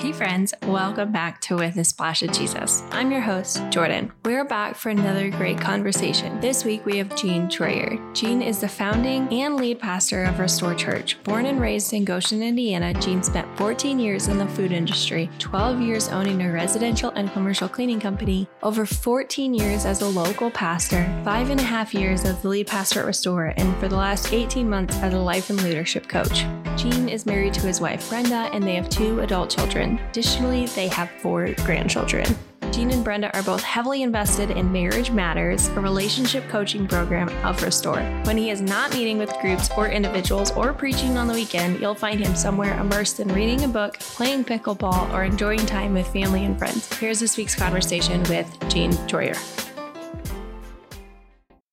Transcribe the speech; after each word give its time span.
Hey, 0.00 0.12
friends, 0.12 0.54
welcome 0.62 1.12
back 1.12 1.42
to 1.42 1.56
With 1.56 1.76
a 1.76 1.84
Splash 1.84 2.22
of 2.22 2.32
Jesus. 2.32 2.82
I'm 2.90 3.12
your 3.12 3.20
host, 3.20 3.60
Jordan. 3.68 4.10
We're 4.24 4.46
back 4.46 4.74
for 4.74 4.88
another 4.88 5.28
great 5.28 5.60
conversation. 5.60 6.40
This 6.40 6.64
week, 6.64 6.86
we 6.86 6.96
have 6.96 7.14
Gene 7.14 7.48
Troyer. 7.48 8.00
Gene 8.14 8.40
is 8.40 8.62
the 8.62 8.68
founding 8.68 9.28
and 9.30 9.56
lead 9.56 9.78
pastor 9.78 10.24
of 10.24 10.38
Restore 10.38 10.74
Church. 10.74 11.22
Born 11.22 11.44
and 11.44 11.60
raised 11.60 11.92
in 11.92 12.06
Goshen, 12.06 12.42
Indiana, 12.42 12.94
Gene 12.94 13.22
spent 13.22 13.46
14 13.58 13.98
years 13.98 14.28
in 14.28 14.38
the 14.38 14.48
food 14.48 14.72
industry, 14.72 15.28
12 15.38 15.82
years 15.82 16.08
owning 16.08 16.40
a 16.40 16.50
residential 16.50 17.10
and 17.10 17.30
commercial 17.34 17.68
cleaning 17.68 18.00
company, 18.00 18.48
over 18.62 18.86
14 18.86 19.52
years 19.52 19.84
as 19.84 20.00
a 20.00 20.08
local 20.08 20.50
pastor, 20.50 21.04
five 21.26 21.50
and 21.50 21.60
a 21.60 21.62
half 21.62 21.92
years 21.92 22.24
as 22.24 22.40
the 22.40 22.48
lead 22.48 22.68
pastor 22.68 23.00
at 23.00 23.06
Restore, 23.06 23.52
and 23.58 23.76
for 23.76 23.88
the 23.88 23.96
last 23.96 24.32
18 24.32 24.66
months 24.66 24.96
as 25.00 25.12
a 25.12 25.18
life 25.18 25.50
and 25.50 25.62
leadership 25.62 26.08
coach. 26.08 26.46
Gene 26.76 27.10
is 27.10 27.26
married 27.26 27.52
to 27.52 27.66
his 27.66 27.78
wife, 27.78 28.08
Brenda, 28.08 28.48
and 28.54 28.64
they 28.64 28.74
have 28.76 28.88
two 28.88 29.20
adult 29.20 29.50
children. 29.50 29.89
Additionally, 29.98 30.66
they 30.66 30.88
have 30.88 31.10
four 31.10 31.52
grandchildren. 31.64 32.26
Gene 32.72 32.92
and 32.92 33.02
Brenda 33.02 33.36
are 33.36 33.42
both 33.42 33.62
heavily 33.62 34.02
invested 34.02 34.52
in 34.52 34.70
Marriage 34.70 35.10
Matters, 35.10 35.66
a 35.68 35.80
relationship 35.80 36.48
coaching 36.48 36.86
program 36.86 37.28
of 37.44 37.60
Restore. 37.62 38.00
When 38.22 38.36
he 38.36 38.50
is 38.50 38.60
not 38.60 38.92
meeting 38.92 39.18
with 39.18 39.36
groups 39.40 39.68
or 39.76 39.88
individuals 39.88 40.52
or 40.52 40.72
preaching 40.72 41.18
on 41.18 41.26
the 41.26 41.34
weekend, 41.34 41.80
you'll 41.80 41.96
find 41.96 42.20
him 42.20 42.36
somewhere 42.36 42.78
immersed 42.78 43.18
in 43.18 43.28
reading 43.34 43.64
a 43.64 43.68
book, 43.68 43.98
playing 43.98 44.44
pickleball, 44.44 45.12
or 45.12 45.24
enjoying 45.24 45.66
time 45.66 45.94
with 45.94 46.06
family 46.12 46.44
and 46.44 46.58
friends. 46.58 46.92
Here's 46.98 47.18
this 47.18 47.36
week's 47.36 47.56
conversation 47.56 48.22
with 48.24 48.46
Gene 48.68 48.92
Troyer. 49.08 49.36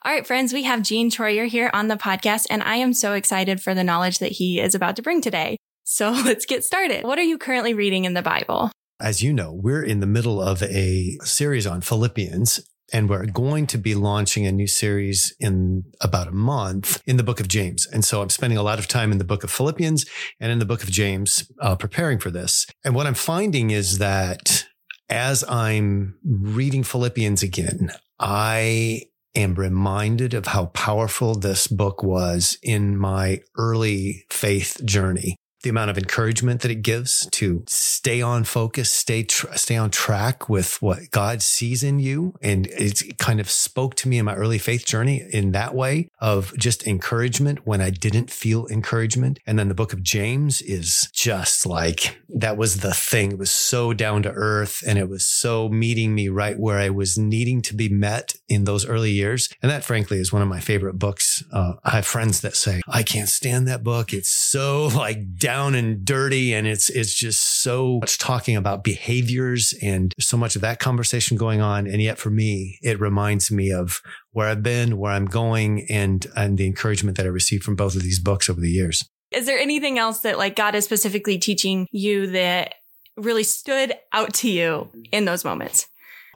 All 0.04 0.14
right, 0.14 0.26
friends, 0.26 0.54
we 0.54 0.64
have 0.64 0.81
Gene 0.81 1.12
Troyer 1.12 1.48
here 1.48 1.70
on 1.73 1.90
the 1.90 1.98
podcast, 1.98 2.45
and 2.50 2.64
I 2.64 2.78
am 2.78 2.94
so 2.94 3.14
excited 3.14 3.62
for 3.62 3.76
the 3.76 3.84
knowledge 3.84 4.20
that 4.20 4.31
he 4.31 4.59
is 4.59 4.73
about 4.73 4.95
to 4.95 5.02
bring 5.02 5.22
today. 5.22 5.58
So 5.98 6.12
let's 6.26 6.46
get 6.46 6.64
started. 6.64 7.04
What 7.04 7.18
are 7.18 7.24
you 7.24 7.40
currently 7.40 7.74
reading 7.74 8.06
in 8.06 8.14
the 8.14 8.22
Bible? 8.22 8.72
As 9.00 9.24
you 9.24 9.34
know, 9.34 9.52
we're 9.52 9.84
in 9.84 10.00
the 10.00 10.06
middle 10.06 10.40
of 10.40 10.62
a 10.62 11.17
series 11.23 11.66
on 11.66 11.81
Philippians, 11.81 12.59
and 12.94 13.09
we're 13.09 13.26
going 13.26 13.66
to 13.67 13.80
be 13.80 13.95
launching 13.95 14.45
a 14.45 14.52
new 14.52 14.68
series 14.68 15.36
in 15.40 15.86
about 16.00 16.28
a 16.28 16.31
month 16.31 17.02
in 17.08 17.18
the 17.18 17.23
book 17.23 17.40
of 17.40 17.48
James. 17.48 17.88
And 17.88 18.06
so 18.06 18.22
I'm 18.22 18.30
spending 18.30 18.59
a 18.59 18.64
lot 18.64 18.78
of 18.78 18.88
time 18.88 19.12
in 19.12 19.18
the 19.18 19.23
book 19.23 19.44
of 19.44 19.50
Philippians 19.50 20.06
and 20.40 20.52
in 20.52 20.59
the 20.59 20.66
book 20.66 20.84
of 20.84 20.92
James 20.92 21.52
uh, 21.62 21.75
preparing 21.75 22.20
for 22.20 22.30
this. 22.30 22.68
And 22.86 22.94
what 22.94 23.08
I'm 23.08 23.16
finding 23.16 23.72
is 23.72 23.98
that 23.98 24.66
as 25.09 25.44
I'm 25.50 26.20
reading 26.23 26.84
Philippians 26.84 27.42
again, 27.42 27.92
I 28.20 29.02
am 29.34 29.56
reminded 29.56 30.36
of 30.36 30.48
how 30.48 30.68
powerful 30.68 31.34
this 31.34 31.66
book 31.66 32.03
was 32.03 32.58
in 32.62 32.98
my 32.98 33.42
early 33.58 34.25
faith 34.30 34.80
journey 34.86 35.38
the 35.68 35.72
amount 35.72 35.90
of 35.90 35.98
encouragement 35.98 36.62
that 36.62 36.72
it 36.72 36.82
gives 36.82 37.28
to 37.30 37.62
stay 37.68 38.22
on 38.22 38.46
focus, 38.46 38.90
stay 38.90 39.22
tr- 39.22 39.54
stay 39.56 39.76
on 39.76 39.90
track 39.90 40.48
with 40.48 40.82
what 40.82 41.12
God 41.12 41.42
sees 41.42 41.84
in 41.84 42.00
you, 42.00 42.36
and 42.42 42.68
it 42.68 43.18
kind 43.18 43.42
of 43.42 43.50
spoke 43.50 43.96
to 43.96 44.08
me 44.08 44.18
in 44.18 44.24
my 44.24 44.34
early 44.34 44.59
faith 44.59 44.86
journey 44.86 45.28
in 45.34 45.52
that 45.52 45.76
way 45.76 46.09
of 46.22 46.58
just 46.58 46.88
encouragement 46.88 47.68
when 47.68 47.82
I 47.82 47.90
didn't 47.90 48.32
feel 48.32 48.66
encouragement. 48.68 49.40
And 49.46 49.59
then 49.59 49.68
the 49.68 49.74
book 49.74 49.92
of 49.92 50.04
James 50.04 50.62
is 50.62 51.09
just 51.12 51.66
like 51.66 52.18
that 52.30 52.56
was 52.56 52.78
the 52.78 52.94
thing. 52.94 53.34
It 53.34 53.38
was 53.38 53.52
so 53.52 53.92
down 53.92 54.24
to 54.24 54.31
earth, 54.31 54.81
and 54.88 54.98
it 54.98 55.09
was 55.09 55.26
so 55.26 55.68
meeting 55.68 56.16
me 56.16 56.30
right 56.30 56.58
where 56.58 56.80
I 56.80 56.92
was 56.92 57.18
needing 57.18 57.62
to 57.64 57.76
be 57.76 57.90
met 57.90 58.36
in 58.48 58.64
those 58.64 58.86
early 58.86 59.12
years. 59.12 59.50
And 59.62 59.70
that, 59.70 59.84
frankly, 59.84 60.20
is 60.20 60.31
one 60.31 60.42
of 60.42 60.48
my 60.48 60.62
favorite 60.62 60.98
books. 60.98 61.44
Uh, 61.52 61.74
I 61.84 61.90
have 61.90 62.06
friends 62.06 62.40
that 62.40 62.56
say 62.56 62.80
I 62.88 63.04
can't 63.04 63.28
stand 63.28 63.68
that 63.68 63.84
book. 63.84 64.14
It's 64.14 64.30
so 64.30 64.88
like 64.96 65.36
down 65.36 65.56
and 65.58 66.05
dirty. 66.05 66.53
And 66.53 66.67
it's, 66.67 66.89
it's 66.89 67.13
just 67.13 67.61
so 67.61 68.00
much 68.02 68.17
talking 68.17 68.55
about 68.55 68.83
behaviors 68.83 69.73
and 69.81 70.13
so 70.19 70.38
much 70.38 70.55
of 70.55 70.61
that 70.61 70.80
conversation 70.80 71.38
going 71.38 71.61
on. 71.61 71.88
And 71.88 72.02
yet 72.02 72.17
for 72.17 72.30
me, 72.30 72.80
it 72.81 73.00
reminds 73.00 73.52
me 73.52 73.72
of 73.72 74.02
where 74.31 74.47
I've 74.47 74.63
been, 74.63 74.97
where 74.97 75.12
I'm 75.12 75.25
going 75.25 75.85
and, 75.90 76.25
and 76.35 76.57
the 76.57 76.66
encouragement 76.66 77.17
that 77.17 77.25
I 77.25 77.29
received 77.29 77.63
from 77.63 77.75
both 77.75 77.96
of 77.96 78.03
these 78.03 78.19
books 78.19 78.50
over 78.50 78.62
the 78.62 78.72
years. 78.72 79.03
Is 79.31 79.46
there 79.46 79.59
anything 79.59 80.00
else 80.00 80.22
that 80.22 80.38
like 80.38 80.56
God 80.56 80.75
is 80.75 80.85
specifically 80.85 81.38
teaching 81.38 81.88
you 81.91 82.28
that 82.28 82.75
really 83.17 83.44
stood 83.44 83.94
out 84.13 84.34
to 84.35 84.50
you 84.50 84.90
in 85.12 85.25
those 85.25 85.44
moments? 85.44 85.88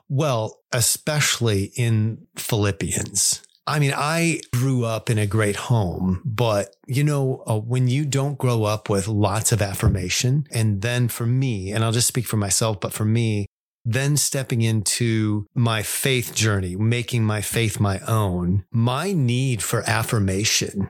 Well, 0.08 0.58
especially 0.72 1.72
in 1.76 2.26
Philippians. 2.36 3.42
I 3.66 3.78
mean, 3.78 3.92
I 3.94 4.40
grew 4.52 4.84
up 4.84 5.08
in 5.08 5.18
a 5.18 5.26
great 5.26 5.56
home, 5.56 6.20
but 6.24 6.74
you 6.86 7.04
know, 7.04 7.44
uh, 7.46 7.58
when 7.58 7.88
you 7.88 8.04
don't 8.04 8.38
grow 8.38 8.64
up 8.64 8.90
with 8.90 9.06
lots 9.06 9.52
of 9.52 9.62
affirmation, 9.62 10.46
and 10.50 10.82
then 10.82 11.08
for 11.08 11.26
me, 11.26 11.72
and 11.72 11.84
I'll 11.84 11.92
just 11.92 12.08
speak 12.08 12.26
for 12.26 12.36
myself, 12.36 12.80
but 12.80 12.92
for 12.92 13.04
me, 13.04 13.46
then 13.84 14.16
stepping 14.16 14.62
into 14.62 15.46
my 15.54 15.82
faith 15.82 16.34
journey, 16.34 16.76
making 16.76 17.24
my 17.24 17.40
faith 17.40 17.80
my 17.80 18.00
own, 18.00 18.64
my 18.70 19.12
need 19.12 19.62
for 19.62 19.88
affirmation 19.88 20.88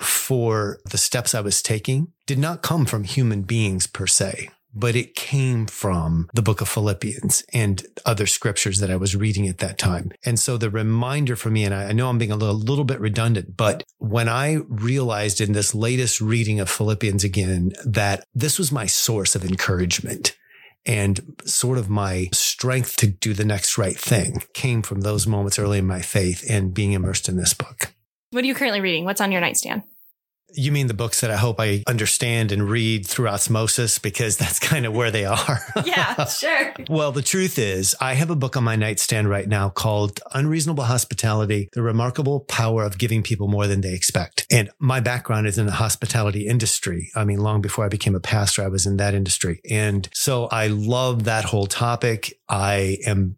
for 0.00 0.78
the 0.90 0.98
steps 0.98 1.34
I 1.34 1.40
was 1.40 1.62
taking 1.62 2.12
did 2.26 2.38
not 2.38 2.62
come 2.62 2.84
from 2.84 3.04
human 3.04 3.42
beings 3.42 3.86
per 3.86 4.06
se 4.06 4.50
but 4.74 4.96
it 4.96 5.14
came 5.14 5.66
from 5.66 6.28
the 6.34 6.42
book 6.42 6.60
of 6.60 6.68
Philippians 6.68 7.44
and 7.52 7.84
other 8.04 8.26
scriptures 8.26 8.78
that 8.78 8.90
I 8.90 8.96
was 8.96 9.16
reading 9.16 9.46
at 9.48 9.58
that 9.58 9.78
time. 9.78 10.12
And 10.24 10.38
so 10.38 10.56
the 10.56 10.70
reminder 10.70 11.36
for 11.36 11.50
me, 11.50 11.64
and 11.64 11.74
I 11.74 11.92
know 11.92 12.08
I'm 12.08 12.18
being 12.18 12.32
a 12.32 12.36
little, 12.36 12.58
little 12.58 12.84
bit 12.84 13.00
redundant, 13.00 13.56
but 13.56 13.84
when 13.98 14.28
I 14.28 14.58
realized 14.68 15.40
in 15.40 15.52
this 15.52 15.74
latest 15.74 16.20
reading 16.20 16.60
of 16.60 16.70
Philippians 16.70 17.24
again 17.24 17.72
that 17.84 18.24
this 18.34 18.58
was 18.58 18.72
my 18.72 18.86
source 18.86 19.34
of 19.34 19.44
encouragement 19.44 20.36
and 20.84 21.40
sort 21.44 21.78
of 21.78 21.88
my 21.88 22.28
strength 22.32 22.96
to 22.96 23.06
do 23.06 23.34
the 23.34 23.44
next 23.44 23.78
right 23.78 23.96
thing 23.96 24.42
came 24.52 24.82
from 24.82 25.02
those 25.02 25.26
moments 25.26 25.58
early 25.58 25.78
in 25.78 25.86
my 25.86 26.00
faith 26.00 26.44
and 26.48 26.74
being 26.74 26.92
immersed 26.92 27.28
in 27.28 27.36
this 27.36 27.54
book. 27.54 27.92
What 28.30 28.42
are 28.42 28.46
you 28.46 28.54
currently 28.54 28.80
reading? 28.80 29.04
What's 29.04 29.20
on 29.20 29.30
your 29.30 29.40
nightstand? 29.40 29.82
You 30.54 30.72
mean 30.72 30.86
the 30.86 30.94
books 30.94 31.20
that 31.20 31.30
I 31.30 31.36
hope 31.36 31.60
I 31.60 31.82
understand 31.86 32.52
and 32.52 32.68
read 32.68 33.06
through 33.06 33.28
osmosis 33.28 33.98
because 33.98 34.36
that's 34.42 34.58
kind 34.58 34.86
of 34.86 34.94
where 34.94 35.10
they 35.10 35.24
are. 35.24 35.60
yeah, 35.84 36.24
sure. 36.26 36.74
well, 36.88 37.12
the 37.12 37.22
truth 37.22 37.58
is, 37.58 37.94
I 38.00 38.14
have 38.14 38.30
a 38.30 38.36
book 38.36 38.56
on 38.56 38.64
my 38.64 38.76
nightstand 38.76 39.28
right 39.28 39.48
now 39.48 39.70
called 39.70 40.20
Unreasonable 40.34 40.84
Hospitality 40.84 41.68
The 41.72 41.82
Remarkable 41.82 42.40
Power 42.40 42.84
of 42.84 42.98
Giving 42.98 43.22
People 43.22 43.48
More 43.48 43.66
Than 43.66 43.80
They 43.80 43.94
Expect. 43.94 44.46
And 44.50 44.70
my 44.78 45.00
background 45.00 45.46
is 45.46 45.58
in 45.58 45.66
the 45.66 45.72
hospitality 45.72 46.46
industry. 46.46 47.10
I 47.14 47.24
mean, 47.24 47.40
long 47.40 47.60
before 47.60 47.84
I 47.84 47.88
became 47.88 48.14
a 48.14 48.20
pastor, 48.20 48.62
I 48.62 48.68
was 48.68 48.86
in 48.86 48.96
that 48.98 49.14
industry. 49.14 49.60
And 49.68 50.08
so 50.12 50.46
I 50.46 50.68
love 50.68 51.24
that 51.24 51.44
whole 51.44 51.66
topic. 51.66 52.38
I 52.48 52.98
am 53.06 53.36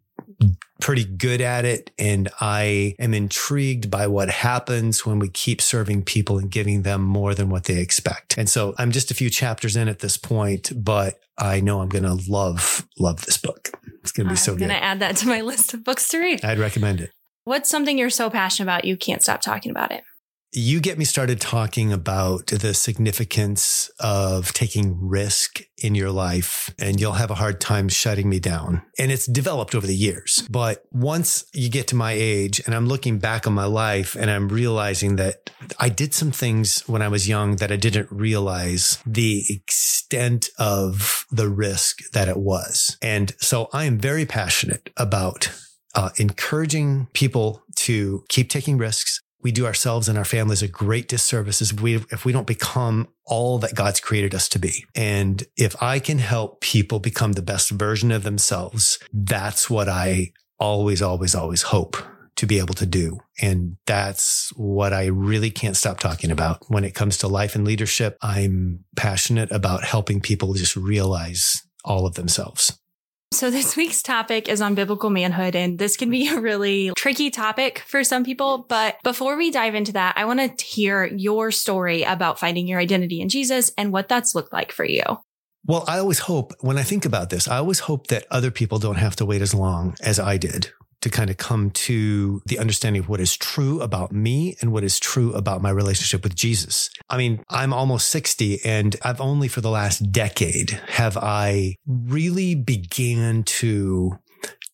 pretty 0.84 1.06
good 1.06 1.40
at 1.40 1.64
it. 1.64 1.90
And 1.98 2.28
I 2.42 2.94
am 2.98 3.14
intrigued 3.14 3.90
by 3.90 4.06
what 4.06 4.28
happens 4.28 5.06
when 5.06 5.18
we 5.18 5.30
keep 5.30 5.62
serving 5.62 6.04
people 6.04 6.36
and 6.36 6.50
giving 6.50 6.82
them 6.82 7.00
more 7.00 7.34
than 7.34 7.48
what 7.48 7.64
they 7.64 7.78
expect. 7.78 8.36
And 8.36 8.50
so 8.50 8.74
I'm 8.76 8.90
just 8.90 9.10
a 9.10 9.14
few 9.14 9.30
chapters 9.30 9.76
in 9.76 9.88
at 9.88 10.00
this 10.00 10.18
point, 10.18 10.72
but 10.76 11.18
I 11.38 11.60
know 11.60 11.80
I'm 11.80 11.88
going 11.88 12.04
to 12.04 12.30
love, 12.30 12.86
love 12.98 13.24
this 13.24 13.38
book. 13.38 13.70
It's 14.02 14.12
going 14.12 14.26
to 14.26 14.28
be 14.28 14.32
I'm 14.32 14.36
so 14.36 14.52
good. 14.52 14.64
I'm 14.64 14.68
going 14.68 14.80
to 14.80 14.84
add 14.84 15.00
that 15.00 15.16
to 15.16 15.26
my 15.26 15.40
list 15.40 15.72
of 15.72 15.84
books 15.84 16.06
to 16.08 16.18
read. 16.18 16.44
I'd 16.44 16.58
recommend 16.58 17.00
it. 17.00 17.10
What's 17.44 17.70
something 17.70 17.96
you're 17.96 18.10
so 18.10 18.28
passionate 18.28 18.66
about 18.66 18.84
you 18.84 18.98
can't 18.98 19.22
stop 19.22 19.40
talking 19.40 19.70
about 19.70 19.90
it? 19.90 20.04
You 20.56 20.80
get 20.80 20.98
me 20.98 21.04
started 21.04 21.40
talking 21.40 21.92
about 21.92 22.46
the 22.46 22.74
significance 22.74 23.90
of 23.98 24.52
taking 24.52 24.96
risk 25.00 25.62
in 25.82 25.96
your 25.96 26.12
life 26.12 26.72
and 26.78 27.00
you'll 27.00 27.12
have 27.12 27.32
a 27.32 27.34
hard 27.34 27.60
time 27.60 27.88
shutting 27.88 28.28
me 28.28 28.38
down. 28.38 28.80
And 28.96 29.10
it's 29.10 29.26
developed 29.26 29.74
over 29.74 29.86
the 29.86 29.96
years. 29.96 30.46
But 30.48 30.84
once 30.92 31.44
you 31.52 31.68
get 31.68 31.88
to 31.88 31.96
my 31.96 32.12
age 32.12 32.62
and 32.64 32.74
I'm 32.74 32.86
looking 32.86 33.18
back 33.18 33.48
on 33.48 33.52
my 33.52 33.64
life 33.64 34.14
and 34.14 34.30
I'm 34.30 34.48
realizing 34.48 35.16
that 35.16 35.50
I 35.80 35.88
did 35.88 36.14
some 36.14 36.30
things 36.30 36.82
when 36.88 37.02
I 37.02 37.08
was 37.08 37.28
young 37.28 37.56
that 37.56 37.72
I 37.72 37.76
didn't 37.76 38.10
realize 38.12 39.02
the 39.04 39.44
extent 39.50 40.50
of 40.56 41.26
the 41.32 41.48
risk 41.48 41.98
that 42.12 42.28
it 42.28 42.36
was. 42.36 42.96
And 43.02 43.34
so 43.40 43.68
I 43.72 43.86
am 43.86 43.98
very 43.98 44.24
passionate 44.24 44.90
about 44.96 45.50
uh, 45.94 46.10
encouraging 46.16 47.08
people 47.12 47.62
to 47.76 48.24
keep 48.28 48.50
taking 48.50 48.78
risks, 48.78 49.20
we 49.44 49.52
do 49.52 49.66
ourselves 49.66 50.08
and 50.08 50.18
our 50.18 50.24
families 50.24 50.62
a 50.62 50.68
great 50.68 51.06
disservice 51.06 51.60
if 51.60 51.80
we, 51.80 51.96
if 51.96 52.24
we 52.24 52.32
don't 52.32 52.46
become 52.46 53.06
all 53.26 53.58
that 53.58 53.74
God's 53.74 54.00
created 54.00 54.34
us 54.34 54.48
to 54.48 54.58
be. 54.58 54.86
And 54.94 55.44
if 55.56 55.80
I 55.82 55.98
can 55.98 56.18
help 56.18 56.60
people 56.60 56.98
become 56.98 57.32
the 57.32 57.42
best 57.42 57.70
version 57.70 58.10
of 58.10 58.24
themselves, 58.24 58.98
that's 59.12 59.68
what 59.68 59.88
I 59.88 60.32
always, 60.58 61.02
always, 61.02 61.34
always 61.34 61.62
hope 61.62 61.96
to 62.36 62.46
be 62.46 62.58
able 62.58 62.74
to 62.74 62.86
do. 62.86 63.20
And 63.40 63.76
that's 63.86 64.50
what 64.56 64.92
I 64.92 65.06
really 65.06 65.50
can't 65.50 65.76
stop 65.76 66.00
talking 66.00 66.30
about 66.30 66.68
when 66.68 66.84
it 66.84 66.94
comes 66.94 67.18
to 67.18 67.28
life 67.28 67.54
and 67.54 67.64
leadership. 67.64 68.16
I'm 68.22 68.84
passionate 68.96 69.52
about 69.52 69.84
helping 69.84 70.20
people 70.20 70.54
just 70.54 70.74
realize 70.74 71.62
all 71.84 72.06
of 72.06 72.14
themselves. 72.14 72.78
So 73.34 73.50
this 73.50 73.76
week's 73.76 74.00
topic 74.00 74.48
is 74.48 74.60
on 74.60 74.76
biblical 74.76 75.10
manhood, 75.10 75.56
and 75.56 75.76
this 75.76 75.96
can 75.96 76.08
be 76.08 76.28
a 76.28 76.40
really 76.40 76.92
tricky 76.96 77.30
topic 77.30 77.80
for 77.80 78.04
some 78.04 78.24
people. 78.24 78.58
But 78.68 78.96
before 79.02 79.36
we 79.36 79.50
dive 79.50 79.74
into 79.74 79.92
that, 79.94 80.14
I 80.16 80.24
want 80.24 80.58
to 80.58 80.64
hear 80.64 81.06
your 81.06 81.50
story 81.50 82.04
about 82.04 82.38
finding 82.38 82.68
your 82.68 82.78
identity 82.78 83.20
in 83.20 83.28
Jesus 83.28 83.72
and 83.76 83.92
what 83.92 84.08
that's 84.08 84.34
looked 84.36 84.52
like 84.52 84.70
for 84.70 84.84
you. 84.84 85.02
Well, 85.66 85.84
I 85.88 85.98
always 85.98 86.20
hope 86.20 86.52
when 86.60 86.78
I 86.78 86.82
think 86.82 87.04
about 87.04 87.30
this, 87.30 87.48
I 87.48 87.56
always 87.56 87.80
hope 87.80 88.06
that 88.08 88.26
other 88.30 88.50
people 88.50 88.78
don't 88.78 88.96
have 88.96 89.16
to 89.16 89.26
wait 89.26 89.42
as 89.42 89.54
long 89.54 89.96
as 90.00 90.20
I 90.20 90.36
did 90.36 90.70
to 91.04 91.10
kind 91.10 91.28
of 91.28 91.36
come 91.36 91.70
to 91.70 92.40
the 92.46 92.58
understanding 92.58 93.00
of 93.00 93.10
what 93.10 93.20
is 93.20 93.36
true 93.36 93.82
about 93.82 94.10
me 94.10 94.56
and 94.62 94.72
what 94.72 94.82
is 94.82 94.98
true 94.98 95.34
about 95.34 95.60
my 95.60 95.68
relationship 95.68 96.24
with 96.24 96.34
Jesus. 96.34 96.88
I 97.10 97.18
mean, 97.18 97.44
I'm 97.50 97.74
almost 97.74 98.08
60 98.08 98.64
and 98.64 98.96
I've 99.02 99.20
only 99.20 99.48
for 99.48 99.60
the 99.60 99.70
last 99.70 100.10
decade 100.10 100.70
have 100.88 101.18
I 101.18 101.76
really 101.86 102.54
began 102.54 103.42
to 103.44 104.18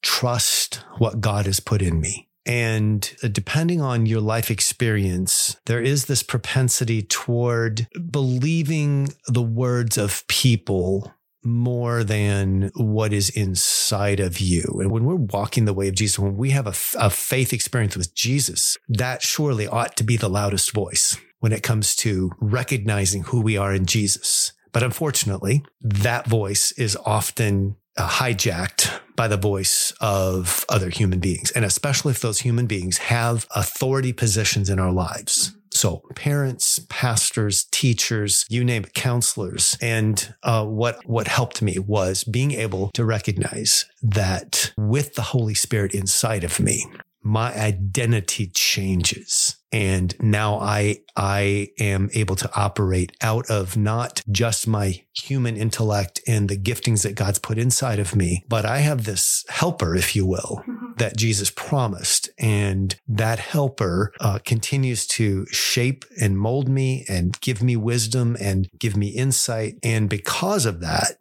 trust 0.03 0.85
what 0.99 1.21
God 1.21 1.47
has 1.47 1.59
put 1.59 1.83
in 1.83 2.01
me. 2.01 2.29
And 2.47 3.13
uh, 3.25 3.29
depending 3.29 3.81
on 3.81 4.07
your 4.07 4.21
life 4.21 4.53
experience, 4.53 5.57
there 5.67 5.83
is 5.83 6.07
this 6.07 6.23
propensity 6.23 7.03
toward 7.03 7.89
believing 8.11 9.09
the 9.27 9.43
words 9.43 9.99
of 9.99 10.27
people 10.29 11.13
more 11.43 12.05
than 12.05 12.71
what 12.75 13.13
is 13.13 13.31
inside 13.31 14.21
of 14.21 14.41
you. 14.41 14.79
And 14.81 14.91
when 14.91 15.05
we're 15.05 15.15
walking 15.15 15.65
the 15.65 15.73
way 15.73 15.89
of 15.89 15.95
Jesus, 15.95 16.19
when 16.19 16.37
we 16.37 16.51
have 16.51 16.67
a, 16.67 16.75
a, 16.99 17.11
faith 17.11 17.53
experience 17.53 17.97
with 17.97 18.15
Jesus, 18.15 18.77
that 18.89 19.23
surely 19.23 19.67
ought 19.67 19.97
to 19.97 20.05
be 20.05 20.17
the 20.17 20.29
loudest 20.29 20.73
voice 20.73 21.17
when 21.39 21.53
it 21.53 21.63
comes 21.63 21.97
to 21.97 22.31
recognizing 22.39 23.23
who 23.25 23.41
we 23.41 23.57
are 23.57 23.75
in 23.75 23.87
Jesus. 23.87 24.53
But 24.73 24.83
unfortunately, 24.83 25.65
that 25.81 26.27
voice 26.27 26.73
is 26.73 26.97
often 27.05 27.77
uh, 27.97 28.09
hijacked 28.09 29.01
by 29.17 29.27
the 29.29 29.37
voice 29.37 29.93
of 30.01 30.65
other 30.69 30.91
human 30.91 31.19
beings. 31.19 31.51
And 31.51 31.65
especially 31.65 32.13
if 32.13 32.21
those 32.21 32.41
human 32.41 32.67
beings 32.67 32.99
have 32.99 33.47
authority 33.55 34.13
positions 34.13 34.71
in 34.71 34.79
our 34.79 34.93
lives. 34.93 35.57
So 35.73 36.03
parents, 36.15 36.81
pastors, 36.89 37.65
teachers, 37.71 38.45
you 38.49 38.65
name 38.65 38.85
it, 38.85 38.95
counselors. 38.95 39.77
And 39.81 40.35
uh, 40.43 40.67
what, 40.67 41.05
what 41.07 41.29
helped 41.29 41.63
me 41.63 41.79
was 41.79 42.25
being 42.25 42.53
able 42.53 42.91
to 42.95 43.05
recognize 43.05 43.87
that 44.03 44.73
with 44.77 45.15
the 45.15 45.23
Holy 45.23 45.55
Spirit 45.55 45.95
inside 45.95 46.45
of 46.45 46.61
me, 46.61 46.87
my 47.23 47.55
identity 47.55 48.47
changes. 48.47 49.57
And 49.73 50.15
now 50.21 50.59
I, 50.59 50.99
I 51.17 51.69
am 51.79 52.11
able 52.13 52.35
to 52.37 52.51
operate 52.57 53.13
out 53.21 53.49
of 53.51 53.77
not 53.77 54.23
just 54.31 54.67
my 54.67 55.05
human 55.13 55.57
intellect 55.57 56.21
and 56.27 56.49
the 56.49 56.59
giftings 56.59 57.03
that 57.03 57.15
God's 57.15 57.39
put 57.39 57.57
inside 57.57 57.99
of 58.01 58.17
me, 58.17 58.45
but 58.49 58.65
I 58.65 58.79
have 58.79 59.05
this 59.05 59.45
helper, 59.49 59.95
if 59.95 60.17
you 60.17 60.27
will, 60.27 60.65
mm-hmm. 60.67 60.93
that 60.97 61.17
Jesus 61.17 61.51
promised. 61.51 62.31
And 62.39 62.97
that 63.07 63.39
helper 63.39 64.13
uh, 64.21 64.41
continues 64.45 65.07
to 65.09 65.47
shape 65.47 66.05
and 66.21 66.39
mold 66.39 66.69
me 66.69 67.05
and 67.09 67.41
give 67.41 67.63
me 67.63 67.77
wisdom 67.77 68.37
and 68.41 68.69
give 68.79 68.97
me 68.97 69.09
insight. 69.09 69.75
And 69.85 70.09
because 70.09 70.67
of 70.67 70.81
that, 70.81 71.17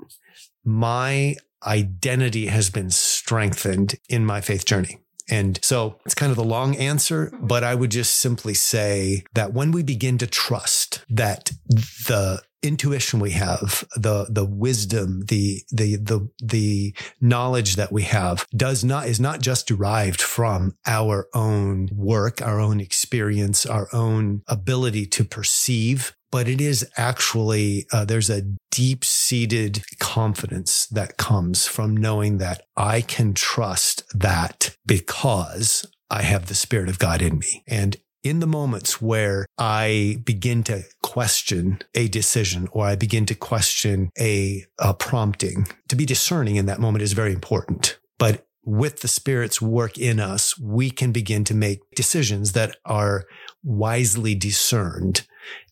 my 0.64 1.36
identity 1.66 2.48
has 2.48 2.70
been 2.70 2.90
strengthened 2.90 3.96
in 4.08 4.26
my 4.26 4.42
faith 4.42 4.66
journey. 4.66 5.00
And 5.30 5.60
so 5.64 6.00
it's 6.06 6.16
kind 6.16 6.32
of 6.32 6.38
the 6.38 6.44
long 6.44 6.76
answer, 6.76 7.28
mm-hmm. 7.28 7.48
but 7.48 7.64
I 7.64 7.76
would 7.76 7.92
just 7.92 8.18
simply 8.18 8.54
say 8.54 9.24
that 9.34 9.54
when 9.54 9.72
we 9.72 9.84
begin 9.84 10.18
to 10.20 10.28
trust 10.28 11.04
that 11.10 11.52
the 11.68 12.42
intuition 12.62 13.20
we 13.20 13.32
have, 13.32 13.84
the 13.96 14.28
the 14.30 14.46
wisdom, 14.46 15.26
the 15.28 15.62
the 15.72 15.98
the 15.98 16.30
the 16.42 16.96
knowledge 17.22 17.76
that 17.76 17.92
we 17.92 18.04
have 18.04 18.46
does 18.56 18.84
not 18.84 19.08
is 19.08 19.20
not 19.20 19.42
just 19.42 19.68
derived 19.68 20.22
from 20.22 20.76
our 20.86 21.28
own 21.34 21.90
work, 21.94 22.42
our 22.42 22.60
own 22.60 22.80
experience, 22.80 23.66
our 23.66 23.88
own 23.94 24.42
ability 24.48 25.06
to 25.06 25.24
perceive 25.24 26.14
but 26.32 26.48
it 26.48 26.62
is 26.62 26.88
actually, 26.96 27.88
uh, 27.92 28.06
there's 28.06 28.30
a 28.30 28.44
deep 28.72 29.04
seated 29.04 29.84
confidence 30.00 30.86
that 30.88 31.18
comes 31.18 31.66
from 31.66 31.98
knowing 31.98 32.38
that 32.38 32.62
I 32.78 33.02
can 33.02 33.34
trust 33.34 34.04
that 34.18 34.76
because 34.86 35.86
I 36.10 36.22
have 36.22 36.48
the 36.48 36.56
Spirit 36.56 36.90
of 36.90 37.00
God 37.00 37.22
in 37.22 37.40
me. 37.40 37.64
And 37.68 37.98
in 38.24 38.40
the 38.40 38.48
moments 38.48 39.02
where 39.02 39.46
I 39.58 40.22
begin 40.26 40.64
to 40.64 40.84
question 41.02 41.80
a 41.96 42.08
decision 42.08 42.68
or 42.72 42.86
I 42.86 42.96
begin 42.96 43.26
to 43.28 43.36
question 43.36 44.12
a, 44.20 44.66
a 44.78 44.94
prompting, 44.94 45.68
to 45.88 45.96
be 45.96 46.06
discerning 46.06 46.56
in 46.56 46.66
that 46.66 46.80
moment 46.80 47.02
is 47.02 47.14
very 47.14 47.34
important. 47.34 47.98
But 48.18 48.46
with 48.64 49.02
the 49.02 49.08
Spirit's 49.08 49.62
work 49.62 49.98
in 49.98 50.20
us, 50.20 50.60
we 50.60 50.92
can 50.92 51.12
begin 51.12 51.44
to 51.46 51.54
make 51.54 51.80
decisions 51.96 52.52
that 52.54 52.76
are 52.86 53.26
wisely 53.64 54.36
discerned 54.36 55.26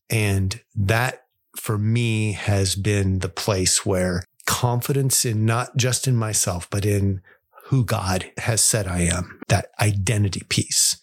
and 0.10 0.62
that 0.76 1.24
for 1.58 1.78
me 1.78 2.32
has 2.34 2.76
been 2.76 3.20
the 3.20 3.30
place 3.30 3.86
where 3.86 4.24
confidence 4.46 5.26
in 5.26 5.46
not 5.46 5.76
just 5.76 6.08
in 6.08 6.16
myself, 6.16 6.70
but 6.70 6.86
in 6.86 7.22
who 7.66 7.84
God 7.84 8.32
has 8.38 8.62
said 8.62 8.88
I 8.88 9.02
am, 9.02 9.42
that 9.50 9.68
identity 9.82 10.44
piece 10.48 10.97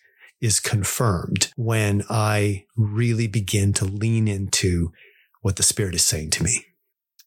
is 0.45 0.61
confirmed 0.61 1.51
when 1.57 2.05
I 2.11 2.67
really 2.77 3.27
begin 3.27 3.73
to 3.75 3.87
lean 3.87 4.29
into 4.29 4.93
what 5.41 5.57
the 5.57 5.63
Spirit 5.63 5.95
is 5.95 6.05
saying 6.05 6.31
to 6.33 6.45
me. 6.45 6.67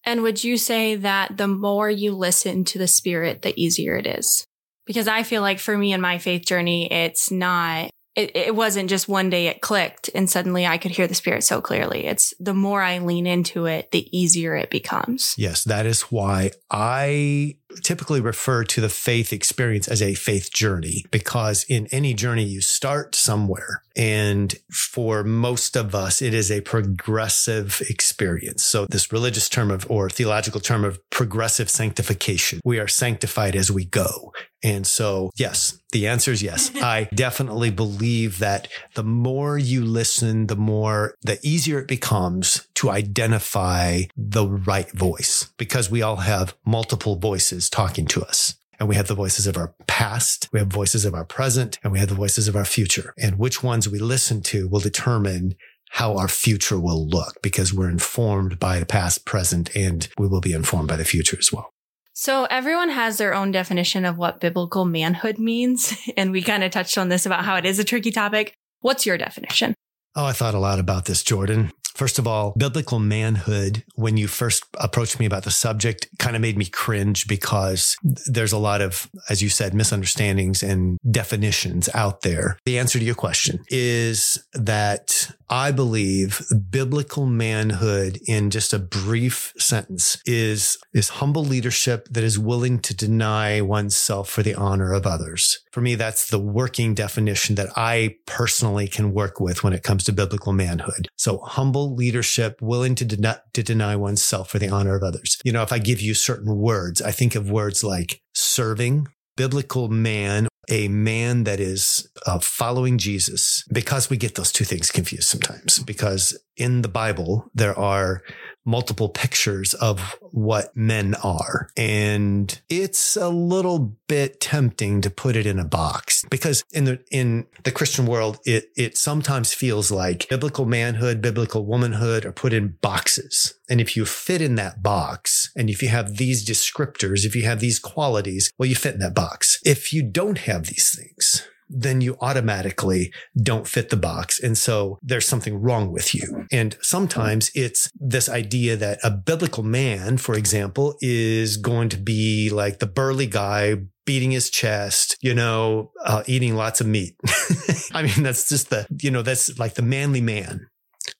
And 0.03 0.21
would 0.21 0.43
you 0.43 0.55
say 0.55 0.95
that 0.95 1.35
the 1.37 1.47
more 1.47 1.89
you 1.89 2.13
listen 2.13 2.63
to 2.65 2.77
the 2.77 2.87
Spirit, 2.87 3.41
the 3.41 3.59
easier 3.59 3.97
it 3.97 4.05
is? 4.05 4.45
Because 4.85 5.07
I 5.07 5.23
feel 5.23 5.41
like 5.41 5.57
for 5.57 5.75
me 5.75 5.93
in 5.93 5.99
my 5.99 6.19
faith 6.19 6.45
journey, 6.45 6.91
it's 6.91 7.31
not 7.31 7.89
it, 8.15 8.35
it 8.35 8.55
wasn't 8.55 8.89
just 8.89 9.07
one 9.07 9.29
day 9.29 9.47
it 9.47 9.61
clicked 9.61 10.09
and 10.15 10.29
suddenly 10.29 10.65
I 10.65 10.79
could 10.79 10.91
hear 10.91 11.07
the 11.07 11.13
spirit 11.13 11.43
so 11.43 11.61
clearly. 11.61 12.05
It's 12.05 12.33
the 12.39 12.53
more 12.53 12.81
I 12.81 12.97
lean 12.97 13.27
into 13.27 13.65
it, 13.65 13.91
the 13.91 14.07
easier 14.17 14.55
it 14.55 14.71
becomes. 14.71 15.35
Yes, 15.37 15.63
that 15.65 15.85
is 15.85 16.01
why 16.03 16.51
I 16.71 17.57
typically 17.83 18.21
refer 18.21 18.63
to 18.63 18.81
the 18.81 18.89
faith 18.89 19.33
experience 19.33 19.87
as 19.87 20.01
a 20.01 20.13
faith 20.13 20.51
journey 20.51 21.05
because 21.11 21.65
in 21.67 21.87
any 21.87 22.13
journey 22.13 22.43
you 22.43 22.61
start 22.61 23.13
somewhere 23.13 23.83
and 23.95 24.55
for 24.71 25.23
most 25.23 25.75
of 25.75 25.93
us 25.93 26.21
it 26.21 26.33
is 26.33 26.49
a 26.51 26.61
progressive 26.61 27.81
experience 27.89 28.63
so 28.63 28.85
this 28.85 29.11
religious 29.11 29.49
term 29.49 29.69
of 29.69 29.89
or 29.89 30.09
theological 30.09 30.61
term 30.61 30.83
of 30.83 30.97
progressive 31.09 31.69
sanctification 31.69 32.59
we 32.63 32.79
are 32.79 32.87
sanctified 32.87 33.55
as 33.55 33.69
we 33.69 33.85
go 33.85 34.31
and 34.63 34.87
so, 34.87 35.29
yes, 35.35 35.79
the 35.91 36.07
answer 36.07 36.31
is 36.31 36.41
yes. 36.41 36.71
I 36.81 37.07
definitely 37.13 37.69
believe 37.69 38.39
that 38.39 38.67
the 38.95 39.03
more 39.03 39.57
you 39.57 39.85
listen, 39.85 40.47
the 40.47 40.55
more, 40.55 41.15
the 41.21 41.39
easier 41.43 41.79
it 41.79 41.87
becomes 41.87 42.66
to 42.77 42.91
identify 42.91 44.03
the 44.15 44.47
right 44.47 44.91
voice 44.91 45.51
because 45.57 45.89
we 45.89 46.03
all 46.03 46.17
have 46.17 46.55
multiple 46.63 47.15
voices 47.15 47.71
talking 47.71 48.05
to 48.05 48.21
us. 48.21 48.55
And 48.79 48.87
we 48.87 48.93
have 48.93 49.07
the 49.07 49.15
voices 49.15 49.47
of 49.47 49.57
our 49.57 49.73
past, 49.87 50.47
we 50.53 50.59
have 50.59 50.67
voices 50.67 51.03
of 51.03 51.15
our 51.15 51.25
present, 51.25 51.79
and 51.83 51.91
we 51.91 51.97
have 51.97 52.09
the 52.09 52.13
voices 52.13 52.47
of 52.47 52.55
our 52.55 52.65
future. 52.65 53.15
And 53.17 53.39
which 53.39 53.63
ones 53.63 53.89
we 53.89 53.97
listen 53.97 54.43
to 54.43 54.67
will 54.67 54.79
determine 54.79 55.55
how 55.89 56.17
our 56.17 56.27
future 56.27 56.79
will 56.79 57.07
look 57.07 57.41
because 57.41 57.73
we're 57.73 57.89
informed 57.89 58.59
by 58.59 58.77
the 58.77 58.85
past, 58.85 59.25
present, 59.25 59.75
and 59.75 60.07
we 60.19 60.27
will 60.27 60.41
be 60.41 60.53
informed 60.53 60.87
by 60.87 60.97
the 60.97 61.05
future 61.05 61.37
as 61.39 61.51
well. 61.51 61.73
So 62.13 62.45
everyone 62.45 62.89
has 62.89 63.17
their 63.17 63.33
own 63.33 63.51
definition 63.51 64.05
of 64.05 64.17
what 64.17 64.39
biblical 64.39 64.85
manhood 64.85 65.39
means. 65.39 65.97
And 66.17 66.31
we 66.31 66.43
kind 66.43 66.63
of 66.63 66.69
touched 66.69 66.99
on 66.99 67.09
this 67.09 67.25
about 67.25 67.43
how 67.43 67.55
it 67.55 67.65
is 67.65 67.79
a 67.79 67.83
tricky 67.83 68.11
topic. 68.11 68.53
What's 68.81 69.07
your 69.07 69.17
definition? 69.17 69.73
Oh, 70.15 70.25
I 70.25 70.31
thought 70.31 70.55
a 70.55 70.59
lot 70.59 70.79
about 70.79 71.05
this, 71.05 71.23
Jordan. 71.23 71.71
First 71.97 72.19
of 72.19 72.27
all, 72.27 72.53
biblical 72.55 72.99
manhood, 72.99 73.83
when 73.95 74.17
you 74.17 74.27
first 74.27 74.63
approached 74.79 75.19
me 75.19 75.25
about 75.25 75.45
the 75.45 75.51
subject, 75.51 76.07
kind 76.19 76.35
of 76.35 76.43
made 76.43 76.55
me 76.55 76.65
cringe 76.65 77.27
because 77.27 77.95
there's 78.03 78.51
a 78.51 78.59
lot 78.59 78.81
of, 78.81 79.09
as 79.29 79.41
you 79.41 79.49
said, 79.49 79.73
misunderstandings 79.73 80.61
and 80.61 80.99
definitions 81.09 81.89
out 81.95 82.21
there. 82.21 82.59
The 82.65 82.77
answer 82.77 82.99
to 82.99 83.05
your 83.05 83.15
question 83.15 83.63
is 83.69 84.37
that 84.53 85.31
I 85.49 85.71
believe 85.71 86.45
biblical 86.69 87.25
manhood 87.25 88.19
in 88.27 88.49
just 88.49 88.73
a 88.73 88.79
brief 88.79 89.53
sentence 89.57 90.21
is, 90.25 90.77
is 90.93 91.09
humble 91.09 91.45
leadership 91.45 92.07
that 92.11 92.23
is 92.23 92.37
willing 92.37 92.79
to 92.79 92.95
deny 92.95 93.61
oneself 93.61 94.29
for 94.29 94.43
the 94.43 94.55
honor 94.55 94.93
of 94.93 95.07
others. 95.07 95.59
For 95.71 95.79
me, 95.79 95.95
that's 95.95 96.29
the 96.29 96.39
working 96.39 96.93
definition 96.93 97.55
that 97.55 97.69
I 97.77 98.15
personally 98.25 98.87
can 98.87 99.13
work 99.13 99.39
with 99.39 99.63
when 99.63 99.73
it 99.73 99.83
comes 99.83 100.03
to 100.05 100.11
biblical 100.11 100.51
manhood. 100.51 101.07
So 101.15 101.37
humble 101.39 101.95
leadership, 101.95 102.61
willing 102.61 102.95
to, 102.95 103.05
de- 103.05 103.41
to 103.53 103.63
deny 103.63 103.95
oneself 103.95 104.49
for 104.49 104.59
the 104.59 104.69
honor 104.69 104.95
of 104.95 105.03
others. 105.03 105.37
You 105.45 105.53
know, 105.53 105.63
if 105.63 105.71
I 105.71 105.79
give 105.79 106.01
you 106.01 106.13
certain 106.13 106.57
words, 106.57 107.01
I 107.01 107.11
think 107.11 107.35
of 107.35 107.49
words 107.49 107.83
like 107.83 108.21
serving, 108.33 109.07
biblical 109.37 109.87
man, 109.87 110.47
a 110.69 110.87
man 110.87 111.43
that 111.45 111.59
is 111.59 112.09
uh, 112.25 112.39
following 112.39 112.97
Jesus, 112.97 113.63
because 113.71 114.09
we 114.09 114.17
get 114.17 114.35
those 114.35 114.51
two 114.51 114.65
things 114.65 114.91
confused 114.91 115.27
sometimes. 115.27 115.79
Because 115.79 116.37
in 116.55 116.81
the 116.81 116.89
Bible, 116.89 117.49
there 117.53 117.77
are 117.77 118.21
multiple 118.67 119.07
pictures 119.07 119.73
of 119.75 120.19
what 120.31 120.75
men 120.75 121.15
are. 121.23 121.69
And 121.77 122.59
it's 122.69 123.15
a 123.15 123.29
little 123.29 123.97
bit 124.07 124.41
tempting 124.41 125.01
to 125.01 125.09
put 125.09 125.37
it 125.37 125.45
in 125.45 125.57
a 125.57 125.65
box 125.65 126.25
because 126.29 126.63
in 126.73 126.83
the, 126.83 126.99
in 127.09 127.47
the 127.63 127.71
Christian 127.71 128.05
world, 128.05 128.39
it, 128.45 128.69
it 128.75 128.97
sometimes 128.97 129.53
feels 129.53 129.89
like 129.89 130.27
biblical 130.29 130.65
manhood, 130.65 131.21
biblical 131.21 131.65
womanhood 131.65 132.25
are 132.25 132.33
put 132.33 132.51
in 132.51 132.75
boxes. 132.81 133.53
And 133.69 133.79
if 133.79 133.95
you 133.95 134.05
fit 134.05 134.41
in 134.41 134.55
that 134.55 134.83
box 134.83 135.51
and 135.55 135.69
if 135.69 135.81
you 135.81 135.87
have 135.87 136.17
these 136.17 136.45
descriptors, 136.45 137.25
if 137.25 137.35
you 137.35 137.43
have 137.43 137.61
these 137.61 137.79
qualities, 137.79 138.51
well, 138.57 138.67
you 138.67 138.75
fit 138.75 138.95
in 138.95 138.99
that 138.99 139.15
box. 139.15 139.59
If 139.65 139.93
you 139.93 140.03
don't 140.03 140.39
have 140.39 140.65
these 140.65 140.93
things, 140.93 141.47
then 141.69 142.01
you 142.01 142.17
automatically 142.21 143.11
don't 143.41 143.67
fit 143.67 143.89
the 143.89 143.97
box. 143.97 144.41
And 144.41 144.57
so 144.57 144.97
there's 145.01 145.27
something 145.27 145.61
wrong 145.61 145.91
with 145.91 146.15
you. 146.15 146.45
And 146.51 146.77
sometimes 146.81 147.51
it's 147.53 147.89
this 147.99 148.29
idea 148.29 148.75
that 148.77 148.99
a 149.03 149.11
biblical 149.11 149.63
man, 149.63 150.17
for 150.17 150.35
example, 150.35 150.95
is 151.01 151.57
going 151.57 151.89
to 151.89 151.97
be 151.97 152.49
like 152.49 152.79
the 152.79 152.87
burly 152.87 153.27
guy 153.27 153.77
beating 154.05 154.31
his 154.31 154.49
chest, 154.49 155.17
you 155.21 155.33
know, 155.33 155.91
uh, 156.05 156.23
eating 156.27 156.55
lots 156.55 156.79
of 156.79 156.87
meat. 156.87 157.15
I 157.93 158.03
mean, 158.03 158.23
that's 158.23 158.47
just 158.47 158.69
the, 158.69 158.87
you 159.01 159.11
know, 159.11 159.21
that's 159.21 159.59
like 159.59 159.73
the 159.73 159.81
manly 159.81 160.21
man. 160.21 160.67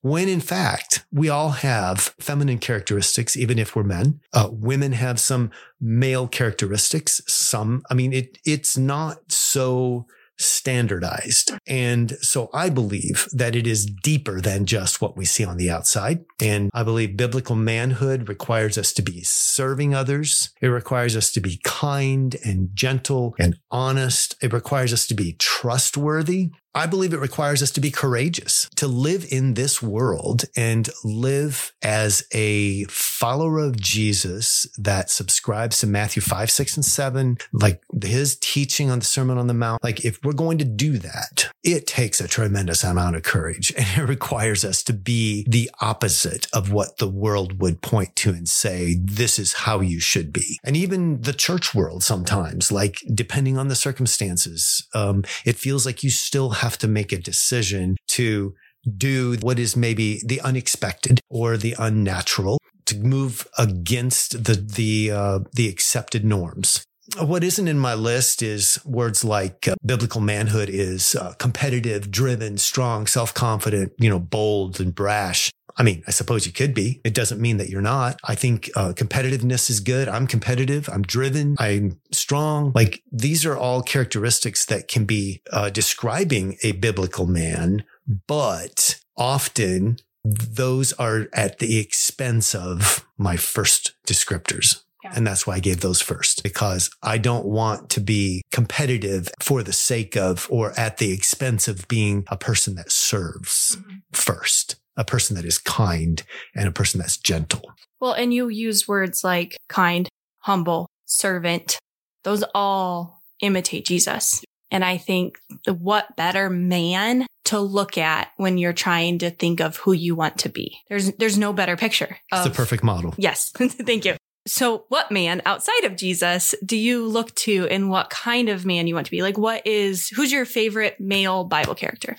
When 0.02 0.30
in 0.30 0.40
fact, 0.40 1.06
we 1.12 1.28
all 1.30 1.50
have 1.50 2.14
feminine 2.20 2.60
characteristics, 2.60 3.36
even 3.36 3.60
if 3.60 3.76
we're 3.76 3.84
men. 3.84 4.22
Uh, 4.34 4.50
women 4.52 4.94
have 4.94 5.20
some 5.20 5.52
male 5.82 6.28
characteristics. 6.28 7.22
Some, 7.28 7.84
I 7.90 7.94
mean, 7.94 8.14
it, 8.14 8.38
it's 8.46 8.78
not 8.78 9.32
so 9.32 10.06
standardized. 10.38 11.52
And 11.68 12.12
so 12.22 12.50
I 12.54 12.70
believe 12.70 13.28
that 13.32 13.56
it 13.56 13.66
is 13.66 13.86
deeper 13.86 14.42
than 14.42 14.66
just 14.66 15.02
what 15.02 15.18
we 15.18 15.26
see 15.26 15.44
on 15.44 15.58
the 15.58 15.70
outside. 15.70 16.26
And 16.42 16.70
I 16.74 16.84
believe 16.84 17.18
biblical 17.18 17.56
manhood 17.56 18.30
requires 18.30 18.78
us 18.78 18.94
to 18.94 19.02
be 19.02 19.24
serving 19.24 19.94
others. 19.94 20.50
It 20.62 20.68
requires 20.68 21.16
us 21.16 21.32
to 21.32 21.42
be 21.42 21.60
kind 21.64 22.36
and 22.44 22.70
gentle 22.74 23.36
and 23.40 23.58
honest. 23.72 24.36
It 24.42 24.54
requires 24.54 24.94
us 24.94 25.08
to 25.08 25.14
be 25.14 25.34
trustworthy. 25.34 26.52
I 26.76 26.86
believe 26.86 27.14
it 27.14 27.20
requires 27.20 27.64
us 27.64 27.72
to 27.72 27.82
be 27.82 27.90
courageous, 27.90 28.70
to 28.76 28.88
live 28.88 29.26
in 29.32 29.56
this 29.56 29.82
world 29.82 30.46
and 30.56 30.90
live 31.04 31.74
as 31.82 32.24
a 32.32 32.84
follower 32.86 33.60
of 33.60 33.80
Jesus 33.82 34.68
that 34.78 35.10
subscribes 35.10 35.80
to 35.80 35.88
Matthew 35.88 36.22
5, 36.22 36.52
6, 36.52 36.76
and 36.76 36.86
7, 36.86 37.38
like 37.52 37.82
his 38.04 38.38
teaching 38.38 38.92
on 38.92 39.00
the 39.00 39.06
Sermon 39.06 39.38
on 39.38 39.48
the 39.48 39.54
Mount. 39.54 39.84
Like, 39.84 40.06
if 40.06 40.20
we're 40.24 40.34
going 40.34 40.60
to 40.60 40.66
do 40.66 40.98
that, 41.00 41.50
it 41.68 41.86
takes 41.86 42.22
a 42.22 42.28
tremendous 42.30 42.84
amount 42.84 43.18
of 43.18 43.24
courage 43.24 43.74
and 43.78 43.86
it 43.98 44.08
requires 44.08 44.64
us 44.64 44.82
to 44.84 44.94
be 44.94 45.46
the 45.50 45.70
opposite 45.82 46.48
of 46.54 46.72
what 46.72 46.98
the 46.98 47.10
world 47.10 47.60
would 47.60 47.82
point 47.82 48.16
to 48.16 48.30
and 48.30 48.48
say, 48.48 48.96
this 49.04 49.38
is 49.38 49.54
how 49.54 49.82
you 49.82 50.00
should 50.00 50.32
be. 50.32 50.60
And 50.64 50.78
even 50.78 51.22
the 51.22 51.34
church 51.34 51.76
world 51.76 52.04
sometimes, 52.04 52.72
like 52.72 53.02
depending 53.14 53.58
on 53.58 53.68
the 53.68 53.76
circumstances, 53.76 54.88
um, 54.94 55.24
it 55.46 55.58
feels 55.58 55.86
like 55.86 56.04
you 56.04 56.10
still 56.10 56.52
have 56.52 56.78
to 56.78 56.88
make 56.88 57.12
a 57.12 57.18
decision 57.18 57.98
to 58.10 58.56
do 58.98 59.36
what 59.42 59.60
is 59.60 59.76
maybe 59.76 60.22
the 60.26 60.40
unexpected 60.42 61.20
or 61.30 61.58
the 61.58 61.76
unnatural 61.78 62.58
to 62.86 62.98
move 62.98 63.46
against 63.58 64.46
the 64.46 64.54
the 64.54 65.12
uh, 65.12 65.40
the 65.54 65.68
accepted 65.68 66.24
norms. 66.24 66.86
What 67.20 67.44
isn't 67.44 67.68
in 67.68 67.80
my 67.80 67.94
list 67.94 68.44
is 68.44 68.80
words 68.86 69.24
like 69.24 69.68
uh, 69.68 69.76
biblical 69.86 70.22
manhood 70.22 70.70
is 70.70 71.16
uh, 71.16 71.34
competitive, 71.34 72.12
driven, 72.12 72.58
strong, 72.58 73.08
self-confident, 73.08 73.94
you 73.98 74.10
know, 74.10 74.20
bold 74.20 74.80
and 74.80 74.94
brash. 74.94 75.52
I 75.78 75.84
mean, 75.84 76.04
I 76.08 76.12
suppose 76.12 76.46
you 76.46 76.52
could 76.52 76.74
be. 76.74 77.02
It 77.04 77.14
doesn't 77.14 77.40
mean 77.40 77.58
that 77.58 77.70
you're 77.70 77.82
not. 77.82 78.20
I 78.24 78.36
think 78.36 78.70
uh, 78.76 78.94
competitiveness 78.94 79.70
is 79.70 79.80
good. 79.80 80.10
I'm 80.10 80.26
competitive. 80.26 80.90
I'm 80.90 81.04
driven. 81.04 81.56
I'm 81.60 82.00
strong. 82.12 82.72
Like 82.74 83.04
these 83.12 83.46
are 83.46 83.56
all 83.56 83.84
characteristics 83.84 84.66
that 84.66 84.88
can 84.88 85.06
be 85.06 85.42
uh, 85.52 85.70
describing 85.70 86.58
a 86.64 86.72
biblical 86.74 87.28
man, 87.28 87.84
but 88.28 89.00
often 89.16 89.98
those 90.24 90.94
are 90.94 91.28
at 91.32 91.60
the 91.60 91.78
expense 91.78 92.56
of 92.56 93.08
my 93.18 93.38
first 93.38 93.94
descriptors. 94.06 94.82
And 95.16 95.26
that's 95.26 95.46
why 95.46 95.56
I 95.56 95.60
gave 95.60 95.82
those 95.82 96.02
first 96.02 96.44
because 96.44 96.90
I 97.02 97.18
don't 97.18 97.46
want 97.46 97.90
to 97.92 98.00
be 98.00 98.44
competitive 98.52 99.30
for 99.42 99.64
the 99.64 99.74
sake 99.74 100.16
of 100.16 100.48
or 100.50 100.78
at 100.78 100.98
the 100.98 101.12
expense 101.12 101.68
of 101.68 101.88
being 101.88 102.26
a 102.28 102.38
person 102.38 102.76
that 102.76 102.92
serves 102.92 103.78
mm-hmm. 103.78 103.98
first 104.12 104.76
a 104.98 105.06
person 105.06 105.36
that 105.36 105.46
is 105.46 105.60
kind 105.60 106.24
and 106.56 106.68
a 106.68 106.72
person 106.72 107.00
that's 107.00 107.18
gentle. 107.18 107.72
Well, 108.00 108.14
and 108.14 108.34
you 108.34 108.50
used 108.50 108.88
words 108.88 109.24
like 109.24 109.56
kind, 109.70 110.10
humble, 110.40 110.90
servant. 111.06 111.80
Those 112.24 112.44
all 112.54 113.22
imitate 113.40 113.86
Jesus. 113.86 114.44
And 114.70 114.84
I 114.84 114.98
think 114.98 115.38
the 115.66 115.74
what 115.74 116.16
better 116.18 116.50
man 116.50 117.26
to 117.46 117.60
look 117.60 117.98
at 117.98 118.30
when 118.36 118.58
you're 118.58 118.74
trying 118.74 119.20
to 119.20 119.30
think 119.32 119.62
of 119.62 119.78
who 119.78 119.94
you 119.94 120.16
want 120.16 120.40
to 120.40 120.50
be. 120.50 120.80
There's 120.90 121.14
there's 121.14 121.38
no 121.38 121.54
better 121.54 121.78
picture. 121.78 122.18
Of, 122.32 122.46
it's 122.46 122.50
the 122.50 122.56
perfect 122.56 122.84
model. 122.84 123.16
Yes. 123.18 123.52
Thank 123.56 124.04
you. 124.04 124.16
So 124.48 124.86
what 124.90 125.12
man 125.12 125.42
outside 125.46 125.84
of 125.84 125.96
Jesus 125.96 126.56
do 126.66 126.78
you 126.78 127.06
look 127.06 127.36
to 127.36 127.68
and 127.68 127.90
what 127.90 128.10
kind 128.10 128.50
of 128.50 128.66
man 128.66 128.88
you 128.88 128.96
want 128.96 129.06
to 129.06 129.12
be? 129.12 129.22
Like 129.22 129.38
what 129.38 129.66
is 129.68 130.10
who's 130.10 130.32
your 130.32 130.46
favorite 130.46 131.00
male 131.00 131.44
Bible 131.44 131.76
character? 131.76 132.18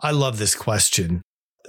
I 0.00 0.12
love 0.12 0.38
this 0.38 0.54
question 0.54 1.22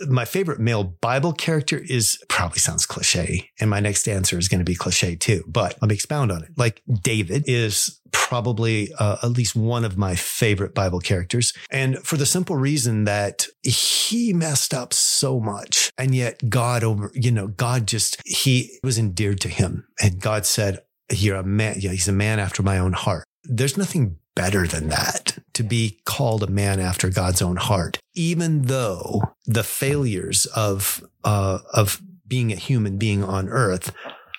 my 0.07 0.25
favorite 0.25 0.59
male 0.59 0.83
Bible 0.83 1.33
character 1.33 1.77
is 1.77 2.21
probably 2.29 2.59
sounds 2.59 2.85
cliche. 2.85 3.49
And 3.59 3.69
my 3.69 3.79
next 3.79 4.07
answer 4.07 4.37
is 4.37 4.47
going 4.47 4.59
to 4.59 4.65
be 4.65 4.75
cliche 4.75 5.15
too, 5.15 5.43
but 5.47 5.77
let 5.81 5.89
me 5.89 5.95
expound 5.95 6.31
on 6.31 6.43
it. 6.43 6.51
Like 6.57 6.81
David 7.03 7.43
is 7.47 7.99
probably 8.11 8.91
uh, 8.99 9.17
at 9.23 9.31
least 9.31 9.55
one 9.55 9.85
of 9.85 9.97
my 9.97 10.15
favorite 10.15 10.73
Bible 10.73 10.99
characters. 10.99 11.53
And 11.69 11.97
for 11.99 12.17
the 12.17 12.25
simple 12.25 12.55
reason 12.55 13.05
that 13.05 13.47
he 13.63 14.33
messed 14.33 14.73
up 14.73 14.93
so 14.93 15.39
much. 15.39 15.91
And 15.97 16.13
yet 16.13 16.49
God 16.49 16.83
over, 16.83 17.11
you 17.13 17.31
know, 17.31 17.47
God 17.47 17.87
just, 17.87 18.21
he 18.25 18.79
was 18.83 18.97
endeared 18.97 19.39
to 19.41 19.49
him. 19.49 19.87
And 20.01 20.19
God 20.19 20.45
said, 20.45 20.79
you're 21.11 21.37
a 21.37 21.43
man. 21.43 21.75
Yeah, 21.79 21.91
he's 21.91 22.07
a 22.07 22.13
man 22.13 22.39
after 22.39 22.63
my 22.63 22.77
own 22.77 22.93
heart. 22.93 23.25
There's 23.43 23.77
nothing 23.77 24.17
better 24.35 24.65
than 24.65 24.89
that 24.89 25.37
to 25.53 25.63
be 25.63 25.99
called 26.05 26.43
a 26.43 26.47
man 26.47 26.79
after 26.79 27.09
God's 27.09 27.41
own 27.41 27.57
heart, 27.57 27.99
even 28.13 28.63
though 28.63 29.21
the 29.45 29.63
failures 29.63 30.45
of, 30.47 31.03
uh, 31.23 31.59
of 31.73 32.01
being 32.27 32.51
a 32.51 32.55
human 32.55 32.97
being 32.97 33.23
on 33.23 33.49
earth 33.49 33.93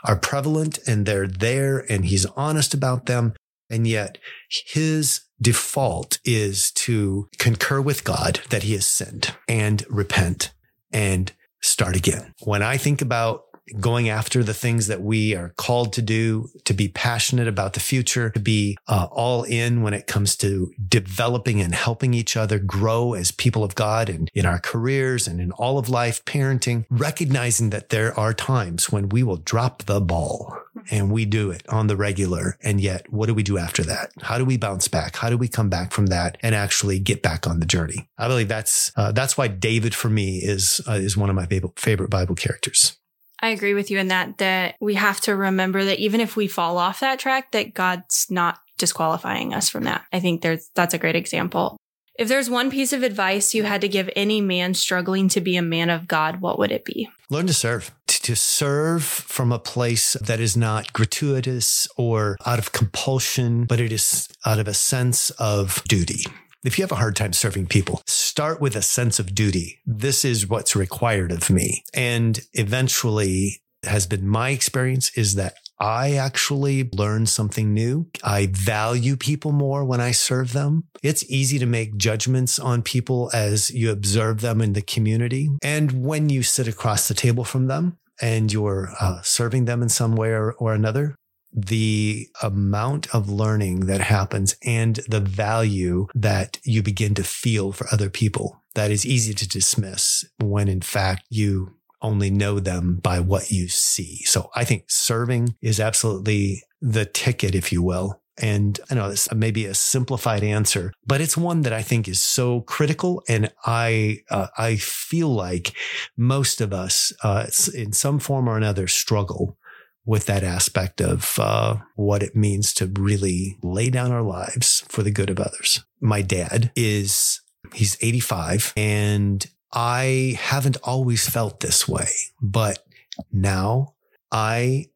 are 0.04 0.16
prevalent 0.16 0.78
and 0.86 1.06
they're 1.06 1.28
there 1.28 1.84
and 1.90 2.06
he's 2.06 2.26
honest 2.36 2.74
about 2.74 3.06
them. 3.06 3.34
And 3.70 3.86
yet 3.86 4.18
his 4.48 5.22
default 5.40 6.18
is 6.24 6.70
to 6.72 7.28
concur 7.38 7.80
with 7.80 8.04
God 8.04 8.40
that 8.50 8.64
he 8.64 8.74
has 8.74 8.86
sinned 8.86 9.34
and 9.48 9.84
repent 9.88 10.52
and 10.92 11.32
start 11.62 11.96
again. 11.96 12.34
When 12.40 12.62
I 12.62 12.76
think 12.76 13.00
about 13.00 13.42
going 13.80 14.08
after 14.08 14.42
the 14.42 14.54
things 14.54 14.86
that 14.86 15.02
we 15.02 15.34
are 15.34 15.54
called 15.56 15.92
to 15.94 16.02
do, 16.02 16.48
to 16.64 16.74
be 16.74 16.88
passionate 16.88 17.48
about 17.48 17.72
the 17.72 17.80
future, 17.80 18.30
to 18.30 18.40
be 18.40 18.76
uh, 18.88 19.08
all 19.10 19.42
in 19.44 19.82
when 19.82 19.94
it 19.94 20.06
comes 20.06 20.36
to 20.36 20.72
developing 20.88 21.60
and 21.60 21.74
helping 21.74 22.14
each 22.14 22.36
other 22.36 22.58
grow 22.58 23.14
as 23.14 23.30
people 23.30 23.64
of 23.64 23.74
God 23.74 24.08
and 24.08 24.30
in 24.34 24.46
our 24.46 24.58
careers 24.58 25.26
and 25.26 25.40
in 25.40 25.52
all 25.52 25.78
of 25.78 25.88
life, 25.88 26.24
parenting, 26.24 26.84
recognizing 26.90 27.70
that 27.70 27.90
there 27.90 28.18
are 28.18 28.34
times 28.34 28.90
when 28.90 29.08
we 29.08 29.22
will 29.22 29.36
drop 29.36 29.84
the 29.84 30.00
ball 30.00 30.56
and 30.90 31.10
we 31.10 31.24
do 31.24 31.50
it 31.50 31.62
on 31.68 31.86
the 31.86 31.96
regular. 31.96 32.56
And 32.62 32.80
yet, 32.80 33.12
what 33.12 33.26
do 33.26 33.34
we 33.34 33.42
do 33.42 33.58
after 33.58 33.82
that? 33.84 34.10
How 34.22 34.38
do 34.38 34.44
we 34.44 34.56
bounce 34.56 34.88
back? 34.88 35.16
How 35.16 35.30
do 35.30 35.38
we 35.38 35.48
come 35.48 35.68
back 35.68 35.92
from 35.92 36.06
that 36.06 36.38
and 36.42 36.54
actually 36.54 36.98
get 36.98 37.22
back 37.22 37.46
on 37.46 37.60
the 37.60 37.66
journey? 37.66 38.08
I 38.18 38.28
believe 38.28 38.48
that's, 38.48 38.92
uh, 38.96 39.12
that's 39.12 39.36
why 39.36 39.48
David 39.48 39.94
for 39.94 40.08
me 40.08 40.38
is, 40.38 40.80
uh, 40.88 40.92
is 40.92 41.16
one 41.16 41.30
of 41.30 41.36
my 41.36 41.46
favorite, 41.46 41.78
favorite 41.78 42.10
Bible 42.10 42.34
characters. 42.34 42.98
I 43.42 43.48
agree 43.48 43.74
with 43.74 43.90
you 43.90 43.98
in 43.98 44.08
that 44.08 44.38
that 44.38 44.76
we 44.80 44.94
have 44.94 45.20
to 45.22 45.34
remember 45.34 45.84
that 45.84 45.98
even 45.98 46.20
if 46.20 46.36
we 46.36 46.46
fall 46.46 46.78
off 46.78 47.00
that 47.00 47.18
track, 47.18 47.50
that 47.52 47.74
God's 47.74 48.28
not 48.30 48.60
disqualifying 48.78 49.52
us 49.52 49.68
from 49.68 49.84
that. 49.84 50.04
I 50.12 50.20
think 50.20 50.42
there's 50.42 50.70
that's 50.74 50.94
a 50.94 50.98
great 50.98 51.16
example. 51.16 51.76
If 52.18 52.28
there's 52.28 52.50
one 52.50 52.70
piece 52.70 52.92
of 52.92 53.02
advice 53.02 53.54
you 53.54 53.64
had 53.64 53.80
to 53.80 53.88
give 53.88 54.08
any 54.14 54.40
man 54.40 54.74
struggling 54.74 55.28
to 55.30 55.40
be 55.40 55.56
a 55.56 55.62
man 55.62 55.90
of 55.90 56.06
God, 56.06 56.40
what 56.40 56.58
would 56.58 56.70
it 56.70 56.84
be? 56.84 57.08
Learn 57.30 57.46
to 57.46 57.54
serve. 57.54 57.90
To 58.06 58.36
serve 58.36 59.02
from 59.02 59.50
a 59.50 59.58
place 59.58 60.12
that 60.20 60.38
is 60.38 60.56
not 60.56 60.92
gratuitous 60.92 61.88
or 61.96 62.36
out 62.46 62.58
of 62.58 62.72
compulsion, 62.72 63.64
but 63.64 63.80
it 63.80 63.90
is 63.90 64.28
out 64.44 64.58
of 64.58 64.68
a 64.68 64.74
sense 64.74 65.30
of 65.30 65.82
duty. 65.88 66.26
If 66.64 66.78
you 66.78 66.84
have 66.84 66.92
a 66.92 66.96
hard 66.96 67.16
time 67.16 67.32
serving 67.32 67.66
people, 67.66 68.02
start 68.06 68.60
with 68.60 68.76
a 68.76 68.82
sense 68.82 69.18
of 69.18 69.34
duty. 69.34 69.80
This 69.84 70.24
is 70.24 70.48
what's 70.48 70.76
required 70.76 71.32
of 71.32 71.50
me. 71.50 71.82
And 71.92 72.38
eventually 72.52 73.62
has 73.84 74.06
been 74.06 74.28
my 74.28 74.50
experience 74.50 75.10
is 75.16 75.34
that 75.34 75.54
I 75.80 76.12
actually 76.12 76.88
learn 76.92 77.26
something 77.26 77.74
new. 77.74 78.08
I 78.22 78.46
value 78.52 79.16
people 79.16 79.50
more 79.50 79.84
when 79.84 80.00
I 80.00 80.12
serve 80.12 80.52
them. 80.52 80.84
It's 81.02 81.28
easy 81.28 81.58
to 81.58 81.66
make 81.66 81.96
judgments 81.96 82.60
on 82.60 82.82
people 82.82 83.28
as 83.34 83.70
you 83.70 83.90
observe 83.90 84.40
them 84.40 84.60
in 84.60 84.74
the 84.74 84.82
community. 84.82 85.50
And 85.62 86.04
when 86.04 86.28
you 86.28 86.44
sit 86.44 86.68
across 86.68 87.08
the 87.08 87.14
table 87.14 87.42
from 87.42 87.66
them 87.66 87.98
and 88.20 88.52
you're 88.52 88.90
uh, 89.00 89.22
serving 89.22 89.64
them 89.64 89.82
in 89.82 89.88
some 89.88 90.14
way 90.14 90.30
or, 90.30 90.52
or 90.52 90.74
another, 90.74 91.16
the 91.52 92.28
amount 92.42 93.14
of 93.14 93.28
learning 93.28 93.86
that 93.86 94.00
happens 94.00 94.56
and 94.64 95.00
the 95.08 95.20
value 95.20 96.06
that 96.14 96.58
you 96.64 96.82
begin 96.82 97.14
to 97.14 97.24
feel 97.24 97.72
for 97.72 97.86
other 97.92 98.08
people 98.08 98.62
that 98.74 98.90
is 98.90 99.04
easy 99.04 99.34
to 99.34 99.48
dismiss 99.48 100.24
when 100.38 100.68
in 100.68 100.80
fact 100.80 101.24
you 101.28 101.74
only 102.00 102.30
know 102.30 102.58
them 102.58 102.96
by 102.96 103.20
what 103.20 103.50
you 103.50 103.68
see. 103.68 104.18
So 104.24 104.50
I 104.54 104.64
think 104.64 104.84
serving 104.88 105.54
is 105.62 105.78
absolutely 105.80 106.62
the 106.80 107.04
ticket, 107.04 107.54
if 107.54 107.72
you 107.72 107.82
will. 107.82 108.20
And 108.38 108.80
I 108.90 108.94
know 108.94 109.08
this 109.08 109.32
may 109.32 109.50
be 109.50 109.66
a 109.66 109.74
simplified 109.74 110.42
answer, 110.42 110.92
but 111.06 111.20
it's 111.20 111.36
one 111.36 111.62
that 111.62 111.72
I 111.72 111.82
think 111.82 112.08
is 112.08 112.20
so 112.20 112.62
critical. 112.62 113.22
And 113.28 113.52
I, 113.64 114.18
uh, 114.30 114.48
I 114.56 114.76
feel 114.76 115.28
like 115.28 115.74
most 116.16 116.60
of 116.60 116.72
us, 116.72 117.12
uh, 117.22 117.46
in 117.74 117.92
some 117.92 118.18
form 118.18 118.48
or 118.48 118.56
another 118.56 118.88
struggle 118.88 119.58
with 120.04 120.26
that 120.26 120.42
aspect 120.42 121.00
of 121.00 121.38
uh, 121.38 121.76
what 121.94 122.22
it 122.22 122.34
means 122.34 122.74
to 122.74 122.86
really 122.86 123.56
lay 123.62 123.90
down 123.90 124.10
our 124.10 124.22
lives 124.22 124.84
for 124.88 125.02
the 125.02 125.10
good 125.10 125.30
of 125.30 125.38
others. 125.38 125.84
My 126.00 126.22
dad 126.22 126.72
is, 126.74 127.40
he's 127.72 127.96
85 128.00 128.72
and 128.76 129.46
I 129.72 130.36
haven't 130.38 130.76
always 130.82 131.28
felt 131.28 131.60
this 131.60 131.88
way, 131.88 132.08
but 132.40 132.84
now 133.32 133.94
I 134.30 134.90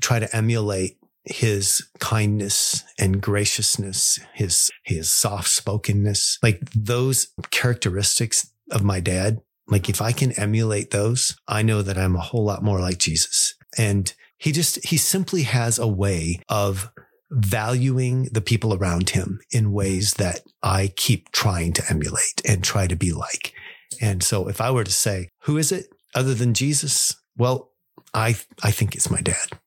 try 0.00 0.18
to 0.18 0.36
emulate 0.36 0.98
his 1.24 1.88
kindness 2.00 2.82
and 2.98 3.22
graciousness, 3.22 4.18
his, 4.34 4.70
his 4.82 5.10
soft 5.10 5.48
spokenness, 5.48 6.38
like 6.42 6.60
those 6.74 7.28
characteristics 7.50 8.50
of 8.70 8.82
my 8.82 9.00
dad. 9.00 9.40
Like 9.68 9.88
if 9.88 10.02
I 10.02 10.10
can 10.12 10.32
emulate 10.32 10.90
those, 10.90 11.36
I 11.46 11.62
know 11.62 11.82
that 11.82 11.96
I'm 11.96 12.16
a 12.16 12.20
whole 12.20 12.44
lot 12.44 12.64
more 12.64 12.80
like 12.80 12.98
Jesus. 12.98 13.54
And 13.78 14.12
he 14.40 14.52
just, 14.52 14.84
he 14.84 14.96
simply 14.96 15.42
has 15.42 15.78
a 15.78 15.86
way 15.86 16.40
of 16.48 16.90
valuing 17.30 18.24
the 18.32 18.40
people 18.40 18.74
around 18.74 19.10
him 19.10 19.40
in 19.52 19.72
ways 19.72 20.14
that 20.14 20.40
I 20.62 20.92
keep 20.96 21.30
trying 21.30 21.72
to 21.74 21.82
emulate 21.88 22.42
and 22.48 22.64
try 22.64 22.86
to 22.86 22.96
be 22.96 23.12
like. 23.12 23.52
And 24.00 24.22
so 24.22 24.48
if 24.48 24.60
I 24.60 24.70
were 24.70 24.84
to 24.84 24.92
say, 24.92 25.28
who 25.42 25.58
is 25.58 25.70
it 25.70 25.86
other 26.14 26.34
than 26.34 26.54
Jesus? 26.54 27.14
Well, 27.36 27.70
I, 28.14 28.36
I 28.62 28.70
think 28.70 28.94
it's 28.94 29.10
my 29.10 29.20
dad. 29.20 29.58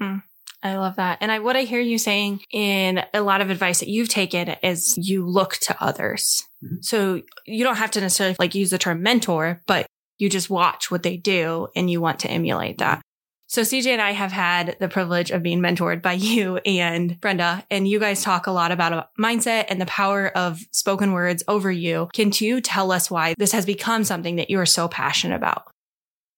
Hmm. 0.00 0.16
I 0.62 0.76
love 0.76 0.96
that. 0.96 1.18
And 1.20 1.30
I, 1.30 1.38
what 1.38 1.54
I 1.54 1.62
hear 1.62 1.80
you 1.80 1.98
saying 1.98 2.40
in 2.50 3.04
a 3.14 3.20
lot 3.20 3.40
of 3.40 3.50
advice 3.50 3.78
that 3.78 3.88
you've 3.88 4.08
taken 4.08 4.56
is 4.62 4.96
you 4.96 5.24
look 5.24 5.54
to 5.58 5.76
others. 5.80 6.42
Mm-hmm. 6.64 6.76
So 6.80 7.22
you 7.46 7.62
don't 7.62 7.76
have 7.76 7.92
to 7.92 8.00
necessarily 8.00 8.36
like 8.40 8.56
use 8.56 8.70
the 8.70 8.78
term 8.78 9.02
mentor, 9.02 9.60
but 9.66 9.86
you 10.18 10.28
just 10.28 10.50
watch 10.50 10.90
what 10.90 11.04
they 11.04 11.16
do 11.16 11.68
and 11.76 11.88
you 11.88 12.00
want 12.00 12.20
to 12.20 12.30
emulate 12.30 12.78
that. 12.78 13.02
So 13.48 13.62
CJ 13.62 13.86
and 13.86 14.02
I 14.02 14.12
have 14.12 14.30
had 14.30 14.76
the 14.78 14.88
privilege 14.88 15.30
of 15.30 15.42
being 15.42 15.60
mentored 15.60 16.02
by 16.02 16.12
you 16.28 16.58
and 16.58 17.18
Brenda, 17.20 17.64
and 17.70 17.88
you 17.88 17.98
guys 17.98 18.22
talk 18.22 18.46
a 18.46 18.52
lot 18.52 18.72
about 18.72 19.08
mindset 19.18 19.64
and 19.68 19.80
the 19.80 19.86
power 19.86 20.28
of 20.28 20.60
spoken 20.70 21.12
words 21.12 21.42
over 21.48 21.72
you. 21.72 22.08
Can 22.12 22.30
you 22.34 22.60
tell 22.60 22.92
us 22.92 23.10
why 23.10 23.34
this 23.38 23.52
has 23.52 23.66
become 23.66 24.04
something 24.04 24.36
that 24.36 24.50
you 24.50 24.60
are 24.60 24.66
so 24.66 24.86
passionate 24.86 25.36
about? 25.36 25.64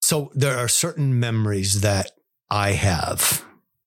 So 0.01 0.31
there 0.35 0.57
are 0.57 0.69
certain 0.69 1.19
memories 1.19 1.83
that 1.83 2.13
I 2.49 2.73
have 2.73 3.45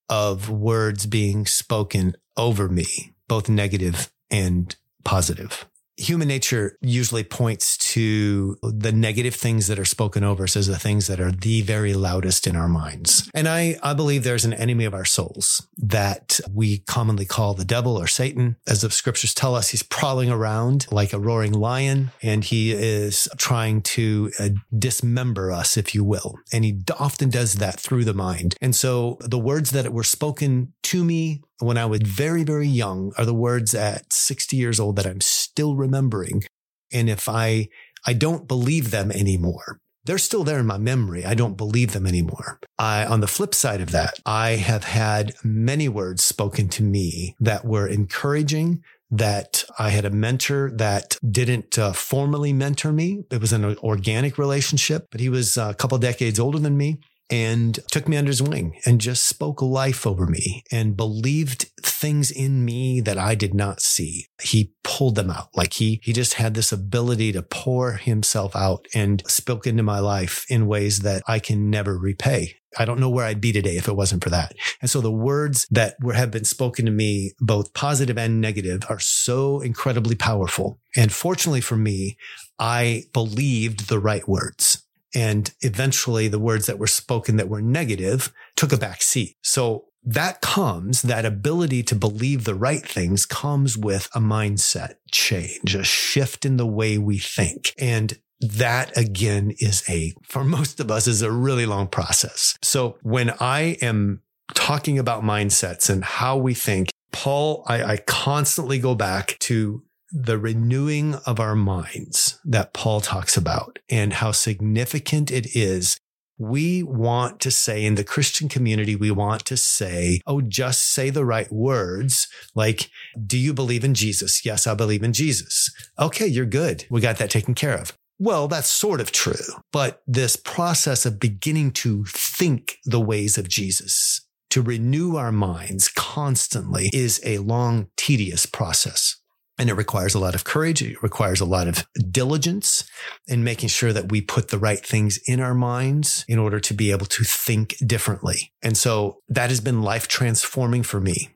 of 0.08 0.50
words 0.50 1.06
being 1.06 1.46
spoken 1.46 2.14
over 2.36 2.68
me, 2.68 3.14
both 3.26 3.48
negative 3.48 4.10
and 4.30 4.76
positive 5.02 5.66
human 5.96 6.28
nature 6.28 6.76
usually 6.80 7.24
points 7.24 7.76
to 7.76 8.56
the 8.62 8.92
negative 8.92 9.34
things 9.34 9.66
that 9.68 9.78
are 9.78 9.84
spoken 9.84 10.24
over 10.24 10.44
as 10.44 10.66
the 10.66 10.78
things 10.78 11.06
that 11.06 11.20
are 11.20 11.30
the 11.30 11.62
very 11.62 11.94
loudest 11.94 12.46
in 12.46 12.56
our 12.56 12.68
minds. 12.68 13.30
And 13.34 13.48
I, 13.48 13.78
I 13.82 13.94
believe 13.94 14.24
there's 14.24 14.44
an 14.44 14.52
enemy 14.52 14.84
of 14.84 14.94
our 14.94 15.04
souls 15.04 15.66
that 15.78 16.40
we 16.52 16.78
commonly 16.78 17.24
call 17.24 17.54
the 17.54 17.64
devil 17.64 17.96
or 17.96 18.06
Satan. 18.06 18.56
As 18.66 18.82
the 18.82 18.90
scriptures 18.90 19.34
tell 19.34 19.54
us, 19.54 19.70
he's 19.70 19.82
prowling 19.82 20.30
around 20.30 20.86
like 20.90 21.12
a 21.12 21.18
roaring 21.18 21.52
lion 21.52 22.10
and 22.22 22.44
he 22.44 22.72
is 22.72 23.28
trying 23.36 23.82
to 23.82 24.32
uh, 24.38 24.48
dismember 24.76 25.52
us, 25.52 25.76
if 25.76 25.94
you 25.94 26.04
will. 26.04 26.38
And 26.52 26.64
he 26.64 26.80
often 26.98 27.30
does 27.30 27.54
that 27.54 27.78
through 27.78 28.04
the 28.04 28.14
mind. 28.14 28.56
And 28.60 28.74
so 28.74 29.18
the 29.20 29.38
words 29.38 29.70
that 29.70 29.92
were 29.92 30.04
spoken 30.04 30.72
to 30.84 31.04
me 31.04 31.42
when 31.60 31.78
I 31.78 31.86
was 31.86 32.00
very, 32.00 32.44
very 32.44 32.68
young 32.68 33.12
are 33.16 33.24
the 33.24 33.34
words 33.34 33.74
at 33.74 34.12
60 34.12 34.56
years 34.56 34.80
old 34.80 34.96
that 34.96 35.06
I'm 35.06 35.20
still 35.20 35.76
remembering. 35.76 36.44
And 36.92 37.08
if 37.08 37.28
I, 37.28 37.68
I 38.06 38.12
don't 38.12 38.48
believe 38.48 38.90
them 38.90 39.10
anymore, 39.10 39.80
they're 40.04 40.18
still 40.18 40.44
there 40.44 40.58
in 40.58 40.66
my 40.66 40.78
memory. 40.78 41.24
I 41.24 41.34
don't 41.34 41.56
believe 41.56 41.92
them 41.92 42.06
anymore. 42.06 42.60
I, 42.78 43.06
on 43.06 43.20
the 43.20 43.26
flip 43.26 43.54
side 43.54 43.80
of 43.80 43.90
that, 43.92 44.20
I 44.26 44.50
have 44.50 44.84
had 44.84 45.34
many 45.42 45.88
words 45.88 46.22
spoken 46.22 46.68
to 46.70 46.82
me 46.82 47.36
that 47.40 47.64
were 47.64 47.86
encouraging, 47.86 48.82
that 49.10 49.64
I 49.78 49.90
had 49.90 50.04
a 50.04 50.10
mentor 50.10 50.70
that 50.74 51.16
didn't 51.28 51.78
uh, 51.78 51.92
formally 51.92 52.52
mentor 52.52 52.92
me. 52.92 53.24
It 53.30 53.40
was 53.40 53.52
an 53.52 53.76
organic 53.78 54.36
relationship, 54.36 55.08
but 55.10 55.20
he 55.20 55.28
was 55.28 55.56
a 55.56 55.74
couple 55.74 55.96
decades 55.98 56.38
older 56.38 56.58
than 56.58 56.76
me 56.76 57.00
and 57.30 57.78
took 57.90 58.08
me 58.08 58.16
under 58.16 58.30
his 58.30 58.42
wing 58.42 58.78
and 58.84 59.00
just 59.00 59.24
spoke 59.24 59.62
life 59.62 60.06
over 60.06 60.26
me 60.26 60.62
and 60.70 60.96
believed 60.96 61.70
things 61.82 62.30
in 62.30 62.64
me 62.64 63.00
that 63.00 63.18
I 63.18 63.34
did 63.34 63.54
not 63.54 63.80
see. 63.80 64.26
He 64.42 64.74
pulled 64.82 65.14
them 65.14 65.30
out. 65.30 65.48
Like 65.54 65.74
he, 65.74 66.00
he 66.02 66.12
just 66.12 66.34
had 66.34 66.54
this 66.54 66.72
ability 66.72 67.32
to 67.32 67.42
pour 67.42 67.92
himself 67.92 68.54
out 68.54 68.86
and 68.94 69.22
spoke 69.26 69.66
into 69.66 69.82
my 69.82 70.00
life 70.00 70.44
in 70.48 70.66
ways 70.66 71.00
that 71.00 71.22
I 71.26 71.38
can 71.38 71.70
never 71.70 71.98
repay. 71.98 72.56
I 72.76 72.84
don't 72.84 73.00
know 73.00 73.08
where 73.08 73.24
I'd 73.24 73.40
be 73.40 73.52
today 73.52 73.76
if 73.76 73.88
it 73.88 73.96
wasn't 73.96 74.22
for 74.22 74.30
that. 74.30 74.54
And 74.80 74.90
so 74.90 75.00
the 75.00 75.12
words 75.12 75.66
that 75.70 75.94
were, 76.00 76.14
have 76.14 76.30
been 76.30 76.44
spoken 76.44 76.84
to 76.86 76.90
me, 76.90 77.32
both 77.40 77.72
positive 77.72 78.18
and 78.18 78.40
negative, 78.40 78.82
are 78.88 78.98
so 78.98 79.60
incredibly 79.60 80.16
powerful. 80.16 80.80
And 80.96 81.12
fortunately 81.12 81.60
for 81.60 81.76
me, 81.76 82.16
I 82.58 83.04
believed 83.12 83.88
the 83.88 83.98
right 83.98 84.26
words. 84.28 84.83
And 85.14 85.52
eventually 85.60 86.28
the 86.28 86.38
words 86.38 86.66
that 86.66 86.78
were 86.78 86.86
spoken 86.86 87.36
that 87.36 87.48
were 87.48 87.62
negative 87.62 88.32
took 88.56 88.72
a 88.72 88.76
back 88.76 89.02
seat. 89.02 89.36
So 89.42 89.86
that 90.04 90.40
comes, 90.40 91.02
that 91.02 91.24
ability 91.24 91.82
to 91.84 91.94
believe 91.94 92.44
the 92.44 92.54
right 92.54 92.86
things 92.86 93.24
comes 93.24 93.78
with 93.78 94.08
a 94.14 94.20
mindset 94.20 94.96
change, 95.10 95.74
a 95.74 95.82
shift 95.84 96.44
in 96.44 96.56
the 96.56 96.66
way 96.66 96.98
we 96.98 97.18
think. 97.18 97.72
And 97.78 98.18
that 98.40 98.94
again 98.96 99.54
is 99.58 99.82
a, 99.88 100.12
for 100.22 100.44
most 100.44 100.80
of 100.80 100.90
us, 100.90 101.06
is 101.06 101.22
a 101.22 101.32
really 101.32 101.64
long 101.64 101.86
process. 101.86 102.58
So 102.62 102.98
when 103.02 103.30
I 103.40 103.78
am 103.80 104.20
talking 104.52 104.98
about 104.98 105.22
mindsets 105.22 105.88
and 105.88 106.04
how 106.04 106.36
we 106.36 106.52
think, 106.52 106.90
Paul, 107.12 107.64
I, 107.66 107.84
I 107.84 107.96
constantly 107.98 108.78
go 108.78 108.94
back 108.94 109.38
to 109.40 109.82
the 110.16 110.38
renewing 110.38 111.16
of 111.26 111.40
our 111.40 111.56
minds 111.56 112.38
that 112.44 112.72
Paul 112.72 113.00
talks 113.00 113.36
about 113.36 113.80
and 113.90 114.12
how 114.12 114.30
significant 114.30 115.32
it 115.32 115.56
is. 115.56 115.98
We 116.38 116.84
want 116.84 117.40
to 117.40 117.50
say 117.50 117.84
in 117.84 117.96
the 117.96 118.04
Christian 118.04 118.48
community, 118.48 118.94
we 118.94 119.10
want 119.10 119.44
to 119.46 119.56
say, 119.56 120.20
Oh, 120.26 120.40
just 120.40 120.92
say 120.92 121.10
the 121.10 121.24
right 121.24 121.50
words. 121.52 122.28
Like, 122.54 122.90
do 123.26 123.36
you 123.36 123.52
believe 123.52 123.84
in 123.84 123.94
Jesus? 123.94 124.44
Yes, 124.46 124.68
I 124.68 124.74
believe 124.74 125.02
in 125.02 125.12
Jesus. 125.12 125.72
Okay, 125.98 126.26
you're 126.26 126.46
good. 126.46 126.86
We 126.88 127.00
got 127.00 127.18
that 127.18 127.30
taken 127.30 127.54
care 127.54 127.76
of. 127.76 127.92
Well, 128.18 128.46
that's 128.46 128.68
sort 128.68 129.00
of 129.00 129.10
true, 129.10 129.34
but 129.72 130.00
this 130.06 130.36
process 130.36 131.04
of 131.04 131.18
beginning 131.18 131.72
to 131.72 132.04
think 132.04 132.78
the 132.84 133.00
ways 133.00 133.36
of 133.36 133.48
Jesus, 133.48 134.20
to 134.50 134.62
renew 134.62 135.16
our 135.16 135.32
minds 135.32 135.88
constantly 135.88 136.90
is 136.92 137.20
a 137.24 137.38
long, 137.38 137.88
tedious 137.96 138.46
process. 138.46 139.16
And 139.58 139.70
it 139.70 139.74
requires 139.74 140.14
a 140.14 140.18
lot 140.18 140.34
of 140.34 140.44
courage. 140.44 140.82
It 140.82 141.02
requires 141.02 141.40
a 141.40 141.44
lot 141.44 141.68
of 141.68 141.86
diligence 142.10 142.84
in 143.28 143.44
making 143.44 143.68
sure 143.68 143.92
that 143.92 144.10
we 144.10 144.20
put 144.20 144.48
the 144.48 144.58
right 144.58 144.84
things 144.84 145.18
in 145.26 145.40
our 145.40 145.54
minds 145.54 146.24
in 146.26 146.38
order 146.38 146.58
to 146.60 146.74
be 146.74 146.90
able 146.90 147.06
to 147.06 147.22
think 147.24 147.76
differently. 147.86 148.52
And 148.62 148.76
so 148.76 149.18
that 149.28 149.50
has 149.50 149.60
been 149.60 149.82
life 149.82 150.08
transforming 150.08 150.82
for 150.82 151.00
me. 151.00 151.30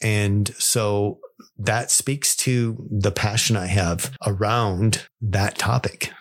And 0.00 0.48
so 0.58 1.18
that 1.58 1.90
speaks 1.90 2.36
to 2.36 2.86
the 2.90 3.10
passion 3.10 3.56
I 3.56 3.66
have 3.66 4.16
around 4.24 5.06
that 5.20 5.58
topic. 5.58 6.12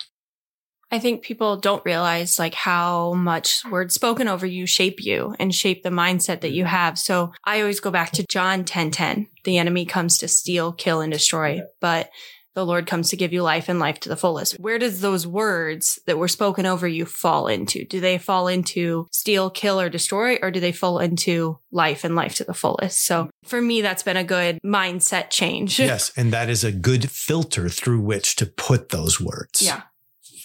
I 0.95 0.99
think 0.99 1.23
people 1.23 1.57
don't 1.57 1.83
realize 1.83 2.39
like 2.39 2.53
how 2.53 3.15
much 3.15 3.65
words 3.69 3.93
spoken 3.93 4.29
over 4.29 4.45
you 4.45 4.65
shape 4.65 5.03
you 5.03 5.35
and 5.41 5.53
shape 5.53 5.83
the 5.83 5.89
mindset 5.89 6.39
that 6.39 6.53
you 6.53 6.63
mm-hmm. 6.63 6.71
have. 6.71 6.97
So 6.97 7.33
I 7.43 7.59
always 7.59 7.81
go 7.81 7.91
back 7.91 8.11
to 8.11 8.25
John 8.25 8.63
10 8.63 8.91
10. 8.91 9.27
The 9.43 9.57
enemy 9.57 9.85
comes 9.85 10.17
to 10.19 10.29
steal, 10.29 10.71
kill, 10.71 11.01
and 11.01 11.11
destroy, 11.11 11.59
but 11.81 12.09
the 12.53 12.65
Lord 12.65 12.87
comes 12.87 13.09
to 13.09 13.17
give 13.17 13.33
you 13.33 13.43
life 13.43 13.67
and 13.67 13.77
life 13.77 13.99
to 13.99 14.09
the 14.09 14.15
fullest. 14.15 14.53
Where 14.53 14.79
does 14.79 15.01
those 15.01 15.27
words 15.27 15.99
that 16.07 16.17
were 16.17 16.29
spoken 16.29 16.65
over 16.65 16.87
you 16.87 17.05
fall 17.05 17.47
into? 17.47 17.83
Do 17.83 17.99
they 17.99 18.17
fall 18.17 18.47
into 18.47 19.07
steal, 19.11 19.49
kill, 19.49 19.77
or 19.77 19.89
destroy, 19.89 20.37
or 20.41 20.49
do 20.49 20.61
they 20.61 20.71
fall 20.71 20.99
into 20.99 21.59
life 21.73 22.05
and 22.05 22.15
life 22.15 22.35
to 22.35 22.45
the 22.45 22.53
fullest? 22.53 23.05
So 23.05 23.29
for 23.43 23.61
me, 23.61 23.81
that's 23.81 24.03
been 24.03 24.15
a 24.15 24.23
good 24.23 24.59
mindset 24.65 25.29
change. 25.29 25.77
yes. 25.77 26.13
And 26.15 26.31
that 26.31 26.49
is 26.49 26.63
a 26.63 26.71
good 26.71 27.11
filter 27.11 27.67
through 27.67 27.99
which 27.99 28.37
to 28.37 28.45
put 28.45 28.89
those 28.89 29.19
words. 29.19 29.61
Yeah. 29.61 29.81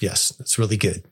Yes, 0.01 0.31
that's 0.39 0.59
really 0.59 0.77
good. 0.77 1.05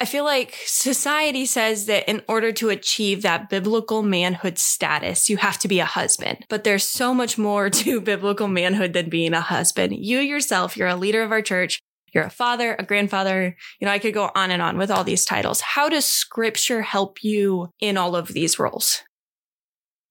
I 0.00 0.04
feel 0.04 0.24
like 0.24 0.56
society 0.64 1.44
says 1.44 1.86
that 1.86 2.08
in 2.08 2.22
order 2.28 2.52
to 2.52 2.68
achieve 2.68 3.22
that 3.22 3.50
biblical 3.50 4.02
manhood 4.02 4.56
status, 4.56 5.28
you 5.28 5.38
have 5.38 5.58
to 5.58 5.68
be 5.68 5.80
a 5.80 5.84
husband. 5.84 6.44
But 6.48 6.62
there's 6.62 6.84
so 6.84 7.12
much 7.12 7.36
more 7.36 7.68
to 7.80 8.00
biblical 8.00 8.46
manhood 8.46 8.92
than 8.92 9.08
being 9.08 9.34
a 9.34 9.40
husband. 9.40 9.96
You 9.96 10.18
yourself, 10.18 10.76
you're 10.76 10.88
a 10.88 10.96
leader 10.96 11.22
of 11.22 11.32
our 11.32 11.42
church. 11.42 11.80
you're 12.14 12.24
a 12.24 12.30
father, 12.30 12.76
a 12.78 12.84
grandfather. 12.84 13.56
You 13.80 13.86
know, 13.86 13.92
I 13.92 13.98
could 13.98 14.14
go 14.14 14.30
on 14.34 14.50
and 14.52 14.62
on 14.62 14.78
with 14.78 14.90
all 14.90 15.04
these 15.04 15.24
titles. 15.24 15.60
How 15.60 15.88
does 15.88 16.04
scripture 16.04 16.82
help 16.82 17.24
you 17.24 17.70
in 17.80 17.96
all 17.96 18.14
of 18.14 18.28
these 18.28 18.58
roles? 18.58 19.02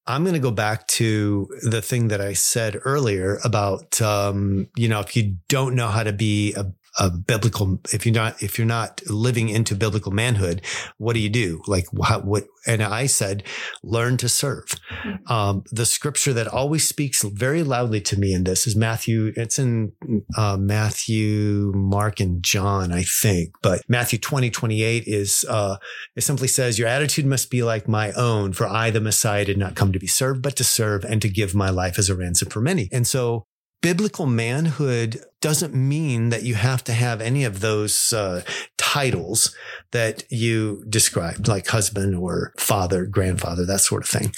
I'm 0.05 0.23
going 0.23 0.35
to 0.35 0.39
go 0.39 0.51
back 0.51 0.87
to 0.87 1.49
the 1.63 1.81
thing 1.81 2.07
that 2.09 2.21
I 2.21 2.31
said 2.33 2.77
earlier 2.85 3.39
about, 3.43 4.01
um, 4.01 4.67
you 4.77 4.87
know, 4.87 5.01
if 5.01 5.17
you 5.17 5.37
don't 5.49 5.75
know 5.75 5.87
how 5.87 6.03
to 6.03 6.13
be 6.13 6.53
a 6.53 6.71
a 6.97 7.09
biblical 7.09 7.79
if 7.91 8.05
you're 8.05 8.13
not 8.13 8.41
if 8.41 8.57
you're 8.57 8.67
not 8.67 9.01
living 9.07 9.49
into 9.49 9.75
biblical 9.75 10.11
manhood 10.11 10.61
what 10.97 11.13
do 11.13 11.19
you 11.19 11.29
do? 11.29 11.61
Like 11.67 11.85
how, 12.03 12.19
what 12.21 12.45
and 12.65 12.81
i 12.81 13.05
said 13.05 13.43
learn 13.83 14.17
to 14.17 14.27
serve. 14.29 14.65
Mm-hmm. 14.67 15.31
um, 15.31 15.63
the 15.71 15.85
scripture 15.85 16.33
that 16.33 16.47
always 16.47 16.87
speaks 16.87 17.23
very 17.23 17.63
loudly 17.63 18.01
to 18.01 18.19
me 18.19 18.33
in 18.33 18.43
this 18.43 18.67
is 18.67 18.75
matthew 18.75 19.31
it's 19.35 19.59
in 19.59 19.91
uh, 20.37 20.57
matthew 20.57 21.71
mark 21.75 22.19
and 22.19 22.43
john 22.43 22.91
i 22.91 23.03
think 23.03 23.53
but 23.61 23.81
matthew 23.87 24.19
20 24.19 24.49
28 24.49 25.03
is 25.05 25.45
uh, 25.49 25.77
it 26.15 26.21
simply 26.21 26.47
says 26.47 26.79
your 26.79 26.87
attitude 26.87 27.25
must 27.25 27.49
be 27.49 27.63
like 27.63 27.87
my 27.87 28.11
own 28.13 28.53
for 28.53 28.67
i 28.67 28.89
the 28.89 28.99
messiah 28.99 29.45
did 29.45 29.57
not 29.57 29.75
come 29.75 29.91
to 29.91 29.99
be 29.99 30.07
served 30.07 30.41
but 30.41 30.55
to 30.55 30.63
serve 30.63 31.03
and 31.05 31.21
to 31.21 31.29
give 31.29 31.55
my 31.55 31.69
life 31.69 31.97
as 31.97 32.09
a 32.09 32.15
ransom 32.15 32.49
for 32.49 32.61
many. 32.61 32.89
And 32.91 33.05
so 33.05 33.45
biblical 33.81 34.25
manhood 34.25 35.21
doesn't 35.41 35.73
mean 35.73 36.29
that 36.29 36.43
you 36.43 36.55
have 36.55 36.83
to 36.85 36.93
have 36.93 37.21
any 37.21 37.43
of 37.43 37.59
those 37.59 38.11
uh, 38.13 38.41
titles 38.77 39.55
that 39.91 40.23
you 40.31 40.83
described, 40.89 41.47
like 41.47 41.67
husband 41.67 42.15
or 42.15 42.53
father, 42.57 43.05
grandfather, 43.05 43.65
that 43.65 43.81
sort 43.81 44.03
of 44.03 44.09
thing. 44.09 44.33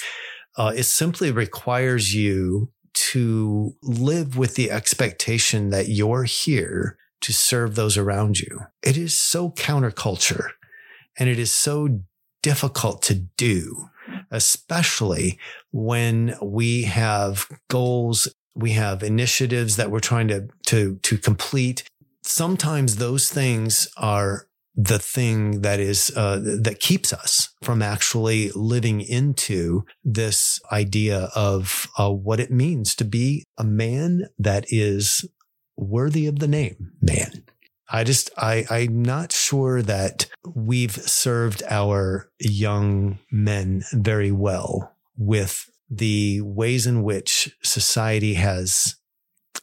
Uh, 0.56 0.72
it 0.76 0.84
simply 0.84 1.30
requires 1.30 2.14
you 2.14 2.70
to 2.92 3.74
live 3.82 4.36
with 4.36 4.56
the 4.56 4.70
expectation 4.70 5.70
that 5.70 5.88
you're 5.88 6.24
here 6.24 6.98
to 7.20 7.32
serve 7.32 7.74
those 7.74 7.96
around 7.96 8.40
you. 8.40 8.60
It 8.82 8.96
is 8.96 9.18
so 9.18 9.50
counterculture 9.50 10.50
and 11.18 11.28
it 11.28 11.38
is 11.38 11.52
so 11.52 12.00
difficult 12.42 13.02
to 13.02 13.14
do 13.14 13.90
especially 14.30 15.38
when 15.72 16.36
we 16.42 16.82
have 16.82 17.46
goals 17.68 18.28
we 18.60 18.72
have 18.72 19.02
initiatives 19.02 19.76
that 19.76 19.90
we're 19.90 20.00
trying 20.00 20.28
to, 20.28 20.48
to, 20.66 20.96
to 21.02 21.18
complete. 21.18 21.82
Sometimes 22.22 22.96
those 22.96 23.28
things 23.28 23.88
are 23.96 24.46
the 24.76 24.98
thing 24.98 25.62
that 25.62 25.80
is, 25.80 26.12
uh, 26.16 26.40
that 26.62 26.80
keeps 26.80 27.12
us 27.12 27.50
from 27.62 27.82
actually 27.82 28.50
living 28.54 29.00
into 29.00 29.84
this 30.04 30.60
idea 30.70 31.28
of 31.34 31.88
uh, 31.98 32.10
what 32.10 32.40
it 32.40 32.50
means 32.50 32.94
to 32.94 33.04
be 33.04 33.44
a 33.58 33.64
man 33.64 34.26
that 34.38 34.64
is 34.68 35.28
worthy 35.76 36.26
of 36.26 36.38
the 36.38 36.48
name 36.48 36.92
man. 37.00 37.44
I 37.92 38.04
just, 38.04 38.30
I, 38.36 38.64
I'm 38.70 39.02
not 39.02 39.32
sure 39.32 39.82
that 39.82 40.26
we've 40.54 40.92
served 40.92 41.62
our 41.68 42.30
young 42.38 43.18
men 43.32 43.82
very 43.92 44.30
well 44.30 44.94
with 45.16 45.69
the 45.90 46.40
ways 46.42 46.86
in 46.86 47.02
which 47.02 47.54
society 47.62 48.34
has 48.34 48.96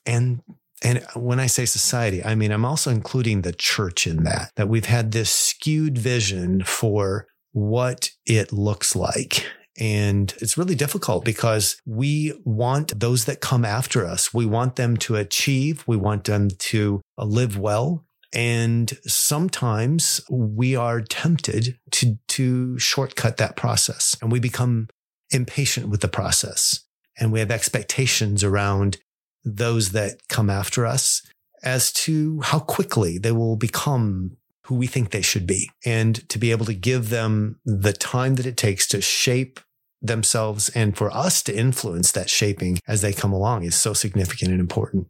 and 0.06 0.42
and 0.84 1.04
when 1.16 1.40
I 1.40 1.48
say 1.48 1.66
society, 1.66 2.24
I 2.24 2.36
mean, 2.36 2.52
I'm 2.52 2.66
also 2.66 2.92
including 2.92 3.42
the 3.42 3.52
church 3.52 4.06
in 4.06 4.24
that, 4.26 4.52
that 4.58 4.70
we've 4.70 4.86
had 4.86 5.12
this 5.12 5.32
skewed 5.32 5.98
vision 5.98 6.64
for 6.64 7.28
what 7.52 8.12
it 8.28 8.54
looks 8.54 8.96
like. 8.96 9.44
And 9.80 10.34
it's 10.40 10.58
really 10.58 10.76
difficult 10.76 11.26
because 11.26 11.82
we 11.86 12.34
want 12.46 13.00
those 13.00 13.26
that 13.26 13.42
come 13.42 13.66
after 13.66 14.06
us, 14.06 14.34
we 14.34 14.46
want 14.46 14.76
them 14.76 14.98
to 14.98 15.16
achieve, 15.16 15.84
we 15.88 15.98
want 15.98 16.26
them 16.26 16.50
to 16.50 17.02
uh, 17.18 17.26
live 17.26 17.58
well. 17.58 18.06
And 18.34 18.92
sometimes 19.04 20.22
we 20.30 20.76
are 20.76 21.02
tempted 21.02 21.80
to, 21.92 22.18
to 22.28 22.78
shortcut 22.78 23.38
that 23.38 23.56
process 23.56 24.16
and 24.22 24.32
we 24.32 24.40
become 24.40 24.90
impatient 25.32 25.90
with 25.90 26.02
the 26.02 26.08
process 26.08 26.82
and 27.20 27.32
we 27.32 27.40
have 27.40 27.52
expectations 27.52 28.44
around 28.44 28.98
those 29.44 29.92
that 29.92 30.28
come 30.28 30.50
after 30.50 30.86
us 30.86 31.22
as 31.64 31.92
to 31.92 32.42
how 32.42 32.60
quickly 32.60 33.18
they 33.18 33.32
will 33.32 33.56
become 33.56 34.38
who 34.66 34.76
we 34.76 34.88
think 34.88 35.12
they 35.12 35.22
should 35.22 35.48
be 35.48 35.72
and 35.86 36.28
to 36.30 36.38
be 36.38 36.52
able 36.52 36.66
to 36.66 36.74
give 36.74 37.10
them 37.10 37.60
the 37.66 37.94
time 37.94 38.36
that 38.36 38.46
it 38.46 38.58
takes 38.58 38.86
to 38.86 39.02
shape 39.02 39.60
themselves 40.02 40.70
and 40.70 40.96
for 40.98 41.10
us 41.12 41.42
to 41.42 41.58
influence 41.58 42.12
that 42.12 42.30
shaping 42.30 42.78
as 42.88 43.02
they 43.02 43.14
come 43.14 43.34
along 43.34 43.64
is 43.64 43.76
so 43.76 43.94
significant 43.94 44.52
and 44.52 44.60
important. 44.60 45.08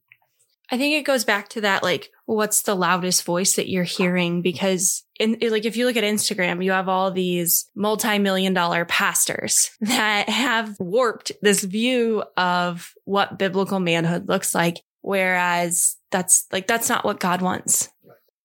I 0.69 0.77
think 0.77 0.95
it 0.95 1.05
goes 1.05 1.23
back 1.23 1.47
to 1.49 1.61
that, 1.61 1.83
like, 1.83 2.09
what's 2.25 2.63
the 2.63 2.75
loudest 2.75 3.23
voice 3.23 3.55
that 3.55 3.69
you're 3.69 3.83
hearing? 3.83 4.41
Because 4.41 5.03
in, 5.19 5.37
like, 5.49 5.65
if 5.65 5.77
you 5.77 5.85
look 5.85 5.95
at 5.95 6.03
Instagram, 6.03 6.63
you 6.63 6.71
have 6.71 6.89
all 6.89 7.09
these 7.11 7.69
multi-million 7.75 8.53
dollar 8.53 8.83
pastors 8.83 9.71
that 9.81 10.27
have 10.29 10.77
warped 10.79 11.31
this 11.41 11.63
view 11.63 12.23
of 12.35 12.93
what 13.05 13.39
biblical 13.39 13.79
manhood 13.79 14.27
looks 14.27 14.53
like. 14.53 14.81
Whereas 15.01 15.95
that's 16.11 16.47
like, 16.51 16.67
that's 16.67 16.89
not 16.89 17.05
what 17.05 17.21
God 17.21 17.41
wants. 17.41 17.89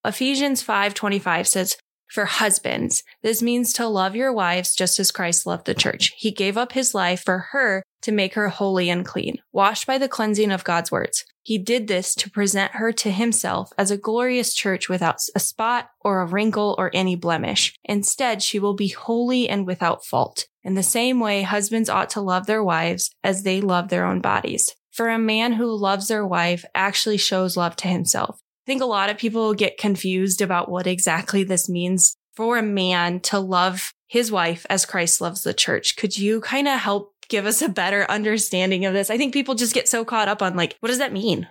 Ephesians 0.05 0.63
5 0.63 0.95
25 0.95 1.49
says, 1.49 1.77
for 2.13 2.27
husbands. 2.27 3.03
This 3.23 3.41
means 3.41 3.73
to 3.73 3.87
love 3.87 4.15
your 4.15 4.35
wives 4.35 4.75
just 4.75 5.01
as 5.01 5.11
Christ 5.11 5.47
loved 5.47 5.65
the 5.65 5.75
church. 5.75 6.13
He 6.19 6.31
gave 6.31 6.59
up 6.59 6.73
his 6.73 6.95
life 6.95 7.23
for 7.25 7.39
her 7.53 7.83
to 8.03 8.13
make 8.13 8.35
her 8.35 8.51
holy 8.51 8.91
and 8.91 9.05
clean, 9.05 9.39
washed 9.51 9.87
by 9.87 9.97
the 9.97 10.09
cleansing 10.09 10.53
of 10.53 10.63
God's 10.63 10.93
words. 10.93 11.25
He 11.43 11.59
did 11.59 11.89
this 11.89 12.15
to 12.17 12.31
present 12.31 12.73
her 12.73 12.93
to 12.93 13.11
himself 13.11 13.73
as 13.77 13.91
a 13.91 13.97
glorious 13.97 14.55
church 14.55 14.89
without 14.89 15.17
a 15.35 15.41
spot 15.41 15.91
or 16.01 16.21
a 16.21 16.27
wrinkle 16.27 16.77
or 16.79 16.91
any 16.95 17.17
blemish. 17.17 17.75
Instead, 17.85 18.43
she 18.43 18.59
will 18.59 18.75
be 18.75 18.89
holy 18.89 19.49
and 19.49 19.67
without 19.67 20.05
fault. 20.05 20.47
In 20.63 20.75
the 20.75 20.83
same 20.83 21.19
way, 21.19 21.43
husbands 21.43 21.89
ought 21.89 22.11
to 22.11 22.21
love 22.21 22.47
their 22.47 22.63
wives 22.63 23.11
as 23.25 23.43
they 23.43 23.61
love 23.61 23.89
their 23.89 24.07
own 24.07 24.21
bodies. 24.21 24.75
For 24.93 25.09
a 25.09 25.19
man 25.19 25.55
who 25.55 25.77
loves 25.77 26.09
their 26.09 26.27
wife 26.27 26.65
actually 26.75 27.17
shows 27.17 27.57
love 27.57 27.75
to 27.77 27.89
himself. 27.89 28.39
I 28.65 28.67
think 28.67 28.83
a 28.83 28.87
lot 28.87 29.11
of 29.11 29.19
people 29.19 29.55
get 29.55 29.79
confused 29.79 30.41
about 30.41 30.71
what 30.71 30.87
exactly 30.87 31.43
this 31.43 31.69
means 31.69 32.15
for 32.35 32.59
a 32.59 32.63
man 32.63 33.21
to 33.21 33.41
love 33.41 33.93
his 34.07 34.31
wife 34.31 34.67
as 34.69 34.87
Christ 34.87 35.21
loves 35.21 35.43
the 35.43 35.55
church. 35.55 35.97
Could 35.97 36.17
you 36.17 36.41
kind 36.43 36.69
of 36.69 36.79
help 36.79 37.12
give 37.33 37.47
us 37.47 37.63
a 37.63 37.69
better 37.69 38.09
understanding 38.09 38.85
of 38.85 38.93
this? 38.93 39.11
I 39.11 39.17
think 39.17 39.33
people 39.33 39.55
just 39.55 39.75
get 39.75 39.89
so 39.89 40.05
caught 40.05 40.29
up 40.29 40.43
on 40.43 40.55
like, 40.55 40.77
what 40.81 40.91
does 40.91 40.99
that 40.99 41.15
mean? 41.15 41.49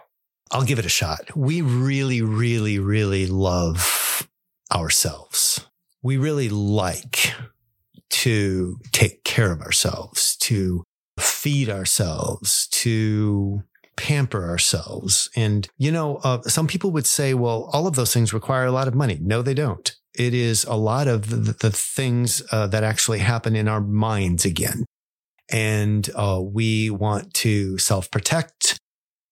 I'll 0.51 0.63
give 0.63 0.79
it 0.79 0.85
a 0.85 0.89
shot. 0.89 1.35
We 1.35 1.61
really, 1.61 2.21
really, 2.21 2.77
really 2.77 3.25
love 3.25 4.27
ourselves. 4.71 5.65
We 6.03 6.17
really 6.17 6.49
like 6.49 7.33
to 8.11 8.77
take 8.91 9.23
care 9.23 9.51
of 9.51 9.61
ourselves, 9.61 10.37
to 10.37 10.83
feed 11.19 11.67
ourselves, 11.69 12.67
to 12.67 13.63
pamper 13.97 14.47
ourselves. 14.47 15.31
And, 15.35 15.67
you 15.77 15.91
know, 15.91 16.17
uh, 16.17 16.43
some 16.43 16.67
people 16.67 16.91
would 16.91 17.07
say, 17.07 17.33
well, 17.33 17.69
all 17.73 17.87
of 17.87 17.95
those 17.95 18.13
things 18.13 18.33
require 18.33 18.65
a 18.65 18.71
lot 18.71 18.87
of 18.87 18.93
money. 18.93 19.17
No, 19.19 19.41
they 19.41 19.55
don't. 19.55 19.95
It 20.13 20.33
is 20.35 20.63
a 20.65 20.75
lot 20.75 21.07
of 21.07 21.29
the, 21.29 21.53
the 21.53 21.71
things 21.71 22.43
uh, 22.51 22.67
that 22.67 22.83
actually 22.83 23.19
happen 23.19 23.55
in 23.55 23.67
our 23.67 23.81
minds 23.81 24.45
again. 24.45 24.85
And 25.51 26.09
uh, 26.15 26.41
we 26.43 26.89
want 26.89 27.33
to 27.35 27.77
self 27.77 28.09
protect. 28.09 28.79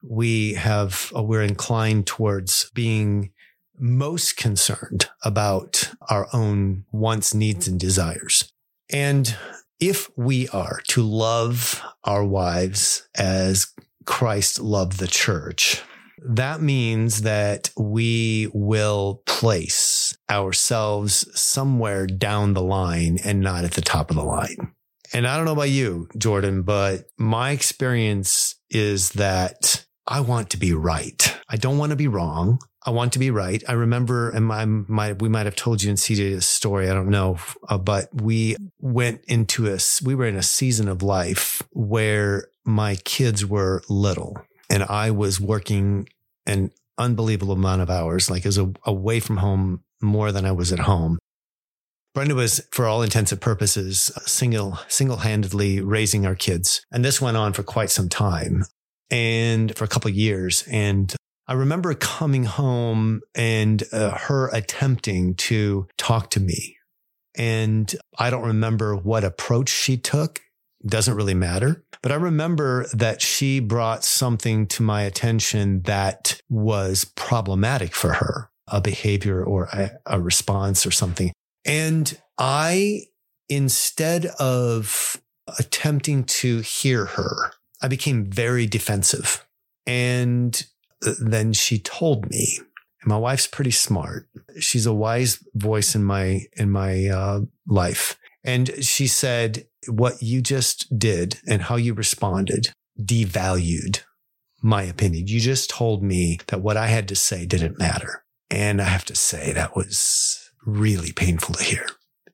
We 0.02 0.54
have, 0.54 1.12
uh, 1.16 1.24
we're 1.24 1.44
inclined 1.44 2.08
towards 2.08 2.70
being 2.74 3.32
most 3.78 4.38
concerned 4.38 5.10
about 5.24 5.92
our 6.10 6.28
own 6.34 6.86
wants, 6.92 7.34
needs, 7.34 7.68
and 7.68 7.80
desires. 7.80 8.52
And 8.90 9.36
if 9.80 10.10
we 10.18 10.50
are 10.50 10.82
to 10.90 11.02
love 11.04 11.82
our 12.04 12.26
wives 12.26 13.08
as 13.16 13.74
Christ 14.10 14.60
loved 14.60 15.00
the 15.00 15.08
church. 15.08 15.84
That 16.18 16.62
means 16.62 17.22
that 17.22 17.70
we 17.78 18.50
will 18.54 19.22
place 19.28 20.18
ourselves 20.30 21.30
somewhere 21.40 22.08
down 22.08 22.54
the 22.54 22.64
line 22.64 23.20
and 23.24 23.40
not 23.40 23.64
at 23.64 23.74
the 23.74 23.82
top 23.82 24.10
of 24.10 24.16
the 24.16 24.24
line. 24.24 24.74
And 25.14 25.28
I 25.28 25.36
don't 25.36 25.46
know 25.46 25.54
about 25.54 25.70
you, 25.70 26.08
Jordan, 26.18 26.62
but 26.62 27.06
my 27.18 27.52
experience 27.52 28.56
is 28.70 29.10
that 29.12 29.86
I 30.08 30.22
want 30.22 30.50
to 30.52 30.58
be 30.58 30.74
right. 30.74 31.38
I 31.50 31.58
don't 31.58 31.78
want 31.78 31.92
to 31.92 31.96
be 31.96 32.08
wrong. 32.08 32.60
I 32.86 32.92
want 32.92 33.14
to 33.14 33.20
be 33.20 33.30
right. 33.30 33.62
I 33.68 33.74
remember, 33.74 34.30
and 34.30 34.46
my, 34.46 35.14
we 35.14 35.30
might 35.30 35.46
have 35.46 35.56
told 35.56 35.84
you 35.84 35.90
in 35.90 35.96
CJ's 35.96 36.46
story. 36.46 36.90
I 36.90 36.94
don't 36.94 37.10
know, 37.10 37.38
uh, 37.68 37.78
but 37.78 38.10
we 38.22 38.56
went 38.80 39.22
into 39.28 39.72
a, 39.72 39.78
we 40.04 40.16
were 40.16 40.26
in 40.26 40.36
a 40.36 40.44
season 40.44 40.88
of 40.88 41.04
life 41.04 41.62
where 41.72 42.48
my 42.66 42.96
kids 42.96 43.46
were 43.46 43.84
little 43.90 44.38
and 44.70 44.84
I 44.84 45.12
was 45.12 45.42
working 45.42 46.08
an 46.46 46.72
unbelievable 46.98 47.54
amount 47.54 47.82
of 47.82 47.90
hours, 47.90 48.30
like 48.30 48.46
as 48.46 48.58
a, 48.58 48.72
away 48.86 49.20
from 49.20 49.38
home 49.38 49.84
more 50.02 50.32
than 50.32 50.46
I 50.46 50.52
was 50.52 50.72
at 50.72 50.80
home. 50.80 51.20
Brenda 52.20 52.36
was, 52.36 52.60
for 52.74 52.86
all 52.86 53.02
intents 53.02 53.32
and 53.32 53.40
purposes, 53.40 54.12
single, 54.26 54.78
single-handedly 54.90 55.80
raising 55.80 56.26
our 56.26 56.36
kids. 56.36 56.86
And 56.92 57.06
this 57.06 57.22
went 57.22 57.38
on 57.38 57.54
for 57.54 57.64
quite 57.64 57.90
some 57.90 58.10
time 58.10 58.66
and 59.10 59.74
for 59.78 59.86
a 59.86 59.88
couple 59.88 60.12
years. 60.12 60.66
And 60.70 61.16
I 61.48 61.54
remember 61.54 61.94
coming 61.94 62.44
home 62.44 63.22
and 63.36 63.82
uh, 63.94 64.18
her 64.18 64.50
attempting 64.50 65.36
to 65.36 65.88
talk 65.98 66.30
to 66.32 66.42
me. 66.42 66.76
And 67.38 67.96
I 68.18 68.30
don't 68.30 68.44
remember 68.44 68.98
what 68.98 69.24
approach 69.24 69.70
she 69.70 69.96
took. 69.96 70.42
Doesn't 70.86 71.16
really 71.16 71.34
matter. 71.34 71.86
But 72.02 72.12
I 72.12 72.16
remember 72.16 72.86
that 72.92 73.22
she 73.22 73.62
brought 73.62 74.04
something 74.04 74.68
to 74.68 74.84
my 74.84 75.04
attention 75.04 75.84
that 75.84 76.42
was 76.50 77.06
problematic 77.16 77.96
for 77.96 78.16
her, 78.16 78.50
a 78.68 78.82
behavior 78.82 79.42
or 79.42 79.70
a, 79.72 79.92
a 80.06 80.20
response 80.20 80.86
or 80.86 80.92
something. 80.92 81.32
And 81.70 82.20
I, 82.40 83.04
instead 83.48 84.26
of 84.40 85.22
attempting 85.60 86.24
to 86.24 86.62
hear 86.62 87.06
her, 87.06 87.52
I 87.80 87.88
became 87.88 88.26
very 88.26 88.66
defensive. 88.66 89.46
And 89.86 90.66
then 91.22 91.54
she 91.54 91.78
told 91.78 92.28
me, 92.28 92.58
my 93.06 93.18
wife's 93.18 93.46
pretty 93.46 93.70
smart. 93.72 94.28
She's 94.60 94.88
a 94.88 94.94
wise 94.94 95.44
voice 95.54 95.94
in 95.94 96.04
my, 96.04 96.42
in 96.58 96.72
my 96.72 97.06
uh, 97.06 97.42
life. 97.68 98.18
And 98.44 98.84
she 98.84 99.06
said, 99.06 99.68
what 99.88 100.24
you 100.24 100.42
just 100.42 100.98
did 100.98 101.40
and 101.48 101.62
how 101.62 101.76
you 101.76 101.94
responded 101.94 102.72
devalued 103.00 104.02
my 104.64 104.82
opinion. 104.82 105.28
You 105.28 105.40
just 105.40 105.70
told 105.70 106.02
me 106.02 106.40
that 106.48 106.62
what 106.62 106.78
I 106.78 106.88
had 106.88 107.08
to 107.10 107.16
say 107.16 107.46
didn't 107.46 107.78
matter. 107.78 108.26
And 108.50 108.82
I 108.82 108.86
have 108.86 109.06
to 109.06 109.16
say 109.16 109.54
that 109.54 109.76
was 109.76 110.49
really 110.74 111.12
painful 111.12 111.56
to 111.56 111.64
hear 111.64 111.86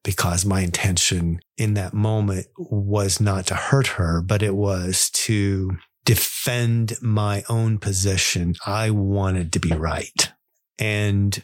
because 0.04 0.46
my 0.46 0.62
intention 0.62 1.40
in 1.58 1.74
that 1.74 1.94
moment 1.94 2.46
was 2.58 3.20
not 3.20 3.48
to 3.48 3.56
hurt 3.56 3.88
her, 3.88 4.22
but 4.22 4.44
it 4.44 4.56
was 4.56 5.10
to 5.10 5.78
defend 6.06 6.94
my 7.02 7.44
own 7.50 7.80
position. 7.80 8.56
I 8.66 8.92
wanted 8.92 9.52
to 9.54 9.60
be 9.60 9.72
right. 9.72 10.32
And 10.78 11.44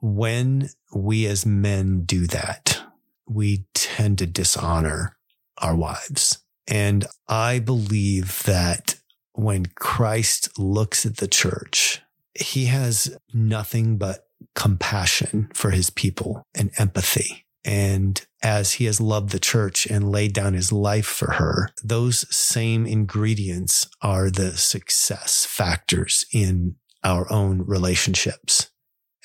when 0.00 0.70
we 0.94 1.26
as 1.26 1.44
men 1.44 2.04
do 2.04 2.28
that, 2.28 2.80
we 3.28 3.66
tend 3.74 4.18
to 4.18 4.26
dishonor 4.26 5.16
our 5.58 5.74
wives. 5.74 6.38
And 6.68 7.04
I 7.26 7.58
believe 7.58 8.44
that 8.44 8.94
when 9.32 9.66
Christ 9.74 10.56
looks 10.58 11.04
at 11.04 11.16
the 11.16 11.28
church, 11.28 12.00
he 12.34 12.66
has 12.66 13.16
nothing 13.34 13.98
but 13.98 14.27
compassion 14.54 15.50
for 15.54 15.70
his 15.70 15.90
people 15.90 16.42
and 16.54 16.70
empathy. 16.78 17.44
And 17.64 18.24
as 18.42 18.74
he 18.74 18.84
has 18.86 19.00
loved 19.00 19.30
the 19.30 19.40
church 19.40 19.86
and 19.86 20.10
laid 20.10 20.32
down 20.32 20.54
his 20.54 20.72
life 20.72 21.06
for 21.06 21.32
her, 21.32 21.70
those 21.82 22.24
same 22.34 22.86
ingredients 22.86 23.88
are 24.00 24.30
the 24.30 24.56
success 24.56 25.44
factors 25.44 26.24
in 26.32 26.76
our 27.04 27.30
own 27.32 27.62
relationships. 27.66 28.70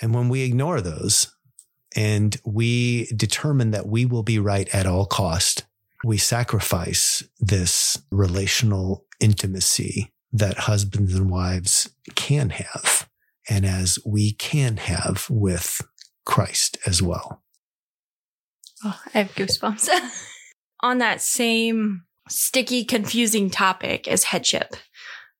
And 0.01 0.13
when 0.13 0.29
we 0.29 0.41
ignore 0.41 0.81
those 0.81 1.33
and 1.95 2.35
we 2.45 3.05
determine 3.15 3.71
that 3.71 3.87
we 3.87 4.05
will 4.05 4.23
be 4.23 4.39
right 4.39 4.67
at 4.73 4.87
all 4.87 5.05
cost, 5.05 5.65
we 6.03 6.17
sacrifice 6.17 7.23
this 7.39 8.01
relational 8.11 9.05
intimacy 9.19 10.11
that 10.33 10.57
husbands 10.57 11.15
and 11.15 11.29
wives 11.29 11.89
can 12.15 12.49
have 12.49 13.07
and 13.49 13.65
as 13.65 13.99
we 14.05 14.33
can 14.33 14.77
have 14.77 15.27
with 15.29 15.81
Christ 16.25 16.77
as 16.85 17.01
well. 17.01 17.43
Oh, 18.83 18.99
I 19.13 19.19
have 19.19 19.35
goosebumps. 19.35 19.89
On 20.81 20.97
that 20.97 21.21
same 21.21 22.03
sticky, 22.29 22.83
confusing 22.83 23.49
topic 23.49 24.07
as 24.07 24.25
headship. 24.25 24.75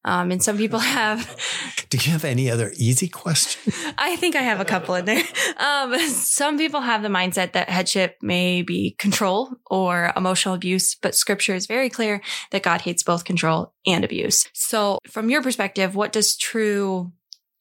Um, 0.06 0.32
and 0.32 0.44
some 0.44 0.58
people 0.58 0.80
have. 0.80 1.38
Do 1.90 1.98
you 1.98 2.12
have 2.12 2.26
any 2.26 2.50
other 2.50 2.74
easy 2.76 3.08
questions? 3.08 3.74
I 3.98 4.18
think 4.18 4.36
I 4.36 4.42
have 4.42 4.60
a 4.60 4.66
couple 4.66 4.96
in 4.96 5.06
there. 5.06 5.24
Um, 5.58 5.98
some 6.10 6.58
people 6.58 6.82
have 6.82 7.04
the 7.04 7.10
mindset 7.10 7.54
that 7.54 7.70
headship 7.70 8.18
may 8.22 8.64
be 8.64 8.96
control 9.00 9.52
or 9.68 10.12
emotional 10.16 10.56
abuse, 10.56 10.96
but 10.96 11.16
scripture 11.16 11.56
is 11.56 11.68
very 11.68 11.90
clear 11.90 12.22
that 12.52 12.64
God 12.64 12.82
hates 12.82 13.04
both 13.04 13.24
control 13.24 13.74
and 13.86 14.04
abuse. 14.04 14.50
So, 14.54 15.00
from 15.08 15.30
your 15.30 15.42
perspective, 15.42 15.96
what 15.96 16.12
does 16.12 16.36
true 16.36 17.14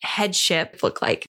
headship 0.03 0.83
look 0.83 1.01
like? 1.01 1.27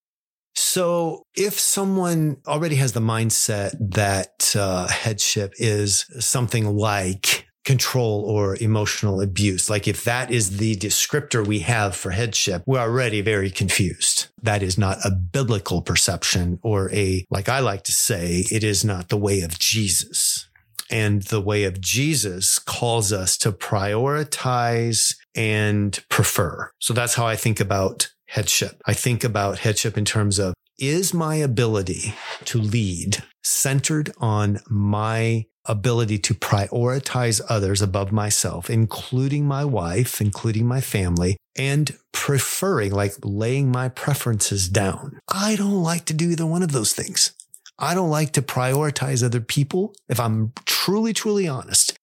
So 0.56 1.24
if 1.36 1.60
someone 1.60 2.38
already 2.48 2.76
has 2.76 2.94
the 2.94 3.00
mindset 3.00 3.76
that 3.80 4.56
uh, 4.56 4.88
headship 4.88 5.54
is 5.58 6.06
something 6.20 6.76
like 6.76 7.48
control 7.66 8.24
or 8.26 8.58
emotional 8.58 9.22
abuse, 9.22 9.70
like 9.70 9.88
if 9.88 10.04
that 10.04 10.30
is 10.32 10.58
the 10.58 10.76
descriptor 10.76 11.46
we 11.46 11.60
have 11.60 11.96
for 11.96 12.12
headship, 12.12 12.62
we're 12.68 12.80
already 12.80 13.22
very 13.22 13.50
confused. 13.50 14.28
That 14.42 14.62
is 14.62 14.78
not 14.78 14.98
a 15.04 15.12
biblical 15.12 15.82
perception 15.82 16.60
or 16.62 16.92
a, 16.94 17.26
like 17.32 17.50
I 17.50 17.60
like 17.60 17.84
to 17.86 17.92
say, 17.92 18.46
it 18.52 18.64
is 18.64 18.86
not 18.86 19.10
the 19.10 19.18
way 19.18 19.42
of 19.42 19.58
Jesus. 19.58 20.48
And 20.92 21.24
the 21.24 21.42
way 21.42 21.64
of 21.64 21.82
Jesus 21.82 22.60
calls 22.60 23.12
us 23.12 23.38
to 23.38 23.52
prioritize 23.52 25.16
and 25.34 26.04
prefer. 26.10 26.70
So 26.80 26.94
that's 26.94 27.16
how 27.16 27.26
I 27.26 27.36
think 27.36 27.60
about 27.60 28.12
headship. 28.34 28.82
I 28.86 28.94
think 28.94 29.24
about 29.24 29.60
headship 29.60 29.96
in 29.96 30.06
terms 30.06 30.40
of 30.40 30.56
is 30.80 31.14
my 31.14 31.36
ability 31.36 32.16
to 32.46 32.58
lead 32.58 33.24
centered 33.44 34.12
on 34.18 34.60
my 34.68 35.46
ability 35.66 36.18
to 36.18 36.34
prioritize 36.34 37.42
others 37.48 37.82
above 37.82 38.12
myself, 38.12 38.72
including 38.72 39.46
my 39.46 39.64
wife, 39.64 40.20
including 40.20 40.66
my 40.66 40.82
family, 40.82 41.38
and 41.56 41.96
preferring, 42.12 42.92
like 42.92 43.14
laying 43.24 43.72
my 43.72 43.88
preferences 43.88 44.68
down. 44.68 45.20
I 45.32 45.56
don't 45.56 45.84
like 45.84 46.06
to 46.06 46.14
do 46.14 46.32
either 46.32 46.46
one 46.46 46.64
of 46.64 46.72
those 46.72 46.92
things. 46.92 47.34
I 47.78 47.94
don't 47.94 48.10
like 48.10 48.34
to 48.34 48.42
prioritize 48.42 49.24
other 49.24 49.42
people. 49.42 49.94
If 50.10 50.20
I'm 50.20 50.54
truly, 50.66 51.14
truly 51.14 51.48
honest, 51.48 51.94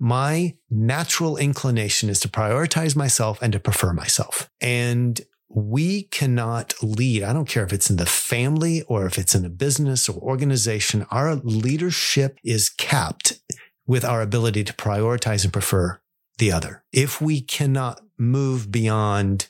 my 0.00 0.56
natural 0.70 1.36
inclination 1.36 2.08
is 2.08 2.18
to 2.20 2.28
prioritize 2.28 2.96
myself 2.96 3.40
and 3.40 3.52
to 3.52 3.60
prefer 3.60 3.92
myself. 3.92 4.48
And 4.60 5.20
we 5.48 6.02
cannot 6.04 6.74
lead. 6.82 7.22
I 7.22 7.32
don't 7.32 7.48
care 7.48 7.64
if 7.64 7.72
it's 7.72 7.90
in 7.90 7.96
the 7.96 8.06
family 8.06 8.82
or 8.82 9.06
if 9.06 9.18
it's 9.18 9.34
in 9.34 9.44
a 9.44 9.50
business 9.50 10.08
or 10.08 10.20
organization. 10.20 11.06
Our 11.10 11.36
leadership 11.36 12.38
is 12.44 12.68
capped 12.68 13.40
with 13.86 14.04
our 14.04 14.20
ability 14.20 14.64
to 14.64 14.72
prioritize 14.74 15.44
and 15.44 15.52
prefer 15.52 16.00
the 16.36 16.52
other. 16.52 16.84
If 16.92 17.20
we 17.20 17.40
cannot 17.40 18.00
move 18.18 18.70
beyond 18.70 19.48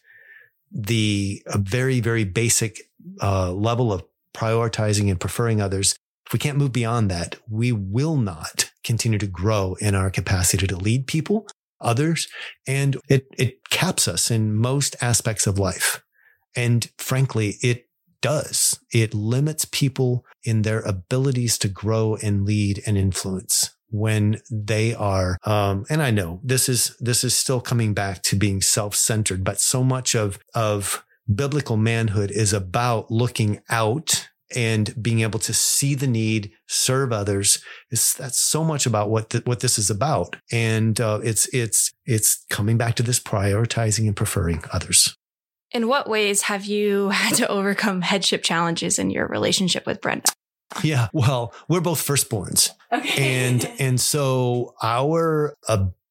the 0.71 1.43
very, 1.57 2.01
very 2.01 2.25
basic 2.25 2.91
uh, 3.21 3.53
level 3.53 3.93
of 3.93 4.05
prioritizing 4.35 5.11
and 5.11 5.21
preferring 5.21 5.61
others, 5.61 5.99
if 6.27 6.33
we 6.33 6.39
can't 6.39 6.59
move 6.59 6.73
beyond 6.73 7.11
that, 7.11 7.37
we 7.49 7.73
will 7.73 8.17
not 8.17 8.71
continue 8.85 9.19
to 9.19 9.27
grow 9.27 9.77
in 9.81 9.95
our 9.95 10.11
capacity 10.11 10.67
to 10.67 10.77
lead 10.77 11.07
people 11.07 11.47
others. 11.81 12.29
And 12.67 12.97
it, 13.09 13.27
it 13.39 13.69
caps 13.71 14.09
us 14.09 14.31
in 14.31 14.55
most 14.55 14.97
aspects 15.01 15.47
of 15.47 15.59
life. 15.59 16.03
And 16.57 16.89
frankly, 16.99 17.57
it 17.63 17.89
does. 18.21 18.79
It 18.93 19.15
limits 19.15 19.65
people 19.65 20.25
in 20.45 20.63
their 20.63 20.81
abilities 20.81 21.59
to 21.59 21.69
grow 21.69 22.17
and 22.17 22.45
lead 22.45 22.83
and 22.87 22.97
influence 22.99 23.75
when 23.91 24.41
they 24.51 24.95
are 24.95 25.39
um, 25.45 25.85
and 25.89 26.03
i 26.03 26.11
know 26.11 26.41
this 26.45 26.69
is 26.69 26.95
this 27.01 27.25
is 27.25 27.35
still 27.35 27.61
coming 27.61 27.95
back 27.95 28.23
to 28.23 28.37
being 28.37 28.61
self-centered 28.61 29.43
but 29.43 29.61
so 29.61 29.83
much 29.83 30.15
of 30.15 30.39
of 30.55 31.05
biblical 31.33 31.77
manhood 31.77 32.31
is 32.31 32.53
about 32.53 33.11
looking 33.11 33.61
out 33.71 34.29
and 34.55 35.01
being 35.03 35.21
able 35.21 35.39
to 35.41 35.53
see 35.53 35.95
the 35.95 36.07
need, 36.07 36.53
serve 36.67 37.13
others. 37.13 37.63
It's, 37.91 38.15
that's 38.15 38.39
so 38.39 38.65
much 38.65 38.87
about 38.87 39.11
what 39.11 39.31
the, 39.31 39.43
what 39.45 39.61
this 39.61 39.79
is 39.79 39.91
about, 39.91 40.37
and 40.51 41.01
uh, 41.01 41.21
it's 41.23 41.47
it's 41.55 41.93
it's 42.07 42.45
coming 42.51 42.77
back 42.77 42.95
to 42.97 43.03
this 43.03 43.21
prioritizing 43.21 44.07
and 44.07 44.17
preferring 44.17 44.63
others. 44.73 45.17
In 45.73 45.87
what 45.87 46.09
ways 46.09 46.43
have 46.43 46.65
you 46.65 47.09
had 47.11 47.35
to 47.37 47.49
overcome 47.49 48.03
headship 48.03 48.43
challenges 48.43 48.99
in 48.99 49.11
your 49.11 49.27
relationship 49.27 49.87
with 49.87 50.01
Brenda? 50.01 50.33
Yeah, 50.83 51.09
well, 51.13 51.55
we're 51.69 51.81
both 51.81 52.07
firstborns. 52.07 52.71
Okay. 52.93 53.45
And 53.45 53.71
and 53.79 54.01
so 54.01 54.75
our 54.83 55.55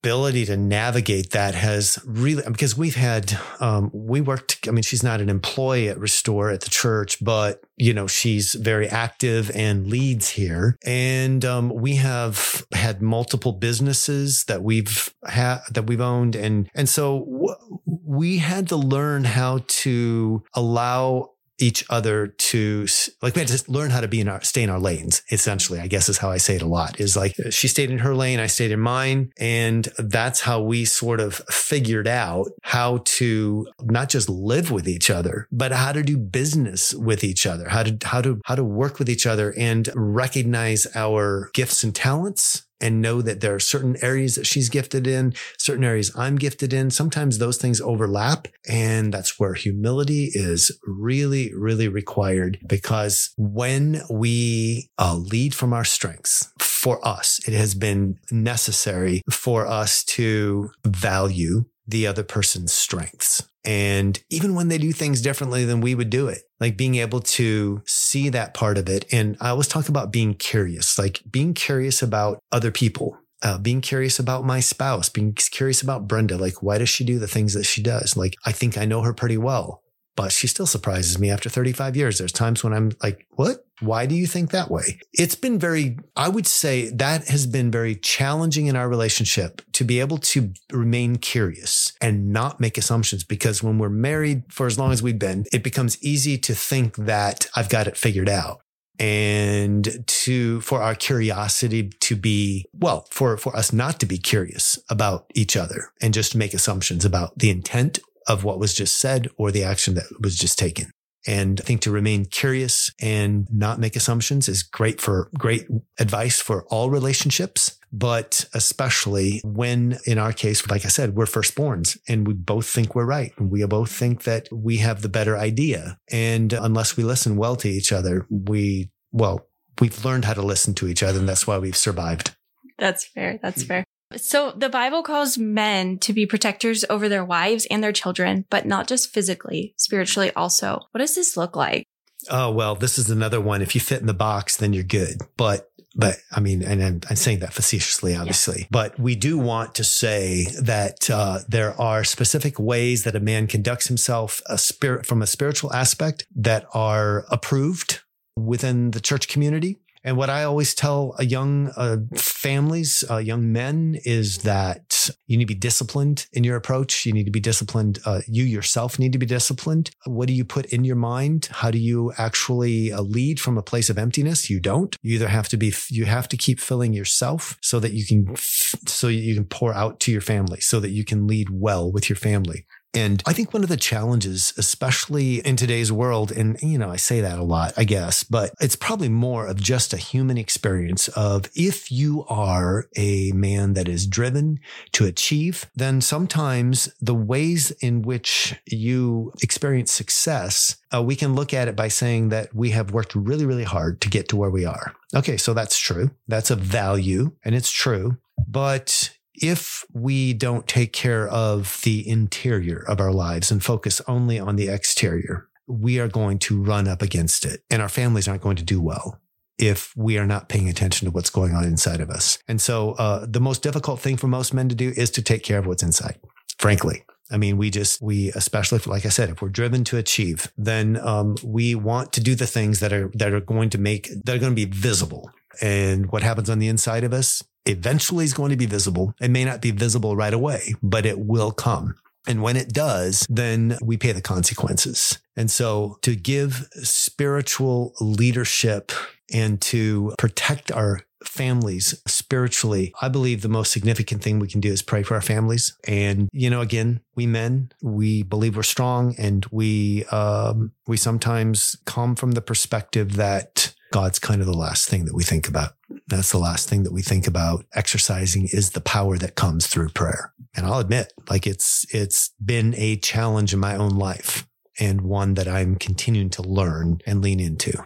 ability 0.04 0.46
to 0.46 0.58
navigate 0.58 1.32
that 1.32 1.56
has 1.56 2.00
really 2.06 2.44
because 2.48 2.78
we've 2.78 2.96
had 2.96 3.38
um, 3.60 3.90
we 3.94 4.22
worked 4.22 4.60
i 4.68 4.72
mean 4.72 4.84
she's 4.84 5.04
not 5.04 5.20
an 5.20 5.30
employee 5.30 5.90
at 5.90 6.00
restore 6.00 6.50
at 6.50 6.62
the 6.62 6.70
church 6.70 7.24
but 7.24 7.62
you 7.78 7.94
know 7.94 8.08
she's 8.08 8.56
very 8.56 8.88
active 8.88 9.52
and 9.56 9.88
leads 9.88 10.30
here. 10.30 10.78
And 10.86 11.46
um, 11.46 11.70
we 11.70 11.96
have 11.96 12.66
had 12.74 13.02
multiple 13.02 13.54
businesses 13.54 14.44
that 14.46 14.64
we've 14.64 15.14
had 15.26 15.60
that 15.72 15.84
we've 15.84 16.02
owned. 16.02 16.36
And 16.36 16.70
and 16.74 16.90
so 16.90 17.26
w- 17.26 17.80
we 17.86 18.38
had 18.40 18.68
to 18.70 18.76
learn 18.76 19.24
how 19.24 19.60
to 19.68 20.44
allow 20.54 21.32
each 21.60 21.84
other 21.89 22.28
to 22.28 22.86
like 23.22 23.36
we 23.36 23.41
had 23.41 23.48
to 23.48 23.72
learn 23.72 23.89
how 23.89 24.02
to 24.02 24.08
be 24.08 24.20
in 24.20 24.28
our 24.28 24.41
stay 24.41 24.63
in 24.63 24.70
our 24.70 24.80
lanes 24.80 25.24
essentially 25.32 25.80
i 25.80 25.88
guess 25.88 26.08
is 26.08 26.17
how 26.17 26.30
i 26.30 26.38
say 26.38 26.56
it 26.56 26.62
a 26.62 26.67
lot 26.67 27.00
is 27.00 27.15
like 27.15 27.39
uh, 27.39 27.50
she 27.50 27.67
stayed 27.67 27.89
in 27.89 28.00
her 28.00 28.13
lane 28.13 28.39
i 28.39 28.48
stayed 28.48 28.72
in 28.72 28.80
mine 28.80 29.32
and 29.38 29.89
that's 29.98 30.41
how 30.41 30.62
we 30.62 30.86
sort 30.86 31.20
of 31.20 31.36
figured 31.50 32.08
out 32.08 32.48
how 32.63 33.00
to 33.06 33.67
not 33.84 34.10
just 34.10 34.30
live 34.30 34.70
with 34.70 34.88
each 34.88 35.10
other 35.10 35.48
but 35.52 35.72
how 35.72 35.91
to 35.91 36.04
do 36.04 36.17
business 36.17 36.93
with 36.93 37.24
each 37.24 37.48
other 37.48 37.70
how 37.70 37.84
to 37.84 37.98
how 38.06 38.22
to 38.22 38.39
how 38.46 38.56
to 38.56 38.63
work 38.63 39.00
with 39.00 39.10
each 39.10 39.26
other 39.26 39.54
and 39.58 39.89
recognize 39.96 40.86
our 40.96 41.50
gifts 41.54 41.84
and 41.84 41.96
talents 41.96 42.66
and 42.80 43.02
know 43.02 43.22
that 43.22 43.42
there 43.42 43.56
are 43.56 43.60
certain 43.60 43.98
areas 44.02 44.36
that 44.36 44.48
she's 44.48 44.70
gifted 44.70 45.08
in, 45.08 45.34
certain 45.58 45.84
areas 45.84 46.12
I'm 46.16 46.36
gifted 46.36 46.74
in. 46.74 46.92
Sometimes 46.92 47.38
those 47.38 47.58
things 47.58 47.82
overlap. 47.82 48.48
And 48.68 49.13
that's 49.13 49.40
where 49.40 49.54
humility 49.54 50.30
is 50.34 50.78
really, 50.86 51.54
really 51.54 51.88
required 51.88 52.60
because 52.68 53.34
when 53.38 54.02
we 54.10 54.90
uh, 54.98 55.16
lead 55.16 55.56
from 55.56 55.74
our 55.74 55.86
strengths, 55.86 56.52
for 56.60 57.06
us, 57.06 57.40
it 57.48 57.54
has 57.54 57.74
been 57.74 58.20
necessary 58.32 59.22
for 59.30 59.66
us 59.66 60.04
to 60.04 60.70
value 60.86 61.66
the 61.88 62.06
other 62.08 62.23
person's 62.23 62.73
strengths. 62.73 63.47
And 63.63 64.21
even 64.30 64.56
when 64.56 64.69
they 64.69 64.78
do 64.78 64.91
things 64.91 65.21
differently 65.21 65.65
than 65.65 65.82
we 65.82 65.95
would 65.95 66.10
do 66.10 66.28
it, 66.28 66.43
like 66.60 66.78
being 66.78 66.95
able 66.95 67.19
to 67.19 67.82
see 67.86 68.30
that 68.30 68.54
part 68.54 68.78
of 68.78 68.88
it. 68.88 69.06
And 69.12 69.38
I 69.41 69.50
always 69.50 69.67
talk 69.67 69.89
about 69.89 70.12
being 70.12 70.34
curious, 70.34 70.97
like 70.97 71.21
being 71.30 71.54
curious 71.54 72.02
about 72.02 72.39
other 72.52 72.71
people. 72.71 73.17
Uh, 73.43 73.60
being 73.60 73.82
curious 73.82 74.17
about 74.17 74.43
my 74.43 74.60
spouse, 74.60 75.10
being 75.10 75.32
curious 75.32 75.84
about 75.84 76.08
Brenda. 76.08 76.39
Like, 76.39 76.63
why 76.63 76.80
does 76.80 76.89
she 76.89 77.04
do 77.04 77.19
the 77.19 77.28
things 77.28 77.54
that 77.54 77.65
she 77.65 77.84
does? 77.84 78.17
Like, 78.17 78.36
I 78.47 78.52
think 78.52 78.80
I 78.80 78.86
know 78.86 79.04
her 79.04 79.13
pretty 79.13 79.38
well 79.38 79.84
but 80.17 80.34
she 80.34 80.47
still 80.47 80.65
surprises 80.65 81.17
me 81.19 81.30
after 81.30 81.47
35 81.47 81.95
years. 81.95 82.17
There's 82.17 82.34
times 82.34 82.63
when 82.63 82.73
I'm 82.73 82.91
like, 83.01 83.25
what? 83.30 83.63
Why 83.80 84.08
do 84.08 84.15
you 84.15 84.25
think 84.25 84.49
that 84.49 84.71
way? 84.71 84.99
It's 85.13 85.36
been 85.36 85.60
very, 85.60 85.99
I 86.15 86.27
would 86.27 86.47
say 86.47 86.89
that 86.89 87.27
has 87.27 87.45
been 87.45 87.69
very 87.69 87.95
challenging 87.95 88.65
in 88.65 88.75
our 88.75 88.89
relationship 88.89 89.62
to 89.73 89.84
be 89.84 89.99
able 89.99 90.17
to 90.17 90.51
remain 90.71 91.17
curious 91.17 91.93
and 92.01 92.34
not 92.34 92.60
make 92.60 92.80
assumptions 92.80 93.23
because 93.23 93.62
when 93.62 93.77
we're 93.77 93.89
married 93.89 94.43
for 94.49 94.65
as 94.65 94.80
long 94.80 94.91
as 94.91 95.03
we've 95.03 95.19
been, 95.19 95.45
it 95.53 95.63
becomes 95.63 96.03
easy 96.03 96.39
to 96.39 96.56
think 96.56 96.95
that 96.95 97.47
I've 97.56 97.69
got 97.69 97.88
it 97.88 97.95
figured 97.95 98.30
out 98.30 98.62
and 98.99 100.03
to 100.08 100.60
for 100.62 100.82
our 100.82 100.95
curiosity 100.95 101.89
to 101.99 102.15
be 102.15 102.65
well 102.73 103.06
for 103.12 103.38
for 103.38 103.56
us 103.56 103.71
not 103.71 103.99
to 103.99 104.08
be 104.08 104.17
curious 104.17 104.80
about 104.89 105.27
each 105.36 105.56
other 105.56 105.91
and 106.01 106.15
just 106.15 106.36
make 106.36 106.51
assumptions 106.56 107.06
about 107.06 107.38
the 107.38 107.51
intent 107.51 107.99
of 108.28 108.44
what 108.44 108.60
was 108.60 108.74
just 108.74 109.00
said 109.00 109.30
or 109.38 109.52
the 109.52 109.63
action 109.63 109.96
that 109.96 110.06
was 110.22 110.36
just 110.36 110.58
taken. 110.58 110.92
And 111.26 111.60
I 111.60 111.63
think 111.66 111.82
to 111.82 111.92
remain 111.92 112.26
curious 112.26 112.90
and 113.02 113.48
not 113.52 113.80
make 113.80 113.98
assumptions 113.98 114.48
is 114.48 114.63
great 114.63 115.02
for 115.02 115.30
great 115.38 115.68
advice 116.00 116.40
for 116.40 116.66
all 116.68 116.90
relationships, 116.90 117.78
but 117.92 118.46
especially 118.54 119.42
when 119.44 119.98
in 120.06 120.20
our 120.20 120.32
case, 120.32 120.66
like 120.70 120.86
I 120.86 120.88
said, 120.88 121.16
we're 121.16 121.26
firstborns 121.26 121.98
and 122.08 122.26
we 122.26 122.34
both 122.34 122.68
think 122.68 122.96
we're 122.96 123.06
right. 123.06 123.34
And 123.38 123.52
we 123.52 123.66
both 123.66 123.92
think 123.92 124.24
that 124.24 124.48
we 124.54 124.78
have 124.78 125.02
the 125.02 125.10
better 125.10 125.38
idea. 125.38 125.98
And 126.10 126.54
unless 126.54 126.96
we 126.96 127.04
listen 127.04 127.36
well 127.36 127.58
to 127.58 127.68
each 127.68 127.92
other, 127.92 128.26
we, 128.30 128.90
well, 129.12 129.48
we've 129.82 130.06
learned 130.06 130.26
how 130.26 130.34
to 130.34 130.42
listen 130.42 130.74
to 130.76 130.88
each 130.88 131.04
other 131.04 131.20
and 131.20 131.28
that's 131.28 131.46
why 131.46 131.58
we've 131.58 131.78
survived. 131.78 132.36
That's 132.78 133.06
fair. 133.06 133.38
That's 133.42 133.63
mm-hmm. 133.63 133.68
fair. 133.68 133.84
So 134.15 134.52
the 134.52 134.70
Bible 134.70 135.04
calls 135.04 135.38
men 135.38 136.00
to 136.00 136.13
be 136.13 136.26
protectors 136.26 136.86
over 136.89 137.10
their 137.10 137.26
wives 137.26 137.67
and 137.70 137.84
their 137.84 137.91
children, 137.91 138.46
but 138.50 138.65
not 138.65 138.88
just 138.88 139.13
physically, 139.13 139.74
spiritually 139.78 140.32
also. 140.34 140.88
What 140.91 141.00
does 141.00 141.15
this 141.15 141.36
look 141.36 141.56
like? 141.56 141.86
Oh, 142.30 142.52
well, 142.52 142.76
this 142.76 142.98
is 142.98 143.10
another 143.10 143.41
one. 143.41 143.62
If 143.62 143.76
you 143.76 143.82
fit 143.82 144.02
in 144.02 144.08
the 144.08 144.13
box, 144.13 144.58
then 144.58 144.74
you're 144.74 144.84
good. 144.84 145.17
But 145.36 145.70
but 145.98 146.17
I 146.32 146.39
mean, 146.39 146.62
and 146.62 146.84
I'm, 146.84 147.02
I'm, 147.10 147.15
saying 147.15 147.39
that 147.39 147.54
facetiously, 147.54 148.15
obviously, 148.15 148.62
yeah. 148.62 148.67
but 148.70 149.00
we 149.00 149.15
do 149.15 149.38
want 149.39 149.74
to 149.76 149.84
say 149.84 150.46
that 150.62 151.10
uh, 151.10 151.39
there 151.48 151.80
are 151.82 152.04
specific 152.04 152.60
ways 152.60 153.04
that 153.04 153.15
a 153.15 153.20
man 153.20 153.48
conducts 153.48 153.88
himself 153.88 154.41
a 154.46 154.60
spirit 154.60 155.08
from 155.08 155.24
a 155.24 155.28
spiritual 155.28 155.74
aspect 155.74 156.28
that 156.36 156.67
are 156.74 157.26
approved 157.32 158.02
within 158.36 158.91
the 158.91 159.00
church 159.00 159.28
community. 159.28 159.80
And 160.08 160.15
what 160.15 160.30
I 160.30 160.46
always 160.46 160.74
tell 160.74 161.15
a 161.20 161.26
young 161.26 161.67
uh, 161.76 161.98
families, 162.15 163.04
uh, 163.12 163.17
young 163.17 163.52
men, 163.52 163.98
is 164.06 164.38
that 164.43 165.10
you 165.26 165.36
need 165.36 165.43
to 165.43 165.54
be 165.54 165.60
disciplined 165.60 166.28
in 166.32 166.46
your 166.46 166.56
approach. 166.56 167.06
You 167.06 167.12
need 167.12 167.26
to 167.26 167.32
be 167.32 167.41
disciplined. 167.41 168.00
Uh, 168.06 168.22
you 168.26 168.46
yourself 168.46 169.00
need 169.00 169.12
to 169.12 169.20
be 169.20 169.26
disciplined. 169.26 169.91
What 170.06 170.30
do 170.30 170.34
you 170.34 170.46
put 170.46 170.67
in 170.67 170.86
your 170.86 170.96
mind? 170.96 171.50
How 171.52 171.72
do 171.72 171.78
you 171.78 172.13
actually 172.17 172.93
uh, 172.93 173.02
lead 173.02 173.41
from 173.41 173.58
a 173.58 173.62
place 173.62 173.89
of 173.89 173.98
emptiness? 173.98 174.50
You 174.50 174.62
don't. 174.62 174.96
You 175.02 175.15
either 175.15 175.28
have 175.28 175.50
to 175.50 175.58
be, 175.58 175.74
you 175.89 176.06
have 176.06 176.30
to 176.30 176.38
keep 176.38 176.62
filling 176.62 176.93
yourself 176.93 177.58
so 177.62 177.78
that 177.82 177.91
you 177.91 178.06
can, 178.06 178.34
so 178.38 179.10
you 179.10 179.36
can 179.36 179.43
pour 179.43 179.74
out 179.74 180.00
to 180.02 180.12
your 180.13 180.22
family, 180.22 180.62
so 180.62 180.80
that 180.80 180.91
you 180.91 181.04
can 181.04 181.28
lead 181.28 181.50
well 181.50 181.91
with 181.91 182.08
your 182.10 182.15
family. 182.15 182.65
And 182.93 183.21
I 183.26 183.34
think 183.34 183.54
one 183.54 183.63
of 183.63 183.69
the 183.69 183.78
challenges, 183.78 184.54
especially 184.58 185.45
in 185.45 185.56
today's 185.56 185.91
world, 185.91 186.32
and 186.32 186.60
you 186.62 186.78
know, 186.78 186.89
I 186.89 186.95
say 186.95 187.21
that 187.21 187.38
a 187.38 187.43
lot, 187.43 187.73
I 187.78 187.84
guess, 187.84 188.23
but 188.23 188.54
it's 188.60 188.76
probably 188.76 189.10
more 189.10 189.45
of 189.45 189.62
just 189.62 189.93
a 189.93 189.97
human 189.97 190.38
experience 190.38 191.08
of 191.10 191.50
if 191.56 191.91
you 191.91 192.26
are 192.28 192.88
a 192.95 193.32
man 193.34 193.73
that 193.73 193.88
is 193.88 194.08
driven 194.08 194.60
to 194.93 195.06
achieve, 195.06 195.69
then 195.76 196.02
sometimes 196.02 196.89
the 197.02 197.13
ways 197.13 197.71
in 197.71 198.02
which 198.02 198.56
you 198.65 199.32
experience 199.43 199.91
success, 199.91 200.78
uh, 200.93 201.04
we 201.04 201.15
can 201.15 201.36
look 201.36 201.54
at 201.54 201.67
it 201.67 201.76
by 201.76 201.89
saying 201.89 202.30
that 202.30 202.54
we 202.56 202.71
have 202.71 202.91
worked 202.91 203.15
really, 203.15 203.45
really 203.45 203.63
hard 203.63 204.02
to 204.02 204.10
get 204.10 204.28
to 204.30 204.36
where 204.36 204.50
we 204.50 204.65
are. 204.65 204.93
Okay. 205.15 205.38
So 205.38 205.54
that's 205.54 205.78
true. 205.78 206.12
That's 206.28 206.52
a 206.52 206.56
value 206.56 207.32
and 207.43 207.54
it's 207.54 207.71
true. 207.71 208.17
But 208.47 209.16
if 209.38 209.86
we 209.93 210.34
don't 210.34 210.67
take 210.67 210.93
care 210.93 211.28
of 211.28 211.80
the 211.84 212.08
interior 212.08 212.84
of 212.88 213.00
our 213.00 213.12
lives 213.12 213.52
and 213.52 213.63
focus 213.63 214.02
only 214.08 214.39
on 214.39 214.56
the 214.56 214.67
exterior, 214.67 215.47
we 215.67 216.00
are 216.00 216.08
going 216.08 216.39
to 216.39 216.62
run 216.62 216.88
up 216.88 217.02
against 217.02 217.45
it 217.45 217.63
and 217.69 217.82
our 217.82 217.89
families 217.89 218.28
aren't 218.28 218.41
going 218.41 218.56
to 218.56 218.63
do 218.63 218.82
well 218.82 219.19
if 219.58 219.95
we 219.95 220.17
are 220.17 220.26
not 220.26 220.50
paying 220.50 220.69
attention 220.69 221.06
to 221.06 221.12
what's 221.12 221.30
going 221.30 221.54
on 221.54 221.63
inside 221.63 222.00
of 222.00 222.10
us. 222.10 222.38
And 222.47 222.62
so, 222.62 222.91
uh, 222.93 223.26
the 223.28 223.39
most 223.39 223.63
difficult 223.63 224.00
thing 224.00 224.17
for 224.17 224.28
most 224.28 224.54
men 224.54 224.69
to 224.69 224.76
do 224.76 224.93
is 224.95 225.10
to 225.12 225.21
take 225.21 225.43
care 225.43 225.58
of 225.58 225.65
what's 225.65 225.84
inside, 225.84 226.19
frankly. 226.60 227.04
I 227.30 227.38
mean, 227.38 227.58
we 227.58 227.69
just, 227.69 228.02
we, 228.02 228.32
especially, 228.34 228.78
if, 228.78 228.88
like 228.88 229.06
I 229.06 229.10
said, 229.10 229.30
if 229.30 229.41
we're 229.41 229.50
driven 229.50 229.84
to 229.86 229.97
achieve, 229.97 230.52
then 230.58 230.97
um, 231.02 231.36
we 231.43 231.76
want 231.76 232.13
to 232.13 232.21
do 232.21 232.36
the 232.36 232.47
things 232.47 232.80
that 232.80 232.93
are, 232.93 233.12
that 233.15 233.34
are 233.34 233.41
going 233.41 233.69
to 233.71 233.78
make, 233.78 234.10
that 234.23 234.36
are 234.36 234.39
going 234.39 234.56
to 234.56 234.56
be 234.56 234.65
visible. 234.65 235.30
And 235.62 236.10
what 236.12 236.23
happens 236.23 236.50
on 236.50 236.60
the 236.60 236.69
inside 236.69 237.04
of 237.04 237.13
us 237.13 237.43
eventually 237.67 238.25
is 238.25 238.34
going 238.34 238.51
to 238.51 238.58
be 238.58 238.65
visible. 238.65 239.13
It 239.19 239.32
may 239.32 239.45
not 239.45 239.62
be 239.62 239.71
visible 239.71 240.15
right 240.15 240.34
away, 240.34 240.75
but 240.82 241.06
it 241.06 241.19
will 241.19 241.51
come. 241.51 241.95
And 242.27 242.43
when 242.43 242.58
it 242.58 242.73
does, 242.73 243.25
then 243.30 243.77
we 243.82 243.95
pay 243.95 244.12
the 244.12 244.21
consequences. 244.21 245.19
And 245.36 245.49
so 245.49 245.97
to 246.01 246.15
give 246.15 246.67
spiritual 246.84 247.93
leadership 248.01 248.91
and 249.34 249.62
to 249.62 250.13
protect 250.17 250.71
our 250.71 251.01
families 251.23 252.01
spiritually, 252.06 252.93
I 253.01 253.08
believe 253.08 253.41
the 253.41 253.49
most 253.49 253.71
significant 253.71 254.21
thing 254.21 254.39
we 254.39 254.47
can 254.47 254.62
do 254.62 254.71
is 254.71 254.82
pray 254.82 255.03
for 255.03 255.15
our 255.15 255.21
families. 255.21 255.75
And, 255.88 256.30
you 256.34 256.49
know, 256.49 256.62
again, 256.62 257.01
we 257.15 257.25
men, 257.25 257.71
we 257.82 258.23
believe 258.23 258.56
we're 258.56 258.63
strong 258.63 259.15
and 259.17 259.45
we, 259.49 260.03
um, 260.06 260.73
we 260.86 260.97
sometimes 260.97 261.77
come 261.86 262.15
from 262.15 262.34
the 262.34 262.41
perspective 262.41 263.15
that 263.15 263.73
God's 263.91 264.19
kind 264.19 264.41
of 264.41 264.47
the 264.47 264.58
last 264.58 264.89
thing 264.89 265.06
that 265.06 265.15
we 265.15 265.23
think 265.23 265.47
about. 265.47 265.77
That's 266.08 266.32
the 266.32 266.38
last 266.38 266.69
thing 266.69 266.84
that 266.84 266.93
we 266.93 267.02
think 267.02 267.28
about. 267.28 267.65
Exercising 267.73 268.47
is 268.52 268.71
the 268.71 268.82
power 268.82 269.17
that 269.17 269.36
comes 269.36 269.67
through 269.67 269.89
prayer. 269.89 270.34
And 270.56 270.65
I'll 270.65 270.80
admit, 270.80 271.13
like 271.30 271.47
it's, 271.47 271.86
it's 271.93 272.32
been 272.43 272.73
a 272.76 272.97
challenge 272.97 273.54
in 273.54 273.60
my 273.60 273.76
own 273.76 273.91
life 273.91 274.47
and 274.80 275.02
one 275.02 275.36
that 275.36 275.47
I'm 275.47 275.76
continuing 275.76 276.30
to 276.32 276.41
learn 276.41 277.00
and 277.06 277.21
lean 277.21 277.39
into. 277.39 277.86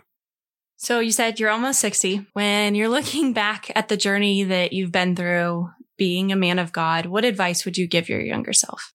So 0.77 0.99
you 0.99 1.11
said 1.11 1.39
you're 1.39 1.51
almost 1.51 1.79
60. 1.79 2.27
When 2.33 2.75
you're 2.75 2.89
looking 2.89 3.33
back 3.33 3.71
at 3.75 3.87
the 3.87 3.97
journey 3.97 4.43
that 4.45 4.73
you've 4.73 4.91
been 4.91 5.15
through 5.15 5.69
being 5.97 6.31
a 6.31 6.35
man 6.35 6.57
of 6.57 6.71
God, 6.71 7.05
what 7.05 7.25
advice 7.25 7.65
would 7.65 7.77
you 7.77 7.87
give 7.87 8.09
your 8.09 8.19
younger 8.19 8.53
self? 8.53 8.93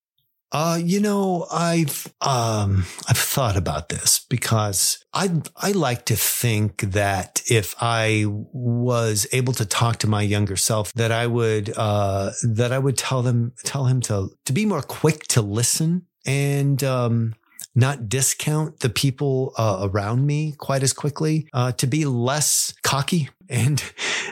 Uh, 0.53 0.79
you 0.83 1.01
know, 1.01 1.47
I've 1.51 2.07
um, 2.21 2.85
I've 3.09 3.19
thought 3.19 3.57
about 3.57 3.89
this 3.89 4.25
because 4.29 5.05
I 5.13 5.43
I 5.57 5.73
like 5.73 6.05
to 6.07 6.17
think 6.17 6.83
that 6.93 7.43
if 7.51 7.75
I 7.81 8.25
was 8.27 9.27
able 9.33 9.53
to 9.55 9.67
talk 9.67 9.99
to 9.99 10.07
my 10.07 10.23
younger 10.23 10.57
self, 10.57 10.93
that 10.95 11.11
I 11.11 11.27
would 11.27 11.77
uh, 11.77 12.31
that 12.45 12.73
I 12.73 12.79
would 12.79 12.97
tell 12.97 13.23
them 13.23 13.55
tell 13.65 13.87
him 13.87 14.01
to 14.03 14.31
to 14.45 14.53
be 14.53 14.67
more 14.67 14.83
quick 14.83 15.25
to 15.29 15.43
listen 15.43 16.07
and 16.25 16.83
um, 16.85 17.35
not 17.75 18.09
discount 18.09 18.81
the 18.81 18.89
people 18.89 19.53
uh, 19.59 19.81
around 19.83 20.27
me 20.27 20.55
quite 20.59 20.83
as 20.83 20.93
quickly, 20.93 21.49
uh, 21.53 21.73
to 21.73 21.87
be 21.89 22.05
less 22.05 22.73
cocky 22.85 23.29
and 23.49 23.83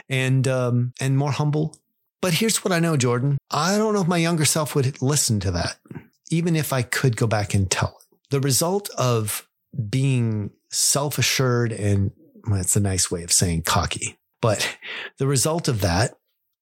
and 0.09 0.47
um, 0.47 0.93
and 1.01 1.17
more 1.17 1.31
humble. 1.31 1.75
But 2.21 2.33
here's 2.33 2.63
what 2.65 2.71
I 2.71 2.79
know, 2.79 2.97
Jordan. 2.97 3.37
I 3.51 3.77
don't 3.77 3.93
know 3.93 4.01
if 4.01 4.07
my 4.07 4.17
younger 4.17 4.45
self 4.45 4.73
would 4.73 4.99
listen 5.01 5.39
to 5.41 5.51
that 5.51 5.77
even 6.29 6.55
if 6.55 6.73
I 6.73 6.81
could 6.81 7.15
go 7.15 7.27
back 7.27 7.53
and 7.53 7.69
tell 7.69 7.97
it. 7.99 8.17
The 8.31 8.39
result 8.39 8.89
of 8.97 9.47
being 9.89 10.51
self 10.69 11.17
assured 11.17 11.71
and 11.71 12.11
well, 12.47 12.57
that's 12.57 12.75
a 12.75 12.81
nice 12.81 13.09
way 13.09 13.23
of 13.23 13.31
saying 13.31 13.63
cocky. 13.63 14.17
But 14.41 14.77
the 15.17 15.27
result 15.27 15.67
of 15.67 15.81
that 15.81 16.15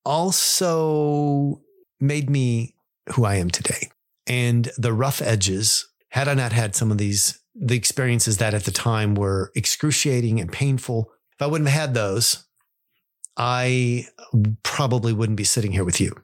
also 0.06 1.62
made 2.00 2.30
me 2.30 2.76
who 3.14 3.26
I 3.26 3.36
am 3.36 3.50
today. 3.50 3.90
And 4.28 4.70
the 4.78 4.94
rough 4.94 5.22
edges, 5.22 5.88
had 6.10 6.28
I 6.28 6.34
not 6.34 6.54
had 6.54 6.76
some 6.76 6.92
of 6.92 6.98
these, 6.98 7.40
the 7.56 7.76
experiences 7.76 8.38
that 8.38 8.54
at 8.54 8.64
the 8.64 8.72
time 8.72 9.16
were 9.16 9.52
excruciating 9.56 10.40
and 10.40 10.52
painful, 10.52 11.12
if 11.34 11.42
I 11.42 11.48
wouldn't 11.48 11.70
have 11.70 11.82
had 11.82 11.94
those, 11.94 12.46
I 13.36 14.08
probably 14.64 15.12
wouldn't 15.12 15.38
be 15.38 15.44
sitting 15.44 15.72
here 15.72 15.84
with 15.84 16.00
you. 16.00 16.16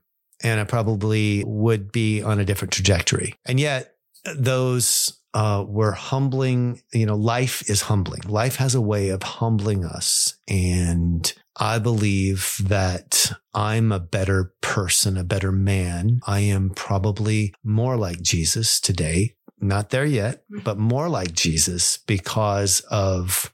And 0.44 0.60
I 0.60 0.64
probably 0.64 1.44
would 1.46 1.92
be 1.92 2.22
on 2.22 2.40
a 2.40 2.46
different 2.46 2.72
trajectory. 2.72 3.36
And 3.46 3.60
yet, 3.60 3.96
those 4.36 5.20
uh, 5.34 5.64
were 5.68 5.92
humbling. 5.92 6.82
You 6.94 7.06
know, 7.06 7.16
life 7.16 7.70
is 7.70 7.82
humbling. 7.82 8.22
Life 8.22 8.56
has 8.56 8.76
a 8.76 8.82
way 8.82 9.10
of 9.10 9.24
humbling 9.24 9.86
us. 9.86 10.38
And 10.48 11.32
I 11.58 11.80
believe 11.80 12.56
that 12.64 13.32
I'm 13.54 13.92
a 13.92 14.00
better 14.00 14.54
person, 14.62 15.18
a 15.18 15.24
better 15.24 15.52
man. 15.52 16.22
I 16.26 16.40
am 16.40 16.72
probably 16.72 17.54
more 17.64 17.98
like 17.98 18.22
Jesus 18.22 18.80
today. 18.80 19.36
Not 19.62 19.90
there 19.90 20.06
yet, 20.06 20.44
mm-hmm. 20.50 20.64
but 20.64 20.78
more 20.78 21.10
like 21.10 21.34
Jesus 21.34 21.98
because 21.98 22.80
of 22.90 23.54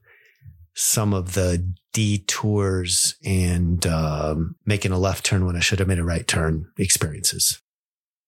some 0.76 1.14
of 1.14 1.34
the 1.34 1.74
detours 1.96 3.16
and 3.24 3.88
um, 3.88 4.58
making 4.66 4.92
a 4.92 5.00
left 5.00 5.26
turn 5.26 5.46
when 5.46 5.56
I 5.56 5.62
should 5.62 5.80
have 5.80 5.88
made 5.88 5.98
a 5.98 6.04
right 6.04 6.28
turn 6.28 6.70
experiences. 6.78 7.62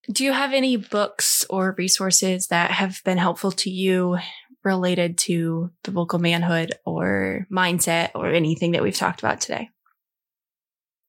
Do 0.10 0.24
you 0.24 0.32
have 0.32 0.54
any 0.54 0.78
books 0.78 1.46
or 1.50 1.76
resources 1.78 2.48
that 2.48 2.72
have 2.72 3.02
been 3.04 3.18
helpful 3.18 3.52
to 3.52 3.70
you 3.70 4.20
related 4.64 5.18
to 5.18 5.70
the 5.84 5.92
biblical 5.92 6.18
manhood 6.18 6.76
or 6.86 7.46
mindset 7.52 8.12
or 8.16 8.32
anything 8.32 8.72
that 8.72 8.84
we've 8.84 8.96
talked 8.96 9.20
about 9.20 9.42
today? 9.42 9.70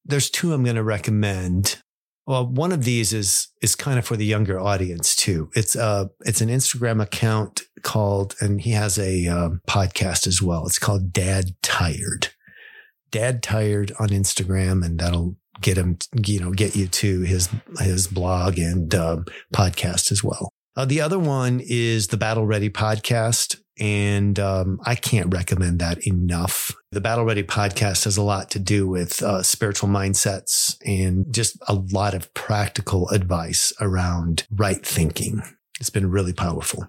There's 0.05 0.29
two 0.29 0.53
I'm 0.53 0.65
going 0.65 0.75
to 0.75 0.83
recommend. 0.83 1.81
Well, 2.27 2.45
one 2.45 2.73
of 2.73 2.83
these 2.83 3.13
is 3.13 3.49
is 3.63 3.77
kind 3.77 4.01
of 4.01 4.05
for 4.05 4.17
the 4.17 4.27
younger 4.27 4.59
audience 4.59 5.15
too. 5.15 5.49
It's 5.55 5.77
uh 5.77 6.07
it's 6.27 6.41
an 6.41 6.49
Instagram 6.49 7.01
account 7.01 7.63
called, 7.83 8.35
and 8.41 8.61
he 8.61 8.73
has 8.73 8.99
a 8.99 9.29
um, 9.29 9.61
podcast 9.69 10.27
as 10.27 10.43
well. 10.43 10.67
It's 10.67 10.79
called 10.79 11.13
Dad 11.13 11.55
Tired. 11.63 12.31
Dad 13.11 13.43
Tired 13.43 13.93
on 13.99 14.09
Instagram, 14.09 14.85
and 14.85 14.99
that'll 14.99 15.37
get 15.61 15.77
him, 15.77 15.99
you 16.15 16.41
know, 16.41 16.53
get 16.53 16.77
you 16.77 16.87
to 16.87 17.23
his 17.23 17.49
his 17.81 18.07
blog 18.07 18.59
and 18.59 18.95
uh, 18.95 19.19
podcast 19.53 20.13
as 20.13 20.23
well. 20.23 20.51
Uh, 20.77 20.85
the 20.85 21.01
other 21.01 21.19
one 21.19 21.61
is 21.65 22.07
the 22.07 22.17
Battle 22.17 22.47
Ready 22.47 22.71
podcast. 22.71 23.59
And 23.81 24.39
um, 24.41 24.81
I 24.85 24.95
can't 24.97 25.33
recommend 25.33 25.79
that 25.81 26.05
enough. 26.07 26.73
The 26.91 27.01
Battle 27.01 27.25
Ready 27.25 27.45
podcast 27.45 28.05
has 28.05 28.17
a 28.17 28.23
lot 28.23 28.51
to 28.53 28.59
do 28.59 28.89
with 28.89 29.23
uh, 29.23 29.43
spiritual 29.43 29.89
mindsets 29.89 30.77
and 30.85 31.33
just 31.33 31.59
a 31.69 31.75
lot 31.75 32.15
of 32.15 32.33
practical 32.35 33.09
advice 33.11 33.73
around 33.81 34.47
right 34.51 34.85
thinking. 34.85 35.43
It's 35.81 35.91
been 35.91 36.11
really 36.11 36.33
powerful. 36.33 36.89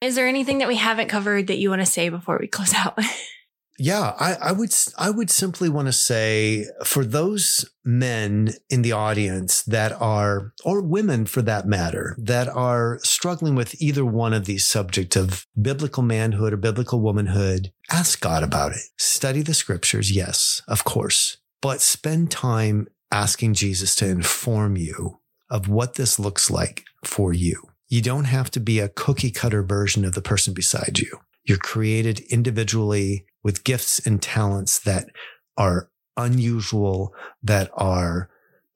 Is 0.00 0.14
there 0.14 0.28
anything 0.28 0.58
that 0.58 0.68
we 0.68 0.76
haven't 0.76 1.08
covered 1.08 1.46
that 1.48 1.58
you 1.58 1.70
want 1.70 1.82
to 1.82 1.86
say 1.86 2.08
before 2.08 2.38
we 2.40 2.46
close 2.46 2.74
out? 2.74 2.98
Yeah, 3.78 4.14
I, 4.18 4.34
I, 4.34 4.52
would 4.52 4.74
I 4.98 5.10
would 5.10 5.30
simply 5.30 5.68
want 5.68 5.86
to 5.86 5.92
say 5.92 6.66
for 6.84 7.04
those 7.04 7.64
men 7.84 8.54
in 8.68 8.82
the 8.82 8.90
audience 8.90 9.62
that 9.62 9.92
are, 9.92 10.52
or 10.64 10.82
women 10.82 11.26
for 11.26 11.42
that 11.42 11.66
matter, 11.66 12.16
that 12.18 12.48
are 12.48 12.98
struggling 13.04 13.54
with 13.54 13.80
either 13.80 14.04
one 14.04 14.32
of 14.32 14.46
these 14.46 14.66
subjects 14.66 15.14
of 15.14 15.46
biblical 15.60 16.02
manhood 16.02 16.52
or 16.52 16.56
biblical 16.56 17.00
womanhood, 17.00 17.72
ask 17.88 18.20
God 18.20 18.42
about 18.42 18.72
it. 18.72 18.82
Study 18.96 19.42
the 19.42 19.54
scriptures, 19.54 20.10
yes, 20.10 20.60
of 20.66 20.82
course, 20.82 21.36
but 21.62 21.80
spend 21.80 22.32
time 22.32 22.88
asking 23.12 23.54
Jesus 23.54 23.94
to 23.96 24.08
inform 24.08 24.76
you 24.76 25.20
of 25.50 25.68
what 25.68 25.94
this 25.94 26.18
looks 26.18 26.50
like 26.50 26.84
for 27.04 27.32
you. 27.32 27.62
You 27.88 28.02
don't 28.02 28.24
have 28.24 28.50
to 28.50 28.60
be 28.60 28.80
a 28.80 28.88
cookie 28.88 29.30
cutter 29.30 29.62
version 29.62 30.04
of 30.04 30.14
the 30.14 30.20
person 30.20 30.52
beside 30.52 30.98
you. 30.98 31.20
You're 31.48 31.56
created 31.58 32.20
individually 32.28 33.24
with 33.42 33.64
gifts 33.64 33.98
and 34.06 34.20
talents 34.20 34.78
that 34.80 35.08
are 35.56 35.88
unusual, 36.14 37.14
that 37.42 37.70
are 37.74 38.28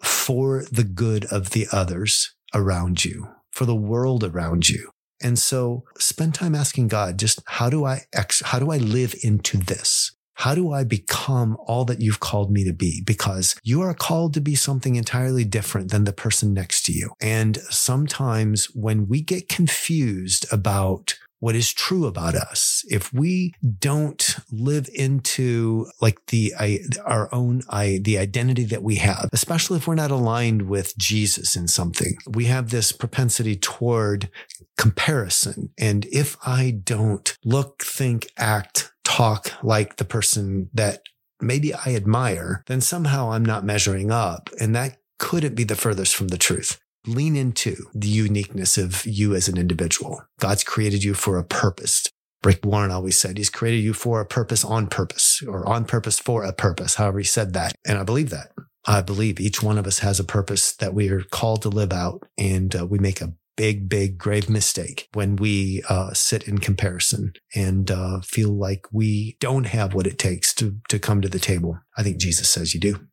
for 0.03 0.65
the 0.73 0.85
good 0.85 1.27
of 1.27 1.51
the 1.51 1.67
others 1.71 2.35
around 2.55 3.05
you, 3.05 3.29
for 3.51 3.67
the 3.67 3.77
world 3.77 4.25
around 4.25 4.71
you. 4.71 4.91
And 5.23 5.39
so 5.39 5.85
spend 5.99 6.35
time 6.35 6.55
asking 6.55 6.89
God, 6.89 7.19
just 7.19 7.41
how 7.47 7.69
do 7.69 7.85
I, 7.85 8.03
ex- 8.15 8.43
how 8.43 8.59
do 8.59 8.71
I 8.71 8.79
live 8.79 9.15
into 9.23 9.59
this? 9.59 10.13
How 10.35 10.55
do 10.55 10.73
I 10.73 10.83
become 10.83 11.59
all 11.67 11.85
that 11.85 12.01
you've 12.01 12.21
called 12.21 12.51
me 12.51 12.65
to 12.65 12.73
be? 12.73 13.03
Because 13.05 13.55
you 13.63 13.83
are 13.83 13.95
called 13.95 14.33
to 14.35 14.41
be 14.41 14.55
something 14.55 14.97
entirely 14.97 15.45
different 15.45 15.91
than 15.91 16.05
the 16.05 16.13
person 16.13 16.55
next 16.55 16.85
to 16.87 16.93
you. 16.93 17.13
And 17.21 17.59
sometimes 17.59 18.65
when 18.75 19.09
we 19.09 19.21
get 19.21 19.49
confused 19.49 20.47
about 20.51 21.15
what 21.43 21.57
is 21.57 21.73
true 21.73 22.07
about 22.07 22.37
us, 22.37 22.85
if 22.89 23.13
we 23.13 23.53
don't 23.81 24.37
live 24.53 24.89
into 24.95 25.89
like 26.01 26.25
the 26.27 26.55
I, 26.57 26.79
our 27.05 27.29
own 27.35 27.63
I, 27.69 27.99
the 28.01 28.17
identity 28.17 28.63
that 28.67 28.85
we 28.85 28.95
have, 28.97 29.29
especially 29.33 29.79
if 29.79 29.89
we're 29.89 29.97
not 29.97 30.13
aligned 30.13 30.69
with 30.69 30.97
Jesus 30.97 31.57
in 31.57 31.67
something, 31.67 32.15
we 32.29 32.45
have 32.45 32.71
this 32.71 32.93
propensity 32.93 33.57
toward 33.57 34.31
comparison. 34.79 35.71
And 35.77 36.05
if 36.13 36.37
I 36.47 36.81
don't 36.85 37.37
look, 37.45 37.83
think, 37.83 38.29
act, 38.39 38.93
talk 39.03 39.51
like 39.65 39.97
the 39.97 40.05
person 40.05 40.71
that 40.73 41.03
maybe 41.41 41.75
I 41.75 41.97
admire, 41.97 42.63
then 42.69 42.81
somehow 42.81 43.33
I'm 43.33 43.45
not 43.45 43.65
measuring 43.65 44.13
up. 44.13 44.49
And 44.61 44.77
that 44.77 44.99
couldn't 45.19 45.57
be 45.57 45.65
the 45.65 45.75
furthest 45.75 46.15
from 46.15 46.29
the 46.29 46.39
truth 46.39 46.79
lean 47.07 47.37
into 47.37 47.77
the 47.95 48.09
uniqueness 48.09 48.79
of 48.79 49.05
you 49.07 49.35
as 49.35 49.49
an 49.49 49.59
individual. 49.59 50.23
God's 50.39 50.65
created 50.65 51.05
you 51.05 51.15
for 51.15 51.39
a 51.39 51.45
purpose. 51.45 52.07
Rick 52.45 52.65
Warren 52.65 52.91
always 52.91 53.17
said 53.17 53.39
he's 53.39 53.51
created 53.51 53.85
you 53.85 53.93
for 53.93 54.21
a 54.21 54.27
purpose 54.27 54.65
on 54.65 54.89
purpose 54.89 55.43
or 55.47 55.69
on 55.69 55.85
purpose 55.85 56.19
for 56.19 56.45
a 56.45 56.53
purpose, 56.53 56.97
however 56.97 57.19
he 57.19 57.25
said 57.25 57.53
that. 57.53 57.73
And 57.87 57.99
I 57.99 58.03
believe 58.03 58.31
that. 58.31 58.53
I 58.85 59.01
believe 59.01 59.39
each 59.39 59.63
one 59.63 59.79
of 59.79 59.87
us 59.87 60.01
has 60.01 60.19
a 60.19 60.25
purpose 60.25 60.75
that 60.77 60.93
we 60.93 61.09
are 61.11 61.23
called 61.23 61.63
to 61.63 61.69
live 61.69 61.93
out 61.93 62.25
and 62.37 62.75
uh, 62.75 62.85
we 62.85 62.99
make 62.99 63.21
a 63.21 63.33
big, 63.57 63.89
big, 63.89 64.19
grave 64.19 64.49
mistake 64.49 65.09
when 65.13 65.37
we 65.37 65.83
uh, 65.89 66.13
sit 66.15 66.49
in 66.49 66.59
comparison 66.59 67.33
and 67.55 67.91
uh, 67.91 68.21
feel 68.21 68.51
like 68.51 68.87
we 68.91 69.37
don't 69.41 69.65
have 69.65 69.95
what 69.95 70.07
it 70.07 70.19
takes 70.19 70.55
to, 70.55 70.77
to 70.89 70.99
come 70.99 71.21
to 71.21 71.29
the 71.29 71.39
table. 71.39 71.79
I 71.97 72.03
think 72.03 72.19
Jesus 72.19 72.49
says 72.49 72.75
you 72.75 72.81
do. 72.81 73.07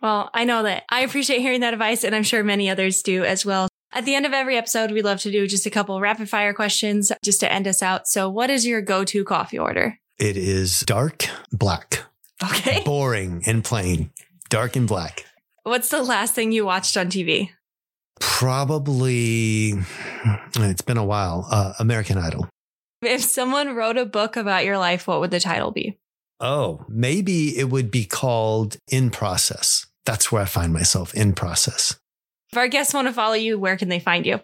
Well, 0.00 0.30
I 0.32 0.44
know 0.44 0.62
that 0.62 0.84
I 0.90 1.00
appreciate 1.00 1.40
hearing 1.40 1.60
that 1.60 1.72
advice, 1.72 2.04
and 2.04 2.14
I'm 2.14 2.22
sure 2.22 2.44
many 2.44 2.70
others 2.70 3.02
do 3.02 3.24
as 3.24 3.44
well. 3.44 3.68
At 3.92 4.04
the 4.04 4.14
end 4.14 4.26
of 4.26 4.32
every 4.32 4.56
episode, 4.56 4.92
we 4.92 5.02
love 5.02 5.20
to 5.20 5.32
do 5.32 5.46
just 5.46 5.66
a 5.66 5.70
couple 5.70 6.00
rapid 6.00 6.28
fire 6.28 6.52
questions 6.52 7.10
just 7.24 7.40
to 7.40 7.52
end 7.52 7.66
us 7.66 7.82
out. 7.82 8.06
So, 8.06 8.28
what 8.28 8.50
is 8.50 8.66
your 8.66 8.80
go 8.80 9.04
to 9.04 9.24
coffee 9.24 9.58
order? 9.58 9.98
It 10.18 10.36
is 10.36 10.80
dark 10.80 11.26
black. 11.50 12.04
Okay. 12.44 12.82
Boring 12.84 13.42
and 13.46 13.64
plain. 13.64 14.10
Dark 14.50 14.76
and 14.76 14.86
black. 14.86 15.24
What's 15.62 15.88
the 15.88 16.02
last 16.02 16.34
thing 16.34 16.52
you 16.52 16.64
watched 16.64 16.96
on 16.96 17.08
TV? 17.08 17.50
Probably, 18.20 19.74
it's 20.56 20.82
been 20.82 20.96
a 20.96 21.04
while. 21.04 21.46
Uh, 21.50 21.72
American 21.78 22.18
Idol. 22.18 22.48
If 23.02 23.22
someone 23.22 23.74
wrote 23.76 23.96
a 23.96 24.04
book 24.04 24.36
about 24.36 24.64
your 24.64 24.78
life, 24.78 25.06
what 25.06 25.20
would 25.20 25.30
the 25.30 25.40
title 25.40 25.70
be? 25.70 25.98
Oh, 26.40 26.84
maybe 26.88 27.58
it 27.58 27.70
would 27.70 27.90
be 27.90 28.04
called 28.04 28.76
In 28.90 29.10
Process 29.10 29.88
that's 30.08 30.32
where 30.32 30.40
I 30.40 30.46
find 30.46 30.72
myself 30.72 31.12
in 31.12 31.34
process. 31.34 32.00
If 32.50 32.56
our 32.56 32.66
guests 32.66 32.94
want 32.94 33.08
to 33.08 33.12
follow 33.12 33.34
you, 33.34 33.58
where 33.58 33.76
can 33.76 33.90
they 33.90 34.00
find 34.00 34.24
you? 34.24 34.40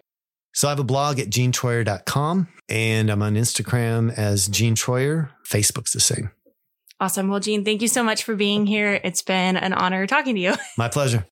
So 0.53 0.67
I 0.67 0.71
have 0.71 0.79
a 0.79 0.83
blog 0.83 1.19
at 1.19 1.27
genetroyer.com 1.27 2.47
and 2.69 3.09
I'm 3.09 3.23
on 3.23 3.33
Instagram 3.33 4.15
as 4.15 4.47
Gene 4.47 4.75
Troyer. 4.75 5.31
Facebook's 5.43 5.91
the 5.91 5.99
same. 5.99 6.29
Awesome. 6.99 7.29
Well, 7.29 7.39
Gene, 7.39 7.65
thank 7.65 7.81
you 7.81 7.87
so 7.87 8.03
much 8.03 8.23
for 8.23 8.35
being 8.35 8.67
here. 8.67 9.01
It's 9.03 9.23
been 9.23 9.57
an 9.57 9.73
honor 9.73 10.05
talking 10.05 10.35
to 10.35 10.41
you. 10.41 10.53
My 10.77 10.87
pleasure. 10.87 11.25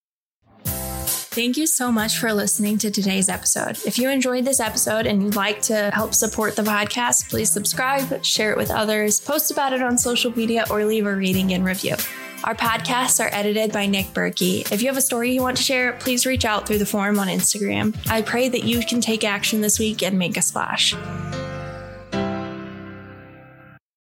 Thank 1.33 1.57
you 1.57 1.65
so 1.65 1.91
much 1.91 2.19
for 2.19 2.31
listening 2.31 2.77
to 2.77 2.91
today's 2.91 3.27
episode. 3.27 3.79
If 3.87 3.97
you 3.97 4.11
enjoyed 4.11 4.45
this 4.45 4.59
episode 4.59 5.07
and 5.07 5.23
you'd 5.23 5.35
like 5.35 5.63
to 5.63 5.89
help 5.91 6.13
support 6.13 6.55
the 6.55 6.61
podcast, 6.61 7.27
please 7.27 7.49
subscribe, 7.49 8.23
share 8.23 8.51
it 8.51 8.57
with 8.57 8.69
others, 8.69 9.19
post 9.19 9.49
about 9.49 9.73
it 9.73 9.81
on 9.81 9.97
social 9.97 10.29
media, 10.37 10.63
or 10.69 10.85
leave 10.85 11.07
a 11.07 11.15
rating 11.15 11.51
and 11.53 11.65
review. 11.65 11.95
Our 12.43 12.53
podcasts 12.53 13.19
are 13.19 13.29
edited 13.33 13.71
by 13.71 13.87
Nick 13.87 14.13
Berkey. 14.13 14.71
If 14.71 14.83
you 14.83 14.89
have 14.89 14.97
a 14.97 15.01
story 15.01 15.33
you 15.33 15.41
want 15.41 15.57
to 15.57 15.63
share, 15.63 15.93
please 15.93 16.27
reach 16.27 16.45
out 16.45 16.67
through 16.67 16.77
the 16.77 16.85
form 16.85 17.17
on 17.17 17.27
Instagram. 17.27 17.97
I 18.07 18.21
pray 18.21 18.47
that 18.49 18.63
you 18.63 18.81
can 18.81 19.01
take 19.01 19.23
action 19.23 19.61
this 19.61 19.79
week 19.79 20.03
and 20.03 20.19
make 20.19 20.37
a 20.37 20.41
splash. 20.43 20.93